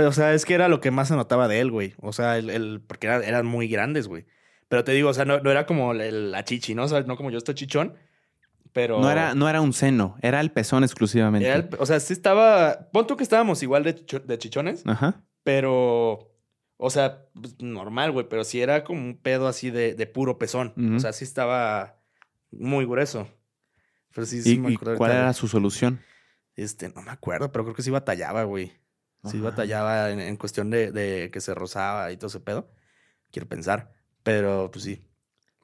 [0.07, 1.95] O sea, es que era lo que más se notaba de él, güey.
[2.01, 4.27] O sea, el, el- porque era- eran muy grandes, güey.
[4.69, 6.85] Pero te digo, o sea, no, no era como el- la chichi, ¿no?
[6.85, 7.95] O sea, no como yo estoy chichón.
[8.75, 9.01] Pero.
[9.01, 11.49] No era, no era un seno, era el pezón exclusivamente.
[11.49, 12.91] era el- o sea, sí estaba.
[12.93, 15.25] Pon tú que estábamos igual de, de chichones, Ajá.
[15.43, 16.31] pero.
[16.77, 18.29] O sea, pues, normal, güey.
[18.29, 20.75] Pero sí era como un pedo así de, de puro pezón.
[20.97, 22.01] O sea, sí estaba
[22.51, 23.29] muy grueso.
[24.13, 26.01] Pero sí, sí ¿Y, me y cuál era su solución?
[26.57, 28.73] Este, no me acuerdo, pero creo que sí batallaba, güey.
[29.25, 29.45] Sí Ajá.
[29.51, 32.71] batallaba en, en cuestión de, de que se rozaba y todo ese pedo.
[33.31, 33.93] Quiero pensar.
[34.25, 35.07] Pero, pues sí.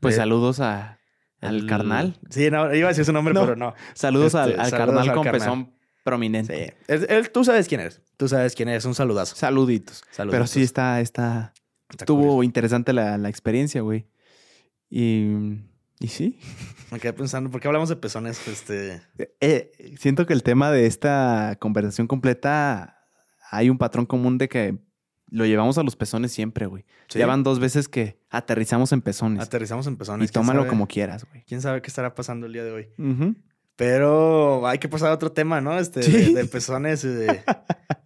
[0.01, 1.00] Pues Eh, saludos a,
[1.41, 2.19] al el- carnal.
[2.31, 3.41] Sí, no, iba a decir su nombre, No.
[3.43, 3.75] pero no.
[3.95, 5.41] Saludos al, Este, al saludos carnal al con carnal.
[5.41, 5.73] pezón
[6.05, 6.67] prominente.
[6.69, 6.85] Sí.
[6.89, 8.01] Él, él- tú sabes quién eres.
[8.17, 8.85] Tú sabes quién es.
[8.85, 9.37] Un saludazo.
[9.37, 10.03] Saluditos.
[10.11, 10.35] Saluditos.
[10.35, 11.53] Pero sí está, está,
[11.91, 12.43] Está estuvo curioso.
[12.43, 14.07] interesante la, la experiencia, güey.
[14.89, 15.27] Y,
[16.01, 16.39] y sí.
[16.91, 18.47] Me quedé pensando, ¿por qué hablamos de pezones?
[18.49, 19.01] Este.
[19.41, 22.99] Eh, siento que el tema de esta conversación completa
[23.51, 24.79] hay un patrón común de que
[25.31, 26.85] lo llevamos a los pezones siempre, güey.
[27.09, 29.43] sí, Ya van dos veces que aterrizamos en pezones.
[29.43, 30.29] Aterrizamos en pezones.
[30.29, 31.45] y ¿quién tómalo sabe- como quieras, güey.
[31.47, 32.89] ¿Quién sabe qué estará pasando el día de hoy?
[33.77, 35.79] Pero hay que pasar a otro tema, ¿no?
[35.79, 36.13] Este, Sí.
[36.13, 37.03] de, de pezones.
[37.03, 37.41] de-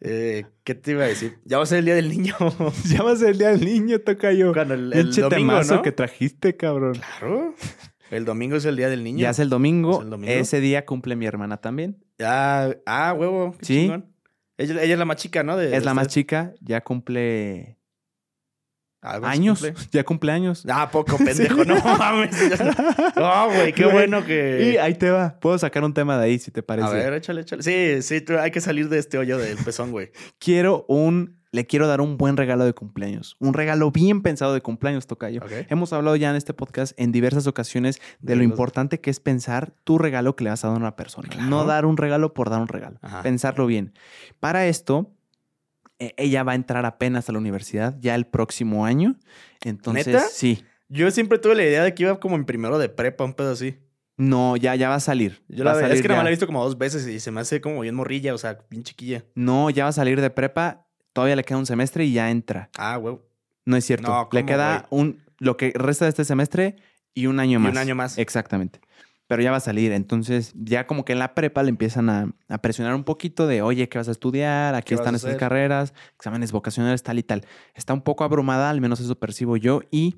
[0.01, 1.39] eh, ¿Qué te iba a decir?
[1.45, 2.35] Ya va a ser el día del niño.
[2.89, 4.53] Ya va a ser el día del niño, toca yo.
[4.53, 5.83] Cuando el, el domingo, ¿no?
[5.83, 6.95] que trajiste, cabrón.
[7.19, 7.55] Claro.
[8.11, 9.19] El domingo es el día del niño.
[9.23, 9.95] Ya es el domingo.
[9.99, 10.33] ¿Es el domingo?
[10.33, 12.05] Ese día cumple mi hermana también.
[12.23, 13.57] Ah, ah, huevo.
[13.59, 13.75] Qué Sí.
[13.83, 14.14] chingón.
[14.57, 15.57] Ella, ella es la más chica, ¿no?
[15.57, 16.53] De- es la más chica.
[16.61, 17.79] Ya cumple
[19.07, 19.61] Ah, ¿cuántos años.
[19.61, 19.89] cumple?
[19.93, 20.65] Ya cumple años.
[20.69, 21.65] Ah, poco, pendejo.
[21.65, 22.35] No mames.
[23.17, 23.93] No, güey, qué Güey.
[23.95, 24.79] bueno Y que...
[24.81, 25.39] ahí te va.
[25.41, 26.89] Puedo sacar un tema de ahí, si te parece.
[26.89, 27.63] A ver, échale, échale.
[27.63, 30.11] Sí, sí, tú- hay que salir de este hoyo del pezón, güey.
[30.39, 31.43] Quiero un...
[31.55, 33.37] Le quiero dar un buen regalo de cumpleaños.
[33.39, 35.41] Un regalo bien pensado de cumpleaños, Tocayo.
[35.69, 39.73] Hemos hablado ya en este podcast en diversas ocasiones de lo importante que es pensar
[39.85, 41.29] tu regalo que le vas a dar a una persona.
[41.29, 41.49] Claro.
[41.49, 42.99] No dar un regalo por dar un regalo.
[43.03, 43.23] Ajá.
[43.23, 43.93] Pensarlo bien.
[44.41, 45.13] Para esto,
[46.01, 49.15] eh, ella va a entrar apenas a la universidad ya el próximo año.
[49.63, 50.25] Entonces, ¿Neta?
[50.29, 50.65] sí.
[50.89, 53.53] Yo siempre tuve la idea de que iba como en primero de prepa, un pedo
[53.53, 53.79] así.
[54.17, 55.43] No, ya, ya va a salir.
[55.49, 56.21] Yo la a es que ya.
[56.21, 58.59] la he visto como dos veces y se me hace como bien morrilla, o sea,
[58.71, 59.25] bien chiquilla.
[59.37, 60.84] No, ya va a salir de prepa.
[61.15, 62.69] Todavía le queda un semestre y ya entra.
[62.77, 63.19] Ah, güey.
[63.65, 64.09] No es cierto.
[64.09, 66.77] No, le ¿cómo, queda un lo que resta de este semestre
[67.15, 67.73] y un año Y más.
[67.73, 68.19] un año más.
[68.19, 68.81] Exactamente.
[69.27, 69.93] Pero ya va a salir.
[69.93, 73.63] Entonces, ya como que en la prepa le empiezan a, a presionar un poquito de,
[73.63, 74.75] oye, ¿qué vas a estudiar?
[74.75, 77.47] Aquí ¿Qué vas están estas carreras, exámenes vocacionales, tal y tal.
[77.75, 79.81] Está un poco abrumada, al menos eso percibo yo.
[79.91, 80.17] Y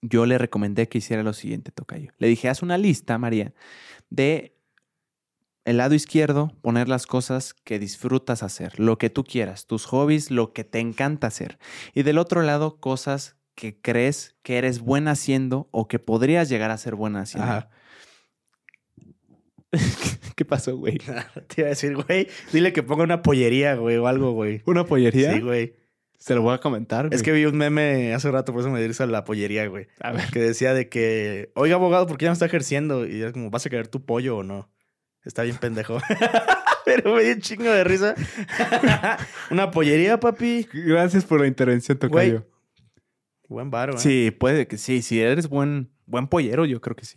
[0.00, 2.10] yo le recomendé que hiciera lo siguiente, Tocayo.
[2.18, 3.52] Le dije, haz una lista, María,
[4.10, 4.56] de
[5.64, 10.30] el lado izquierdo, poner las cosas que disfrutas hacer, lo que tú quieras, tus hobbies,
[10.30, 11.58] lo que te encanta hacer.
[11.94, 16.70] Y del otro lado, cosas que crees que eres buena haciendo o que podrías llegar
[16.70, 17.50] a ser buena haciendo.
[17.50, 17.70] Ajá.
[20.36, 20.98] ¿Qué pasó, güey?
[21.48, 24.62] Te iba a decir, güey, dile que ponga una pollería, güey, o algo, güey.
[24.66, 25.34] ¿Una pollería?
[25.34, 25.74] Sí, güey.
[26.18, 27.08] Se lo voy a comentar.
[27.10, 29.88] Es que vi un meme hace rato, por eso me dio risa la pollería, güey.
[30.00, 30.30] A ver.
[30.30, 33.06] Que decía de que, oiga, abogado, ¿por qué ya no está ejerciendo?
[33.06, 34.70] Y es como, ¿vas a querer tu pollo o no?
[35.24, 35.98] Está bien pendejo.
[36.84, 38.14] Pero me dio un chingo de risa.
[39.50, 40.68] Una pollería, papi.
[40.72, 42.46] Gracias por la intervención, Tocayo.
[43.48, 43.98] Buen varo, ¿eh?
[43.98, 45.02] Sí, puede que sí.
[45.02, 47.14] Si eres buen, buen pollero, yo creo que sí.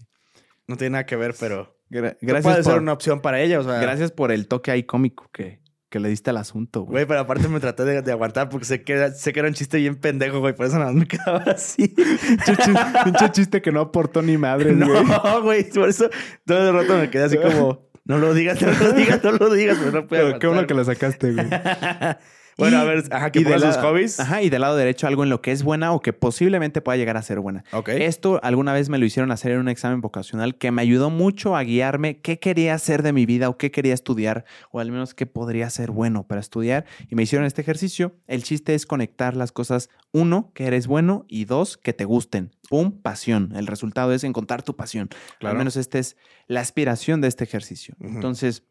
[0.68, 3.60] No tiene nada que ver, pero Gra- gracias puede ser una opción para ella.
[3.60, 6.92] O sea, gracias por el toque ahí cómico que, que le diste al asunto, güey.
[6.92, 9.48] Güey, pero aparte me traté de, de aguantar porque sé que, era, sé que era
[9.48, 10.54] un chiste bien pendejo, güey.
[10.54, 11.88] Por eso nada más me quedaba así.
[13.04, 15.06] Pinche chiste que no aportó ni madre, güey.
[15.06, 15.70] no, güey.
[15.72, 16.10] Por eso
[16.46, 17.85] todo el rato me quedé así como...
[18.06, 19.78] No lo digas, no lo digas, no lo digas.
[19.80, 21.48] Pero no puedo Pero qué bueno que lo sacaste, güey.
[22.58, 24.20] bueno, Y- a ver, ajá, que ponga sus hobbies.
[24.20, 26.98] Ajá, y del lado derecho algo en lo que es buena o que posiblemente pueda
[26.98, 27.64] llegar a ser buena.
[27.74, 27.90] Ok.
[27.90, 31.56] Esto alguna vez me lo hicieron hacer en un examen vocacional que me ayudó mucho
[31.56, 35.14] a guiarme qué quería hacer de mi vida o qué quería estudiar o al menos
[35.14, 36.86] qué podría ser bueno para estudiar.
[37.10, 38.16] Y me hicieron este ejercicio.
[38.28, 42.52] El chiste es conectar las cosas, uno, que eres bueno y dos, que te gusten.
[42.70, 43.52] Pum, pasión.
[43.56, 45.10] El resultado es encontrar tu pasión.
[45.40, 45.52] Claro.
[45.54, 46.16] Al menos esta es
[46.48, 47.96] la aspiración de este ejercicio.
[48.00, 48.64] Entonces,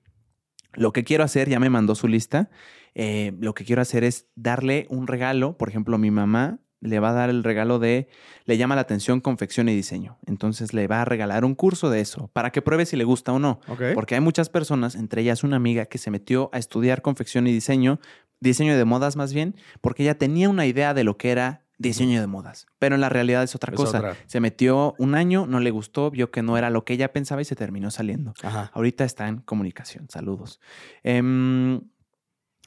[0.77, 2.51] lo que quiero hacer, ya me mandó su lista,
[2.95, 5.57] eh, lo que quiero hacer es darle un regalo.
[5.57, 8.09] Por ejemplo, mi mamá le va a dar el regalo de,
[8.45, 10.19] le llama la atención confección y diseño.
[10.27, 13.33] Entonces le va a regalar un curso de eso para que pruebe si le gusta
[13.33, 13.61] o no.
[13.95, 17.53] Porque hay muchas personas, entre ellas una amiga, que se metió a estudiar confección y
[17.53, 18.01] diseño,
[18.41, 22.21] diseño de modas más bien, porque ella tenía una idea de lo que era diseño
[22.21, 22.67] de modas.
[22.79, 23.99] Pero en la realidad es otra Es cosa.
[23.99, 24.17] otra.
[24.27, 27.43] Se metió un año, no le gustó, vio que no era lo que ella pensaba
[27.43, 28.35] y se terminó saliendo.
[28.43, 28.71] Ajá.
[28.75, 30.07] Ahorita está en comunicación.
[30.11, 30.61] Saludos.
[31.03, 31.81] Em,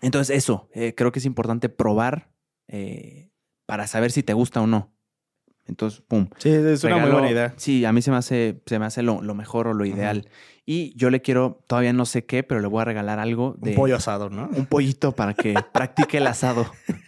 [0.02, 2.30] entonces, eso, eh, creo que es importante probar
[2.68, 3.32] eh,
[3.66, 4.94] para saber si te gusta o no.
[5.66, 6.30] Entonces, pum.
[6.38, 7.54] Sí, es una muy buena idea.
[7.58, 10.30] Sí, a mí se me hace, se me hace lo, lo mejor o lo ideal.
[10.66, 13.72] Y yo le quiero, todavía no sé qué, pero le voy a regalar algo de
[13.72, 14.50] Un pollo asado, ¿no?
[14.54, 16.66] un pollito para que practique el asado.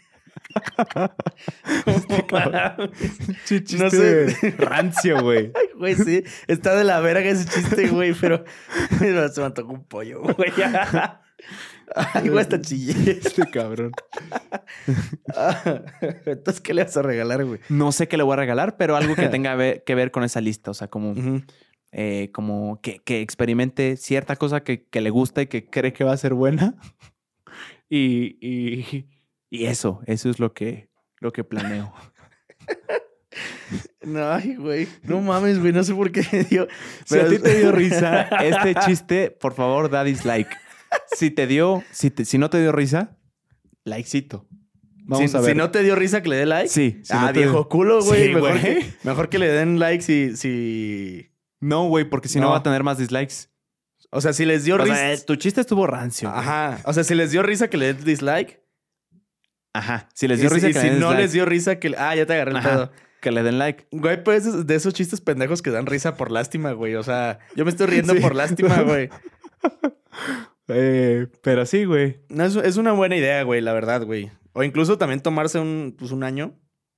[3.78, 4.56] No sé.
[4.58, 5.52] rancio, güey.
[5.56, 6.24] Ay, güey, sí.
[6.48, 8.44] Está de la verga ese chiste, güey, pero
[9.00, 10.52] pero se me antojó un pollo, güey.
[11.96, 13.12] Ay, güey, está chille.
[13.12, 13.92] Este cabrón.
[16.26, 17.60] Entonces, ¿qué le vas a regalar, güey?
[17.70, 20.42] No sé qué le voy a regalar, pero algo que tenga que ver con esa
[20.42, 20.72] lista.
[20.72, 21.16] O sea, como
[21.92, 26.04] eh, como que, que experimente cierta cosa que, que le gusta y que cree que
[26.04, 26.76] va a ser buena.
[27.90, 29.08] Y, y,
[29.50, 30.90] y eso, eso es lo que,
[31.20, 31.94] lo que planeo.
[34.02, 34.88] No, ay, güey.
[35.04, 35.74] No mames, güey.
[35.74, 36.68] No sé por qué me dio.
[37.06, 40.50] Si a ti te dio risa este chiste, por favor, da dislike.
[41.16, 43.18] Si te dio, si, te- si no te dio risa,
[43.84, 44.48] likecito.
[45.06, 45.52] Vamos si, a ver.
[45.52, 46.70] si no te dio risa que le dé like.
[46.70, 47.00] Sí.
[47.04, 48.28] si ah, no viejo culo, güey.
[48.28, 51.32] Sí, mejor, que, mejor que le den like si, si.
[51.60, 52.46] No, güey, porque si no.
[52.46, 52.52] No.
[52.52, 53.50] va a tener más dislikes.
[54.12, 54.96] O sea, si les dio O risa.
[54.96, 56.30] sea, tu chiste estuvo rancio.
[56.30, 56.40] güey.
[56.42, 56.80] Ajá.
[56.86, 58.59] O sea, si les dio risa que le den dislike.
[59.74, 60.08] Ajá.
[60.14, 61.94] Si les y dio si- risa y si no les dio risa que.
[61.98, 62.70] Ah, ya te agarré el Ajá.
[62.70, 62.92] pedo.
[63.22, 63.86] que le den like.
[63.92, 66.96] Güey, pues es de esos chistes pendejos que dan risa por lástima, güey.
[66.96, 68.20] O sea, yo me estoy riendo Sí.
[68.22, 69.10] por lástima, güey.
[70.72, 72.20] Eh, pero sí, güey.
[72.30, 74.30] No, es, es una buena idea, güey, la verdad, güey.
[74.54, 76.54] O incluso también tomarse un, pues, un año.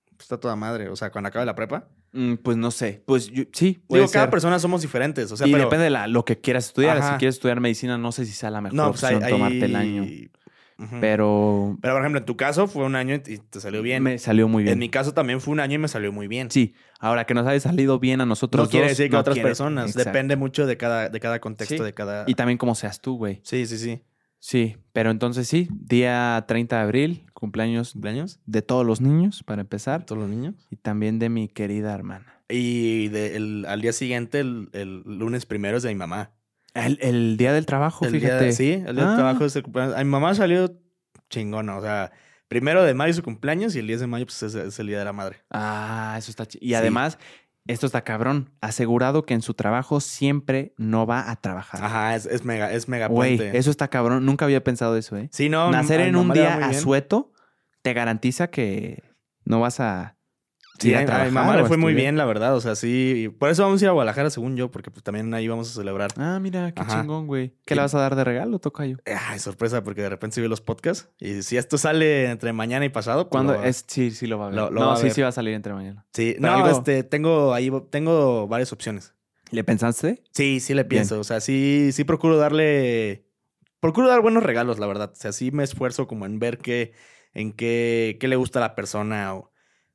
[0.10, 0.90] Pues está toda madre.
[0.90, 1.88] O sea, cuando acabe la prepa.
[2.12, 3.02] Mm, pues no sé.
[3.06, 5.32] Pues yo- sí, Digo, cada persona somos diferentes.
[5.32, 5.64] O sea, y pero...
[5.66, 6.98] depende de la, lo que quieras estudiar.
[6.98, 7.14] Ajá.
[7.14, 9.66] Si quieres estudiar medicina, no sé si sea la mejor No, pues hay, opción tomarte
[9.66, 10.32] el hay-
[11.00, 14.04] Pero Pero, por ejemplo, en tu caso fue un año y te salió bien.
[14.04, 14.74] me salió muy bien.
[14.74, 16.50] En mi caso también fue un año y me salió muy bien.
[16.52, 19.18] Sí, ahora que nos haya salido bien a nosotros no quiere dos, decir que no
[19.18, 19.88] a otras quiere- personas.
[19.92, 20.10] Exacto.
[20.10, 21.84] Depende mucho de cada, de cada contexto, Sí.
[21.84, 22.24] de cada...
[22.28, 23.42] Y también como seas tú, güey.
[23.44, 24.02] Sí, sí, sí.
[24.44, 28.40] Sí, pero entonces sí, día 30 de abril, cumpleaños ¿Cumpleaños?
[28.48, 30.56] de todos los niños, para empezar, ¿Todos los niños?
[30.72, 32.42] y también de mi querida hermana.
[32.50, 36.32] Y de- el- al día siguiente, el, el lunes primero es de mi mamá.
[36.74, 38.52] El, el día del trabajo, El día- fíjate.
[38.54, 39.10] sí, el día Ah.
[39.12, 39.96] de trabajo es el cumpleaños.
[39.96, 40.74] A mi mamá salió
[41.30, 41.78] chingona.
[41.78, 42.12] O sea,
[42.48, 44.88] primero de mayo es su cumpleaños y el 10 de mayo pues, es, es el
[44.88, 45.38] día de la madre.
[45.50, 46.64] Ah, eso está chido.
[46.64, 46.74] Y Sí.
[46.76, 47.18] además,
[47.68, 51.84] esto está cabrón, asegurado que en su trabajo siempre no va a trabajar.
[51.84, 53.58] Ajá, es, es mega, es mega Güey, puente.
[53.58, 54.26] eso está cabrón.
[54.26, 55.30] Nunca había pensado eso, ¿eh?
[55.32, 55.70] Sí, no.
[55.72, 57.32] Nacer en un día asueto
[57.82, 59.04] te garantiza que
[59.46, 60.18] no vas a
[60.82, 61.28] Sí, a, trabajar.
[61.28, 62.56] mi mamá le fue muy bien, la verdad.
[62.56, 63.24] O sea, sí.
[63.26, 65.70] y Por eso vamos a ir a Guadalajara, según yo, porque pues también ahí vamos
[65.70, 66.12] a celebrar.
[66.18, 67.02] Ah, mira, qué Ajá.
[67.02, 67.54] chingón, güey.
[67.66, 68.98] ¿Qué le vas a dar de regalo, Tocayo?
[69.06, 71.10] Ay, sorpresa, porque de repente sí vi los podcasts.
[71.20, 73.54] Y si esto sale entre mañana y pasado, pues ¿Cuándo?
[73.54, 74.56] lo- Es, sí, sí lo va a ver.
[74.58, 75.14] lo- lo no, sí, ver.
[75.14, 76.06] sí va a salir entre mañana.
[76.14, 79.14] Sí, Pero no, algo- este, tengo ahí, tengo varias opciones.
[79.52, 80.24] ¿Le pensaste?
[80.32, 80.88] Sí, sí le Bien.
[80.90, 81.20] pienso.
[81.20, 83.26] O sea, sí, sí procuro darle.
[83.82, 85.12] Procuro dar buenos regalos, la verdad.
[85.12, 86.94] O sea, sí me esfuerzo como en ver qué,
[87.34, 89.51] en qué, qué le gusta a la persona o,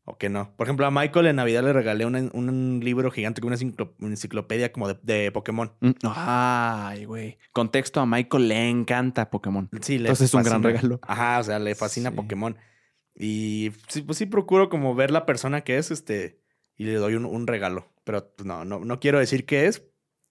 [0.08, 0.54] o qué no.
[0.56, 3.92] Por ejemplo, a Michael en Navidad le regalé un, un libro gigante con una enciclo-
[3.98, 5.72] una enciclopedia como de, de Pokémon.
[5.80, 7.38] Mm, Ay, güey.
[7.52, 9.68] Contexto, a Michael le encanta Pokémon.
[9.82, 11.00] Sí, le Entonces es un gran regalo.
[11.02, 12.16] Ajá, o sea, le fascina Sí.
[12.16, 12.56] Pokémon.
[13.14, 16.40] Y sí, pues sí procuro como ver la persona que es, este,
[16.76, 17.86] y le doy un, un regalo.
[18.04, 19.84] Pero pues, no, no, no quiero decir qué es,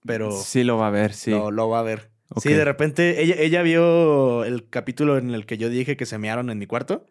[0.04, 1.30] pero Sí lo va a ver, sí.
[1.32, 2.10] lo, lo va a ver.
[2.40, 6.18] Sí, de repente ella, ella vio el capítulo en el que yo dije que se
[6.18, 7.06] mearon en mi cuarto.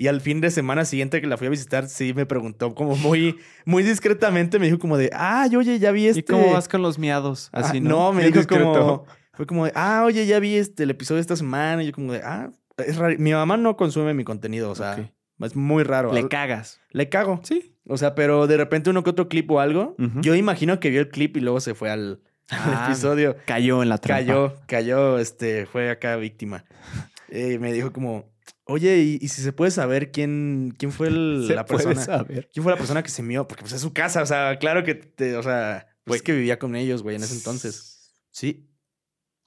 [0.00, 2.96] Y al fin de semana siguiente que la fui a visitar, sí me preguntó como
[2.96, 6.20] muy, muy discretamente, me dijo como de, ah, oye, ya vi este...
[6.20, 7.50] ¿Y cómo vas con los miados?
[7.52, 8.12] Ah, Así, no, ¿no?
[8.14, 8.72] me dijo discreto.
[8.72, 9.04] como,
[9.34, 11.82] fue como de, ah, oye, ya vi este, el episodio de esta semana.
[11.82, 13.14] Y yo como de, ah, es raro.
[13.18, 16.14] Mi mamá no consume mi contenido, o sea, es muy raro.
[16.14, 16.80] Le cagas.
[16.92, 17.42] Le cago.
[17.42, 17.76] Sí.
[17.86, 21.00] O sea, pero de repente uno que otro clip o algo, yo imagino que vio
[21.02, 23.36] el clip y luego se fue al, al Ah, episodio.
[23.44, 24.24] Cayó en la trampa.
[24.24, 26.64] Cayó, cayó, este, fue acá víctima.
[27.32, 28.24] Eh, me dijo como,
[28.70, 32.00] oye, ¿y, y si se puede saber quién, quién fue el- la persona?
[32.00, 32.48] saber.
[32.52, 33.46] ¿Quién fue la persona que se mió?
[33.46, 36.32] Porque pues es su casa, o sea, claro que, te, o sea, pues es que
[36.32, 38.14] vivía con ellos, güey, en ese entonces.
[38.30, 38.70] Sí.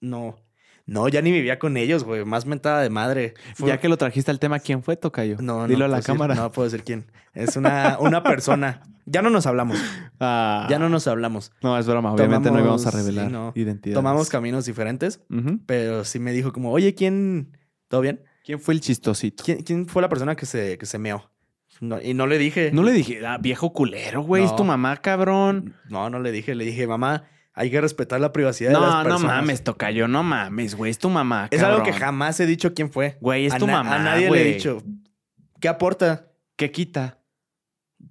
[0.02, 0.36] No.
[0.86, 3.36] No, ya ni vivía con ellos, güey, más mentada de madre.
[3.56, 5.38] Fue- Ya que lo trajiste al tema, ¿quién fue, Tocayo?
[5.40, 6.36] No, Dilo no a la decir- cámara.
[6.36, 7.10] no puedo decir quién.
[7.34, 8.82] Es una, una persona.
[9.06, 9.78] Ya no nos hablamos.
[10.20, 10.68] Ah.
[10.70, 11.52] Ya no nos hablamos.
[11.62, 12.12] No, es broma.
[12.14, 13.52] Obviamente no íbamos a revelar sí, no.
[13.56, 13.96] identidades.
[13.96, 15.22] Tomamos caminos diferentes,
[15.66, 17.58] pero sí me dijo como, oye, ¿quién?
[17.88, 18.22] ¿Todo bien?
[18.44, 19.44] ¿Quién fue el chistosito?
[19.44, 21.30] ¿Quién, quién fue la persona que se, que se meó?
[21.80, 22.72] No, y no le dije.
[22.72, 24.58] No le dije, ah, viejo culero, güey, es No.
[24.58, 25.76] tu mamá, cabrón.
[25.90, 26.54] No, no le dije.
[26.56, 29.36] Le dije, mamá, hay que respetar la privacidad de las No, no personas.
[29.38, 31.94] mames, Tocayo, no mames, güey, es tu mamá, Es algo cabrón.
[31.94, 33.18] que jamás he dicho quién fue.
[33.22, 34.84] Güey, es a tu mamá, A nadie le he dicho.
[35.60, 36.28] ¿Qué aporta?
[36.56, 37.20] ¿Qué quita?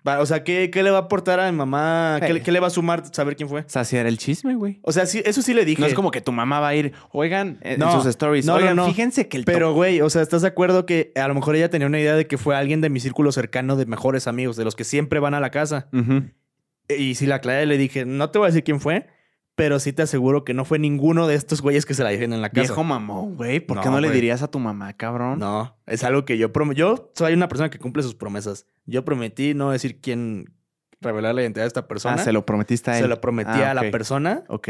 [0.04, 2.16] O sea, ¿qué, qué le va a aportar a mi mamá?
[2.20, 2.32] ¿Qué, Eh.
[2.34, 3.64] le- qué le va a sumar saber quién fue?
[3.68, 4.80] Saciar el chisme, güey.
[4.82, 5.80] O sea, sí, eso sí le dije.
[5.80, 8.54] No es como que tu mamá va a ir, oigan, en No, sus stories, no,
[8.54, 8.86] no, oigan, no.
[8.86, 11.70] fíjense que el Pero, güey, o sea, ¿estás de acuerdo que a lo mejor ella
[11.70, 14.64] tenía una idea de que fue alguien de mi círculo cercano de mejores amigos, de
[14.64, 15.88] los que siempre van a la casa?
[16.88, 19.06] Y si la aclaré, le dije, no te voy a decir quién fue,
[19.54, 22.32] pero sí te aseguro que no fue ninguno de estos güeyes que se la dijeron
[22.32, 22.60] en la casa.
[22.62, 25.38] Viejo mamón, güey, ¿por qué No, no le dirías a tu mamá, cabrón?
[25.38, 26.80] No, es algo que yo prometí.
[26.80, 28.66] Yo soy una persona que cumple sus promesas.
[28.86, 30.54] Yo prometí no decir quién
[31.00, 32.14] revelar la identidad de esta persona.
[32.14, 33.02] Ah, se lo prometiste a él.
[33.02, 34.68] Se lo prometí Ah, a la persona Ok,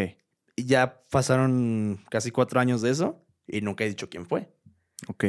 [0.56, 4.48] y ya pasaron casi cuatro años de eso y nunca he dicho quién fue.
[5.08, 5.24] ok.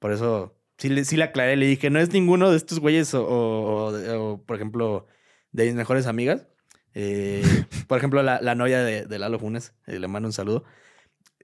[0.00, 1.56] Por eso sí le, sí le aclaré.
[1.56, 5.06] Le dije, no es ninguno de estos güeyes o, o- o- o, por ejemplo,
[5.52, 6.46] de mis mejores amigas.
[6.94, 7.42] Eh,
[7.86, 10.64] por ejemplo, la, la novia de, de Lalo Funes, eh, le mando un saludo.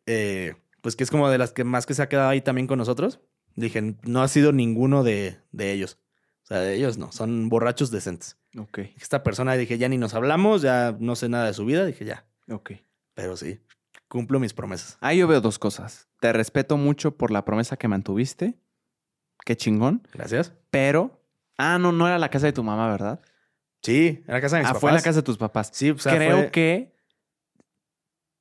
[0.06, 2.66] Eh, pues que es como de las que más que se ha quedado ahí también
[2.66, 3.20] con nosotros.
[3.56, 5.98] Dije, no ha sido ninguno de, de ellos.
[6.42, 8.36] O sea, de ellos no, son borrachos decentes.
[8.58, 11.86] Ok, Esta persona dije, ya ni nos hablamos, ya no sé nada de su vida.
[11.86, 12.26] Dije, ya.
[12.50, 12.72] ok.
[13.14, 13.60] Pero sí,
[14.08, 14.98] cumplo mis promesas.
[15.00, 16.08] Ahí yo veo dos cosas.
[16.20, 18.58] Te respeto mucho por la promesa que mantuviste.
[19.44, 20.06] Qué chingón.
[20.12, 20.52] Gracias.
[20.70, 21.20] Pero.
[21.56, 23.20] Ah, no, no era la casa de tu mamá, ¿verdad?
[23.84, 24.80] Sí, en la casa de mis Ah, papás.
[24.80, 25.70] fue en la casa de tus papás.
[25.72, 26.94] Sí, o sea, Creo fue- que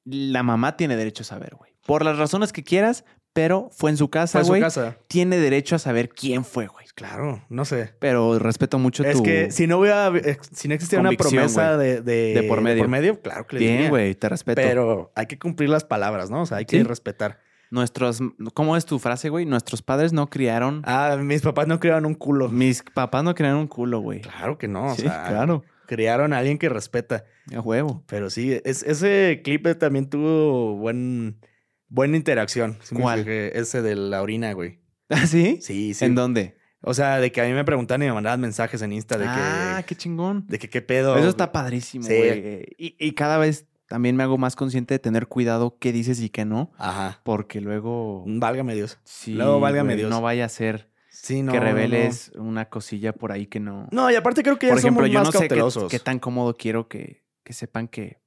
[0.06, 1.74] la mamá tiene derecho a saber, güey.
[1.86, 3.04] Por las razones que quieras,
[3.34, 4.62] pero fue en su casa, fue en su güey.
[4.62, 4.98] casa.
[5.08, 6.86] Tiene derecho a saber quién fue, güey.
[6.96, 7.94] Claro, no sé.
[8.00, 9.24] Pero respeto mucho Es tu...
[9.24, 10.12] que si no hubiera,
[10.52, 13.20] si no existiera una promesa de, de, De por medio.
[13.22, 14.62] claro que le Bien, güey, te respeto.
[14.62, 16.44] Pero hay que cumplir las palabras, ¿no?
[16.44, 16.84] O sea, hay que Sí.
[16.84, 17.40] respetar.
[17.74, 18.20] Nuestros...
[18.54, 19.48] ¿Cómo es tu frase, güey?
[19.48, 20.84] Nuestros padres no criaron...
[20.86, 22.48] Ah, mis papás no criaron un culo.
[22.50, 24.22] Mis papás no criaron un culo, güey.
[24.22, 24.92] Claro que no.
[24.92, 25.64] O sí, sea, claro.
[25.88, 27.26] criaron a alguien que respeta.
[27.52, 28.04] A huevo.
[28.06, 31.40] Pero sí, es, ese clip también tuvo buen,
[31.88, 32.78] buena interacción.
[32.84, 33.28] Sí ¿Cuál?
[33.28, 34.80] ese de la orina, güey.
[35.10, 35.58] ¿Ah, sí?
[35.60, 36.06] Sí, sí.
[36.06, 36.56] ¿En dónde?
[36.82, 39.26] O sea, de que a mí me preguntaban y me mandaban mensajes en Insta de
[39.28, 40.46] ah, que, qué chingón.
[40.46, 41.18] de que qué pedo.
[41.18, 42.14] Eso está padrísimo, Sí.
[42.16, 42.66] güey.
[42.78, 46.32] Y, y cada vez también me hago más consciente de tener cuidado qué dices y
[46.32, 46.72] qué no.
[46.80, 47.20] Ajá.
[47.22, 48.24] Porque luego...
[48.26, 48.98] Válgame Dios.
[49.04, 50.10] Sí, Luego, válgame Dios.
[50.10, 51.52] No vaya a ser Sí, no.
[51.52, 51.64] que no.
[51.66, 53.88] reveles una cosilla por ahí que no...
[53.92, 56.18] No, y aparte creo que ya por ejemplo, somos yo más no sé qué, tan
[56.18, 58.20] cómodo quiero que, que sepan que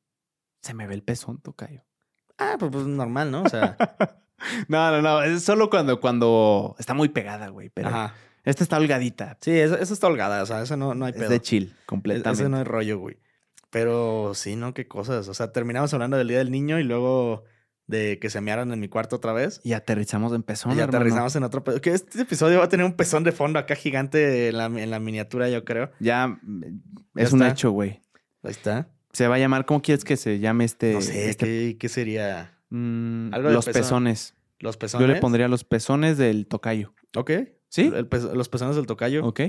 [0.62, 1.82] se me ve el pezón, tocayo.
[2.38, 3.42] Ah, pues, pues, normal, ¿no?
[3.42, 3.76] O sea,
[4.68, 5.22] No, no, no.
[5.24, 7.70] Es solo cuando, cuando está muy pegada, güey.
[7.70, 8.14] Pero ajá.
[8.44, 9.36] esta está holgadita.
[9.40, 11.30] Sí, eso está holgada, o sea, eso no, no hay Es pedo.
[11.30, 12.42] de chill, E- completamente.
[12.42, 13.18] Ese no hay rollo, güey.
[13.70, 14.74] Pero sí, ¿no?
[14.74, 15.28] Qué cosas.
[15.28, 17.44] O sea, terminamos hablando del Día del Niño y luego
[17.86, 19.60] de que se mearon en mi cuarto otra vez.
[19.62, 20.98] Y aterrizamos en pezón, y hermano.
[20.98, 21.80] aterrizamos en otro pedo.
[21.80, 24.90] Que este episodio va a tener un pezón de fondo acá gigante en la, en
[24.90, 25.90] la miniatura, yo creo.
[26.00, 26.62] Ya mm,
[27.14, 27.52] Ya es un está.
[27.52, 28.00] hecho, güey.
[28.42, 28.88] Ahí está.
[29.12, 30.94] Se va a llamar, ¿cómo quieres que se llame este?
[30.94, 32.58] no sé, este- ¿qué, qué sería?
[32.70, 33.82] Mm, Algo los pezón.
[33.82, 34.34] pezones.
[34.58, 35.06] ¿Los pezones?
[35.06, 36.92] Yo le pondría los pezones del tocayo.
[37.14, 37.30] Ok.
[37.68, 37.90] ¿Sí?
[38.32, 39.40] Los pezones del tocayo Ok.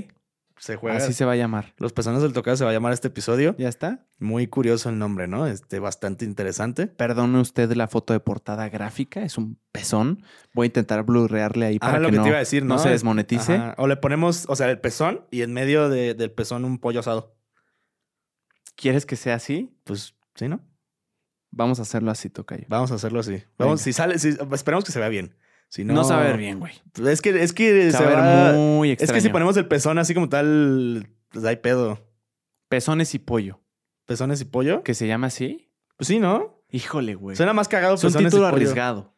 [0.58, 0.98] Se juega.
[0.98, 1.74] Así se va a llamar.
[1.78, 3.54] Los pezones del tocayo se va a llamar este episodio.
[3.58, 4.06] ¿Ya está?
[4.18, 5.46] Muy curioso el nombre, ¿no?
[5.46, 6.86] Este, bastante interesante.
[6.86, 9.22] Perdone usted la foto de portada gráfica.
[9.22, 10.22] Es un pezón.
[10.54, 12.64] Voy a intentar blurrearle ahí para Ah, lo que, que no, te iba a decir,
[12.64, 12.74] ¿no?
[12.74, 13.54] no se Es- desmonetice.
[13.54, 13.74] Ajá.
[13.78, 17.00] O le ponemos, o sea, el pezón y en medio de- del pezón un pollo
[17.00, 17.36] asado.
[18.76, 19.76] ¿Quieres que sea así?
[19.84, 20.60] Pues sí, ¿no?
[21.50, 22.64] Vamos a hacerlo así, tocayo.
[22.68, 23.42] Vamos a hacerlo así.
[23.58, 23.84] Vamos, Venga.
[23.84, 25.34] si sale, si, esperemos que se vea bien.
[25.68, 26.72] Si no, sabe ver bien, güey.
[27.06, 29.14] Es que, es que se va ver muy Es extraño.
[29.16, 32.06] que si ponemos el pezón así como tal, pues hay pedo.
[32.68, 33.60] Pezones y pollo.
[34.06, 34.82] ¿Pezones y pollo?
[34.82, 35.70] ¿Que se llama así?
[35.96, 36.62] Pues sí, ¿no?
[36.70, 37.36] Híjole, güey.
[37.36, 38.46] Suena más cagado Es un título y pollo.
[38.46, 39.14] arriesgado.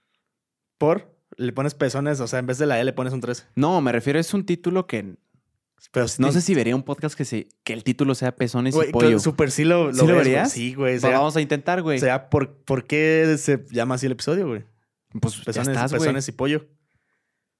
[0.78, 1.14] ¿Por?
[1.36, 3.46] Le pones pezones, o sea, en vez de la E le pones un 3.
[3.54, 5.14] No, me refiero, es un título que
[5.92, 8.90] Pero no sé si vería un podcast que, se, que el título sea Pezones y
[8.92, 9.18] pollo.
[9.20, 10.50] Super sí lo, lo ¿Sí lo ves, verías?
[10.52, 10.98] Sí, güey.
[10.98, 11.98] Sea, vamos a intentar, güey.
[12.00, 14.64] sea, ¿por, ¿por qué se llama así el episodio, güey?
[15.20, 16.66] Pues ya Pezones, estás, pezones y pollo.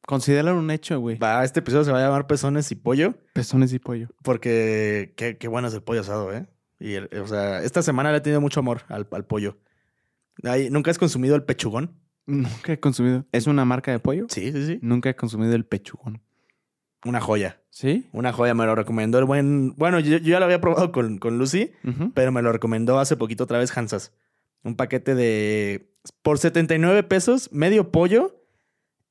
[0.06, 1.18] Considéralo un hecho, güey.
[1.18, 4.09] Va, este episodio se va a llamar Pezones y pollo Pezones y pollo.
[4.22, 6.47] porque qué, qué bueno es el pollo asado, ¿eh?
[6.78, 9.59] Y, o sea, esta semana le he tenido mucho amor al, al pollo.
[10.43, 11.94] Ay, ¿Nunca has consumido el pechugón?
[12.27, 13.27] Nunca he consumido.
[13.32, 14.27] ¿Es una marca de pollo?
[14.31, 14.78] Sí, sí, sí.
[14.81, 16.22] Nunca he consumido el pechugón.
[17.05, 17.60] Una joya.
[17.70, 18.09] ¿Sí?
[18.12, 19.74] Una joya, me lo recomendó el buen...
[19.77, 21.72] Bueno, yo, yo ya lo había probado con, con Lucy,
[22.14, 24.12] pero me lo recomendó hace poquito otra vez Hansas.
[24.62, 25.90] Un paquete de...
[26.22, 28.43] Por 79 pesos, medio pollo,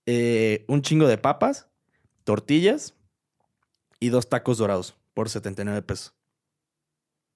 [0.06, 1.68] eh, un chingo de papas,
[2.24, 2.96] tortillas
[4.00, 6.14] y dos tacos dorados por 79 pesos.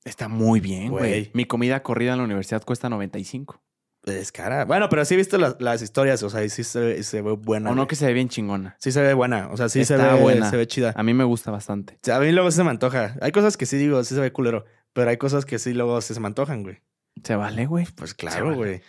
[0.06, 1.32] Está muy bien, güey.
[1.34, 3.62] Mi comida corrida en la universidad cuesta 95.
[4.06, 4.66] Es cara.
[4.66, 7.22] Bueno, pero sí he visto las, las historias, o sea, y sí se, ve- se
[7.22, 7.70] ve buena.
[7.70, 7.88] o no güey.
[7.88, 8.76] que se ve bien chingona.
[8.80, 10.50] Sí se ve buena, o sea, sí se ve, buena.
[10.50, 10.94] se ve chida.
[10.98, 11.94] A mí me gusta bastante.
[11.94, 13.16] O sea, a mí luego se me antoja.
[13.22, 16.02] Hay cosas que sí digo, sí se ve culero, pero hay cosas que sí luego
[16.02, 16.82] se me antojan, güey.
[17.24, 17.86] Se vale, güey.
[17.96, 18.58] Pues claro, vale.
[18.58, 18.82] güey.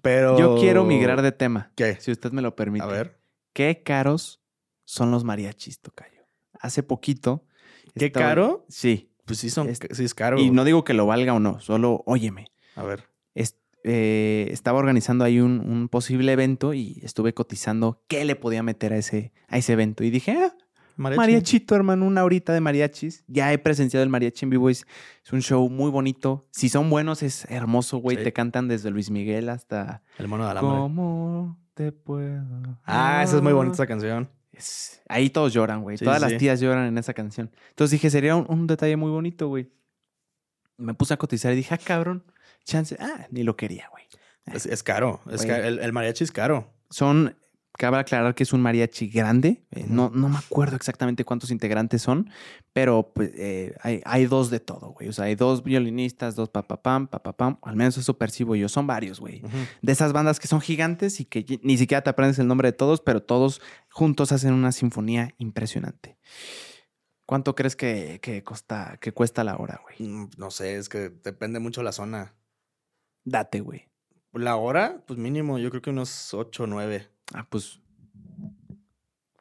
[0.00, 0.38] Pero...
[0.38, 1.96] Yo quiero migrar de tema, ¿Qué?
[2.00, 2.84] si usted me lo permite.
[2.84, 3.18] A ver.
[3.52, 4.40] ¿Qué caros
[4.84, 6.22] son los mariachis, Tocayo?
[6.58, 7.44] Hace poquito.
[7.96, 8.64] ¿Qué estaba- caro?
[8.68, 9.10] Sí.
[9.24, 10.38] Pues sí, son, Es- sí es caro.
[10.38, 12.46] Y no digo que lo valga o no, solo óyeme.
[12.74, 13.04] A ver.
[13.34, 18.62] Es- eh, estaba organizando ahí un, un posible evento y estuve cotizando qué le podía
[18.62, 20.02] meter a ese, a ese evento.
[20.04, 20.54] Y dije, ah,
[20.96, 21.18] Mariachi.
[21.20, 23.24] mariachito, hermano, una horita de mariachis.
[23.26, 24.68] Ya he presenciado el mariachi en vivo.
[24.70, 24.86] Es,
[25.24, 26.46] es un show muy bonito.
[26.50, 28.16] Si son buenos, es hermoso, güey.
[28.18, 28.24] Sí.
[28.24, 30.02] Te cantan desde Luis Miguel hasta...
[30.18, 30.76] El mono de alambre.
[30.76, 32.44] ¿Cómo te puedo?
[32.84, 34.28] Ah, esa es muy bonita esa canción.
[34.52, 35.96] Es- ahí todos lloran, güey.
[35.98, 36.28] Sí, Todas sí.
[36.30, 37.50] las tías lloran en esa canción.
[37.70, 39.70] Entonces dije, sería un, un detalle muy bonito, güey.
[40.76, 42.24] Me puse a cotizar y dije, ah, cabrón,
[42.64, 42.96] chance.
[43.00, 44.04] Ah, ni lo quería, güey.
[44.46, 45.20] Es, es caro.
[45.30, 45.48] Es Güey.
[45.48, 46.72] ca- el, el mariachi es caro.
[46.90, 47.36] Son,
[47.82, 49.64] cabe aclarar que es un mariachi grande.
[49.72, 52.30] eh, no, no me acuerdo exactamente cuántos integrantes son,
[52.72, 55.08] pero pues, eh, hay, hay dos de todo, güey.
[55.08, 57.58] O sea, hay dos violinistas, dos papapam, papapam.
[57.62, 58.68] Al menos eso percibo yo.
[58.68, 59.42] Son varios, güey.
[59.82, 62.72] De esas bandas que son gigantes y que ni siquiera te aprendes el nombre de
[62.72, 63.60] todos, pero todos
[63.90, 66.16] juntos hacen una sinfonía impresionante.
[67.26, 70.08] ¿Cuánto crees que, que, costa, que cuesta la hora, güey?
[70.08, 72.34] Mm, No sé, es que depende mucho la zona.
[73.24, 73.88] Date, güey.
[74.32, 77.08] La hora, pues mínimo, yo creo que unos 8 o 9.
[77.34, 77.80] Ah, pues.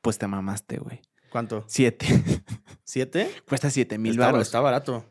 [0.01, 1.01] Pues te mamaste, güey.
[1.31, 1.63] ¿Cuánto?
[1.67, 2.05] Siete.
[2.83, 3.29] ¿Siete?
[3.47, 4.41] Cuesta siete mil Está, baros.
[4.41, 5.05] está barato.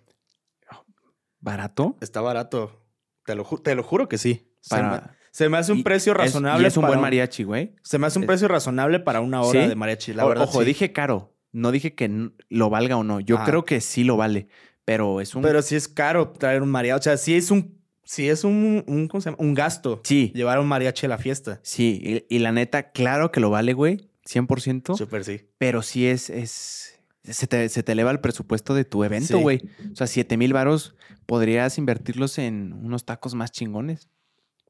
[1.41, 1.97] ¿Barato?
[2.01, 2.85] Está barato.
[3.25, 4.53] Te lo, te lo juro que sí.
[4.61, 5.01] Se, me,
[5.31, 6.65] se me hace un y precio es- razonable.
[6.65, 7.77] y es un buen mariachi, güey.
[7.83, 9.69] Se me hace un Es- precio razonable para una hora ¿Sí?
[9.69, 10.45] de mariachi, la O- verdad.
[10.45, 10.67] Ojo, sí.
[10.67, 11.35] dije caro.
[11.53, 13.21] No dije que lo valga o no.
[13.21, 13.45] Yo Ah.
[13.45, 14.49] creo que sí lo vale.
[14.85, 15.43] Pero es un.
[15.43, 16.99] Pero sí es caro traer un mariachi.
[17.01, 17.80] O sea, sí es un.
[18.13, 19.37] Sí es un, un, ¿cómo se llama?
[19.41, 20.01] un gasto.
[20.03, 21.61] sí, Llevar un mariachi a la fiesta.
[21.63, 22.25] sí.
[22.29, 24.11] Y, y la neta, claro que lo vale, güey.
[24.29, 24.97] 100%.
[24.97, 25.43] Súper sí.
[25.59, 29.41] Pero sí es, es se, te, se te eleva el presupuesto de tu evento, Sí.
[29.43, 29.63] güey.
[29.93, 30.97] O sea, 7 mil varos
[31.27, 34.09] podrías invertirlos en unos tacos más chingones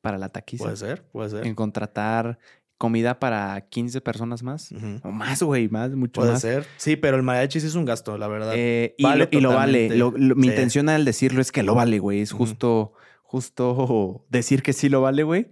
[0.02, 0.64] para la taquiza.
[0.64, 1.46] Puede ser, puede ser.
[1.46, 2.38] En contratar
[2.76, 4.68] comida para 15 personas más.
[5.02, 6.42] O más, güey, más, mucho Puede más.
[6.42, 6.66] ser.
[6.76, 8.52] Sí, pero el mariachi sí es un gasto, la verdad.
[8.54, 9.88] Eh, y, Vale lo, y lo vale.
[9.88, 9.96] totalmente.
[9.96, 10.48] Lo- lo- mi Sí.
[10.50, 12.20] intención al decirlo es que lo vale, güey.
[12.20, 12.92] Es justo,
[13.30, 15.50] justo decir que sí lo vale, güey.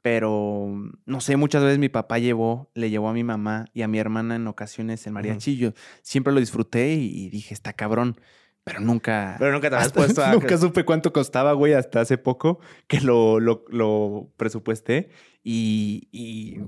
[0.00, 0.68] Pero
[1.04, 3.98] no sé, muchas veces mi papá llevó, le llevó a mi mamá y a mi
[3.98, 5.56] hermana en ocasiones el mariachi.
[5.58, 5.72] Yo
[6.02, 8.18] siempre lo disfruté y, y dije, está cabrón.
[8.64, 9.36] Pero nunca.
[9.38, 10.32] Pero nunca te hasta- puesto a...
[10.32, 15.10] nunca supe cuánto costaba, güey, hasta hace poco que lo, lo, lo presupuesté.
[15.42, 16.60] Y, y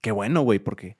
[0.00, 0.98] qué bueno, güey, porque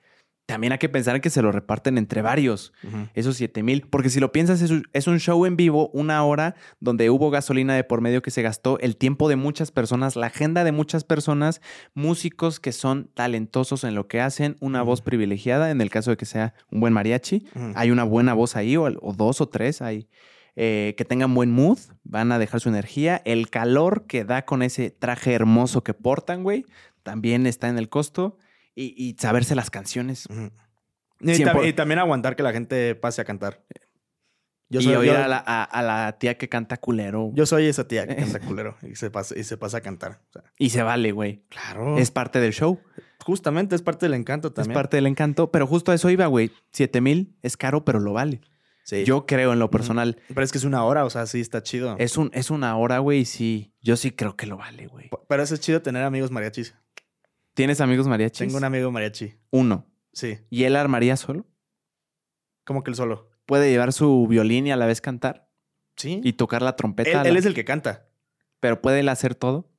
[0.51, 2.73] también hay que pensar en que se lo reparten entre varios
[3.13, 3.87] esos 7 mil.
[3.89, 7.85] Porque si lo piensas, es un, show en vivo, una hora donde hubo gasolina de
[7.85, 11.61] por medio que se gastó, el tiempo de muchas personas, la agenda de muchas personas,
[11.93, 16.17] músicos que son talentosos en lo que hacen, una voz privilegiada, en el caso de
[16.17, 17.47] que sea un buen mariachi.
[17.75, 20.09] Hay una buena voz ahí, o, o dos o tres ahí.
[20.57, 23.21] eh, que tengan buen mood, van a dejar su energía.
[23.23, 26.65] El calor que da con ese traje hermoso que portan, güey,
[27.03, 28.37] también está en el costo.
[28.75, 30.27] Y, y saberse las canciones.
[31.19, 33.63] Y, y también aguantar que la gente pase a cantar.
[34.69, 37.31] Yo y soy, oír yo- a, la, a- a la tía que canta culero.
[37.33, 40.21] yo soy esa tía que canta culero y se pasa, y se pasa a cantar.
[40.29, 41.43] O sea, Y se vale, güey.
[41.49, 41.97] claro.
[41.97, 42.79] Es parte del show.
[43.25, 44.71] Justamente es parte del encanto también.
[44.71, 45.51] Es parte del encanto.
[45.51, 46.51] Pero justo a eso iba, güey.
[46.71, 48.39] Siete mil es caro, pero lo vale.
[48.85, 49.03] Sí.
[49.03, 50.17] Yo creo en lo personal.
[50.29, 51.95] Pero es que es una hora, o sea, sí está chido.
[51.99, 53.73] Es, un, es una hora, güey, y sí.
[53.81, 55.09] Yo sí creo que lo vale, güey.
[55.27, 56.73] Pero eso es chido tener amigos mariachis.
[57.53, 58.39] ¿Tienes amigos mariachis?
[58.47, 59.35] Tengo un amigo mariachi.
[59.51, 59.87] Uno.
[60.13, 60.39] Sí.
[60.49, 61.45] ¿Y él armaría solo?
[62.65, 63.29] Como que él solo.
[63.45, 65.49] ¿Puede llevar su violín y a la vez cantar?
[65.95, 66.21] Sí.
[66.23, 67.09] ¿Y tocar la trompeta?
[67.11, 68.07] él, a la- él es el que canta.
[68.59, 69.69] ¿Pero puede él hacer todo?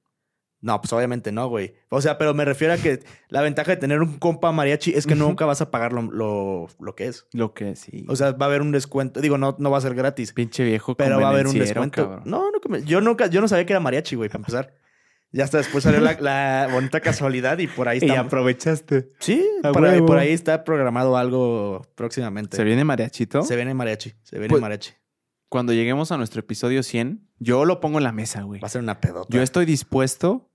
[0.61, 1.75] No, pues obviamente no, güey.
[1.89, 5.07] O sea, pero me refiero a que la ventaja de tener un compa mariachi es
[5.09, 7.27] que nunca vas a pagar lo, lo, lo que es.
[7.33, 8.05] Lo que sí.
[8.09, 9.21] O sea, va a haber un descuento.
[9.21, 12.05] Digo, no, no va a ser gratis, pinche viejo pero va a haber un descuento.
[12.05, 12.23] cabrón.
[12.27, 14.75] No, no, yo nunca, yo no sabía que era mariachi, güey, para empezar.
[15.33, 18.21] Ya hasta después salió la, la bonita casualidad y por ahí Y está.
[18.21, 19.09] aprovechaste.
[19.19, 20.07] Sí, por ahí, huevo.
[20.07, 22.57] por ahí está programado algo próximamente.
[22.57, 23.43] ¿Se viene mariachito?
[23.43, 24.93] Se viene mariachi, se viene Pues- mariachi.
[25.49, 28.59] Cuando lleguemos a nuestro episodio 100, yo lo pongo en la mesa, güey.
[28.61, 29.29] Va a ser una pedota.
[29.31, 30.51] Yo estoy dispuesto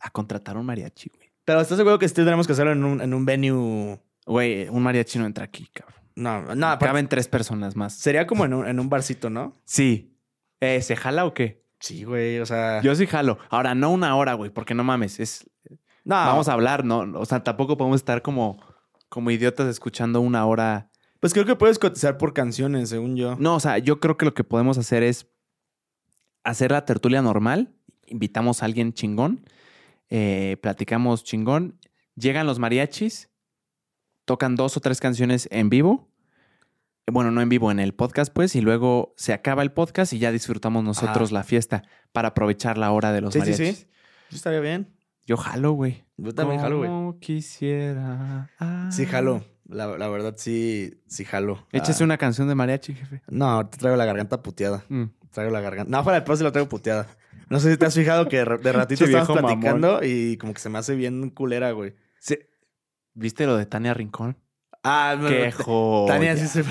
[0.00, 1.30] a contratar un mariachi, güey.
[1.44, 4.00] Pero ¿estás seguro que sí tenemos que hacerlo en un, en un venue?
[4.26, 6.00] Güey, un mariachi no entra aquí, cabrón.
[6.16, 7.94] No, no, Caben tres personas más.
[7.94, 9.56] sería como en un, en un barcito, ¿no?
[9.64, 10.16] Sí.
[10.60, 11.59] Eh, ¿Se jala o qué?
[11.80, 12.80] Sí, güey, o sea...
[12.82, 13.38] Yo sí jalo.
[13.48, 15.18] Ahora, no una hora, güey, porque no mames.
[15.18, 15.50] Es,
[16.04, 17.00] no, Vamos a hablar, ¿no?
[17.18, 18.62] O sea, tampoco podemos estar como,
[19.08, 20.90] como idiotas escuchando una hora.
[21.20, 23.36] Pues creo que puedes cotizar por canciones, según yo.
[23.38, 25.26] No, o sea, yo creo que lo que podemos hacer es
[26.44, 27.74] hacer la tertulia normal.
[28.06, 29.44] Invitamos a alguien chingón.
[30.08, 31.78] eh, platicamos chingón.
[32.16, 33.30] Llegan los mariachis.
[34.24, 36.09] Tocan dos o tres canciones en vivo.
[37.06, 38.54] Bueno, no en vivo, en el podcast, pues.
[38.54, 41.82] Y luego se acaba el podcast y ya disfrutamos nosotros la fiesta
[42.12, 43.78] para aprovechar la hora de los Sí, sí, mariachis.
[43.78, 43.86] sí.
[44.30, 44.94] Sí, estaría bien.
[45.26, 46.04] Yo jalo, güey.
[46.16, 46.88] Yo también jalo, güey.
[46.90, 48.50] Como quisiera.
[48.90, 49.44] Sí, jalo.
[49.68, 51.66] La, la verdad, sí, sí jalo.
[51.72, 53.22] Échese Ah, una canción de mariachi, jefe.
[53.28, 54.84] No, te traigo la garganta puteada.
[54.88, 55.04] Mm.
[55.30, 55.90] Traigo la garganta.
[55.90, 57.06] No, fuera del post la traigo puteada.
[57.48, 60.36] No sé si te has fijado que de ra- de ratito estamos viejo platicando y
[60.38, 61.94] como que se me hace bien culera, güey.
[62.18, 62.38] Sí.
[63.14, 64.36] ¿Viste lo de Tania Rincón?
[64.82, 66.06] Ah, joya.
[66.06, 66.64] Tania sí se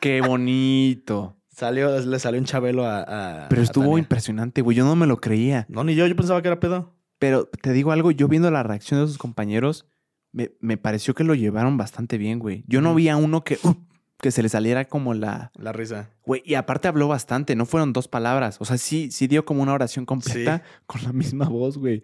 [0.00, 1.36] Qué bonito.
[1.48, 3.44] salió, le salió un chabelo a.
[3.44, 3.98] a- Pero a estuvo Tania.
[4.00, 4.76] impresionante, güey.
[4.76, 5.66] Yo no me lo creía.
[5.68, 6.94] No, ni yo, yo pensaba que era pedo.
[7.18, 9.86] Pero te digo algo, yo viendo la reacción de sus compañeros,
[10.32, 12.64] me, me pareció que lo llevaron bastante bien, güey.
[12.66, 13.74] Yo no vi a uno que, uh,
[14.18, 15.50] que se le saliera como la...
[15.54, 16.08] La risa.
[16.24, 18.56] Güey, y aparte habló bastante, no fueron dos palabras.
[18.60, 22.02] O sea, sí, sí dio como una oración completa con la misma voz, güey.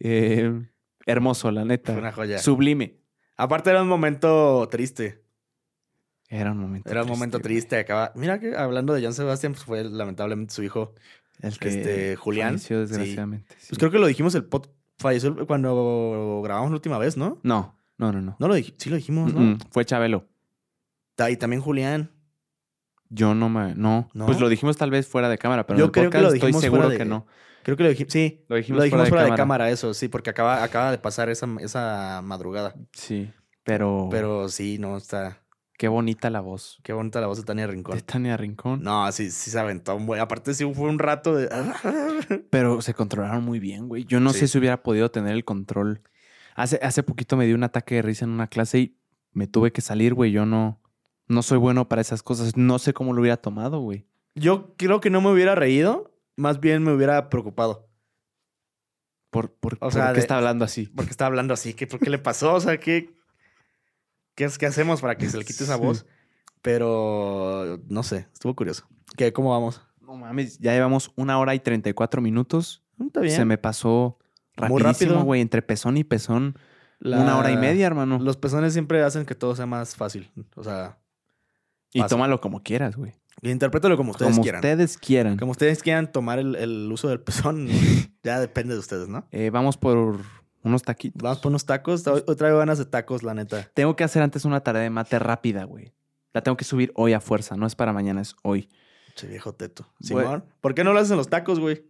[0.00, 0.52] Eh,
[1.06, 1.92] hermoso, la neta.
[1.92, 2.38] Fue una joya.
[2.38, 2.96] Sublime.
[3.36, 5.22] Aparte era un momento triste.
[6.28, 7.78] Era un momento Era un momento triste.
[7.78, 8.12] Acaba...
[8.16, 10.94] Mira que hablando de John Sebastian, pues fue lamentablemente su hijo.
[11.40, 13.54] El que Este, Julián, falleció desgraciadamente.
[13.58, 13.66] sí.
[13.70, 14.66] Pues creo que lo dijimos el pod...
[14.98, 17.38] Falleció cuando grabamos la última vez, ¿no?
[17.42, 18.36] No, no, no, no.
[18.38, 18.54] No lo.
[18.54, 19.40] Sí lo dijimos, ¿no?
[19.40, 20.26] Mm, mm, Fue Chabelo.
[21.28, 22.10] Y también Julián.
[23.10, 23.74] Yo no me.
[23.74, 24.08] No.
[24.14, 24.24] ¿No?
[24.24, 26.30] Pues lo dijimos tal vez fuera de cámara, pero Yo en el creo que podcast
[26.42, 27.26] lo estoy seguro de- que no.
[27.66, 28.12] Creo que lo dijimos.
[28.12, 28.44] Sí.
[28.48, 29.64] Lo dijimos, Lo dijimos fuera, fuera, de, de, cámara.
[29.64, 32.76] cámara, eso, sí, porque acaba, acaba de pasar esa, esa madrugada.
[32.92, 33.28] Sí,
[33.64, 34.06] pero.
[34.08, 35.42] Pero sí, no, está.
[35.76, 36.78] Qué bonita la voz.
[36.84, 37.96] Qué bonita la voz de Tania Rincón.
[37.96, 38.84] De Tania Rincón.
[38.84, 40.20] No, sí, sí se aventó un buen.
[40.20, 41.48] Aparte, sí fue un rato de.
[42.50, 44.04] Pero se controlaron muy bien, güey.
[44.04, 44.38] Yo no Sí.
[44.38, 46.02] sé si hubiera podido tener el control.
[46.54, 48.96] Hace, hace poquito me dio un ataque de risa en una clase y
[49.32, 50.30] me tuve que salir, güey.
[50.30, 50.80] Yo no.
[51.26, 52.56] No soy bueno para esas cosas.
[52.56, 54.06] No sé cómo lo hubiera tomado, güey.
[54.36, 57.88] Yo creo que no me hubiera reído, más bien me hubiera preocupado.
[59.30, 60.86] ¿Por, por, por sea, qué de- está hablando así?
[60.94, 62.54] Porque está hablando así, que ¿por qué le pasó?
[62.54, 63.14] O sea, ¿qué,
[64.34, 65.80] qué, es, qué hacemos para que se le quite esa Sí.
[65.82, 66.06] voz?
[66.62, 68.88] Pero no sé, estuvo curioso.
[69.16, 69.82] ¿Qué, ¿Cómo vamos?
[70.00, 72.84] No mames, ya llevamos una hora y 34 minutos.
[73.04, 73.34] Está bien.
[73.36, 74.18] Se me pasó
[74.68, 75.24] Muy rapidísimo, rápido.
[75.24, 75.40] güey.
[75.40, 76.58] Entre pezón y pezón.
[76.98, 78.18] La- Una hora y media, hermano.
[78.18, 80.30] Los pezones siempre hacen que todo sea más fácil.
[80.54, 80.98] O sea,
[81.92, 83.14] y tómalo como quieras, güey.
[83.42, 84.58] Interprétalo como ustedes Como quieran.
[84.60, 85.36] ustedes quieran.
[85.36, 87.68] Como ustedes quieran tomar el, el uso del pezón,
[88.22, 89.26] ya depende de ustedes, ¿no?
[89.30, 90.20] Eh, vamos por
[90.62, 91.22] unos taquitos.
[91.22, 92.06] Vamos por unos tacos.
[92.06, 93.68] Hoy traigo ganas de tacos, la neta.
[93.74, 95.92] Tengo que hacer antes una tarea de mate rápida, güey.
[96.32, 97.56] La tengo que subir hoy a fuerza.
[97.56, 98.68] No es para mañana, es hoy.
[99.14, 99.88] Che viejo teto.
[100.00, 101.86] Simón, ¿por qué no lo hacen los tacos, güey?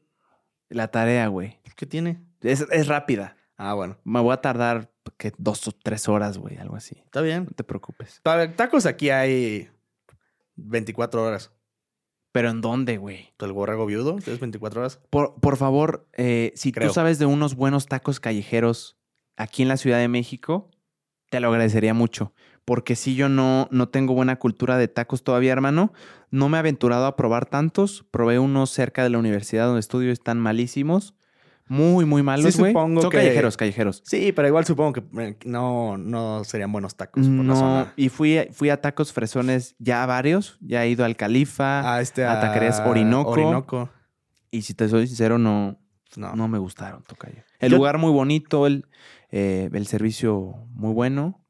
[0.68, 1.58] La tarea, güey.
[1.76, 2.22] ¿Qué tiene?
[2.42, 3.36] Es, es rápida.
[3.56, 3.96] Ah, bueno.
[4.04, 6.56] Me voy a tardar que dos o tres horas, güey.
[6.58, 6.96] Algo así.
[7.04, 7.44] Está bien.
[7.46, 8.20] No te preocupes.
[8.22, 9.68] Para tacos aquí hay
[10.56, 11.52] 24 horas.
[12.32, 13.32] ¿Pero en dónde, güey?
[13.38, 15.00] El borrego viudo, es 24 horas.
[15.08, 16.88] Por, por favor, eh, si Creo.
[16.88, 18.98] tú sabes de unos buenos tacos callejeros
[19.36, 20.70] aquí en la Ciudad de México,
[21.30, 22.34] te lo agradecería mucho.
[22.66, 25.92] Porque si yo no, no tengo buena cultura de tacos todavía, hermano,
[26.30, 28.04] no me he aventurado a probar tantos.
[28.10, 31.14] Probé unos cerca de la universidad donde estudio, están malísimos.
[31.68, 34.02] Muy, muy malos, Sí, supongo Son que- callejeros, callejeros.
[34.04, 37.92] Sí, pero igual supongo que eh, no, no serían buenos tacos por la No, zona.
[37.96, 40.58] y fui, fui a tacos fresones ya varios.
[40.60, 41.94] Ya he ido al Califa.
[41.94, 43.30] Ah, este a taquerías Orinoco.
[43.30, 43.90] Orinoco.
[44.52, 45.78] Y si te soy sincero, no,
[46.16, 46.34] No.
[46.34, 47.42] No me gustaron, Tocayo.
[47.58, 48.86] El Yo- lugar muy bonito, el,
[49.30, 51.44] eh, el servicio muy bueno,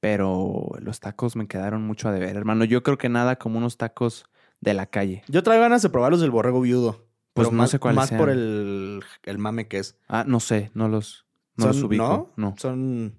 [0.00, 2.64] pero los tacos me quedaron mucho a deber, hermano.
[2.64, 4.26] Yo creo que nada como unos tacos
[4.60, 5.22] de la calle.
[5.28, 7.05] Yo traigo ganas de probar los del borrego viudo.
[7.36, 9.96] Pues no más, sé cuáles Más por el, el mame que es.
[10.08, 11.26] Ah, no sé, no los,
[11.56, 12.32] No los Son- ubico.
[12.36, 12.50] ¿no?
[12.50, 12.54] No.
[12.58, 13.18] Son.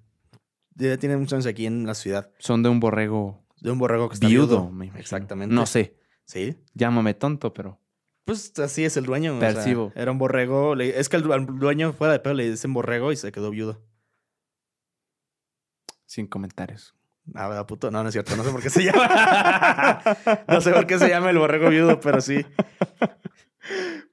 [0.76, 2.32] Ya tienen muchos años aquí en la ciudad.
[2.40, 4.98] Son de un borrego De un borrego que está viudo, viudo.
[4.98, 5.56] Exactamente.
[5.56, 5.96] No sé.
[6.26, 6.58] Sí.
[6.74, 7.80] Llámame tonto, pero.
[8.26, 9.38] Pues así es el dueño.
[9.38, 9.94] o sea, Percibo.
[9.96, 10.76] era un borrego.
[10.76, 13.82] es que al, al dueño fuera de pedo le dicen borrego y se quedó viudo.
[16.06, 16.94] Sin comentarios.
[17.36, 17.92] Ah, ¿verdad, puto?
[17.92, 18.36] No, no es cierto.
[18.38, 20.02] No sé por qué se llama.
[20.48, 22.46] no sé por qué se llama el borrego viudo, pero sí.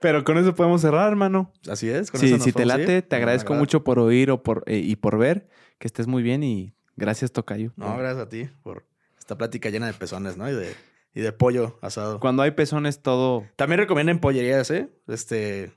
[0.01, 1.53] Pero con eso podemos cerrar, hermano.
[1.69, 2.11] Así es.
[2.11, 3.03] con Sí, eso nos si te late, ir.
[3.03, 5.49] te agradezco mucho por oír o por, eh, y por ver.
[5.79, 7.73] Que estés muy bien y gracias, Tocayo.
[7.77, 8.85] No, gracias a ti por
[9.19, 10.49] esta plática llena de pezones, ¿no?
[10.49, 10.75] Y de,
[11.15, 12.21] y de pollo asado.
[12.21, 14.89] Cuando hay pezones, todo También recomienden pollerías, ¿eh?
[15.09, 15.73] Este.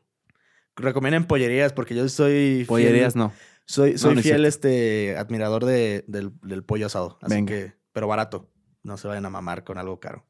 [0.76, 2.60] Recomienden pollerías porque yo soy.
[2.64, 3.32] fiel- pollerías, no.
[3.66, 7.18] Soy, soy no fiel este admirador de, del, del pollo asado.
[7.22, 7.54] Así Venga.
[7.54, 8.50] que, pero barato.
[8.84, 10.26] No se vayan a mamar con algo caro.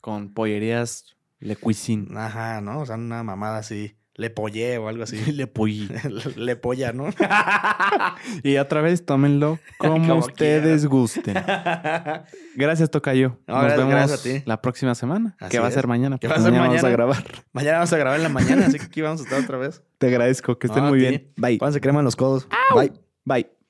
[0.00, 2.06] Con pollerías Le Cuisine.
[2.18, 2.80] Ajá, ¿no?
[2.80, 3.96] O sea, una mamada así.
[4.14, 5.16] Le pollé o algo así.
[5.32, 5.88] Le Pollí.
[6.36, 7.08] Le polla, ¿no?
[8.44, 11.34] Y otra vez, tómenlo como, Como ustedes gusten.
[12.54, 13.38] Gracias, Tocayo.
[13.46, 14.42] No, Nos gracias- vemos gracias a ti.
[14.46, 15.34] la próxima semana.
[15.40, 16.18] Así que va a ser mañana.
[16.18, 16.88] Que va a ser Vamos a mañana.
[16.90, 17.24] grabar.
[17.52, 19.82] Mañana vamos a grabar en la mañana, así que aquí vamos a estar otra vez.
[19.98, 20.58] Te agradezco.
[20.58, 21.32] Que estén No, muy bien.
[21.36, 21.58] Bye.
[21.58, 22.46] Pónganse crema en los codos.
[22.74, 22.92] Bye.
[23.24, 23.61] Bye.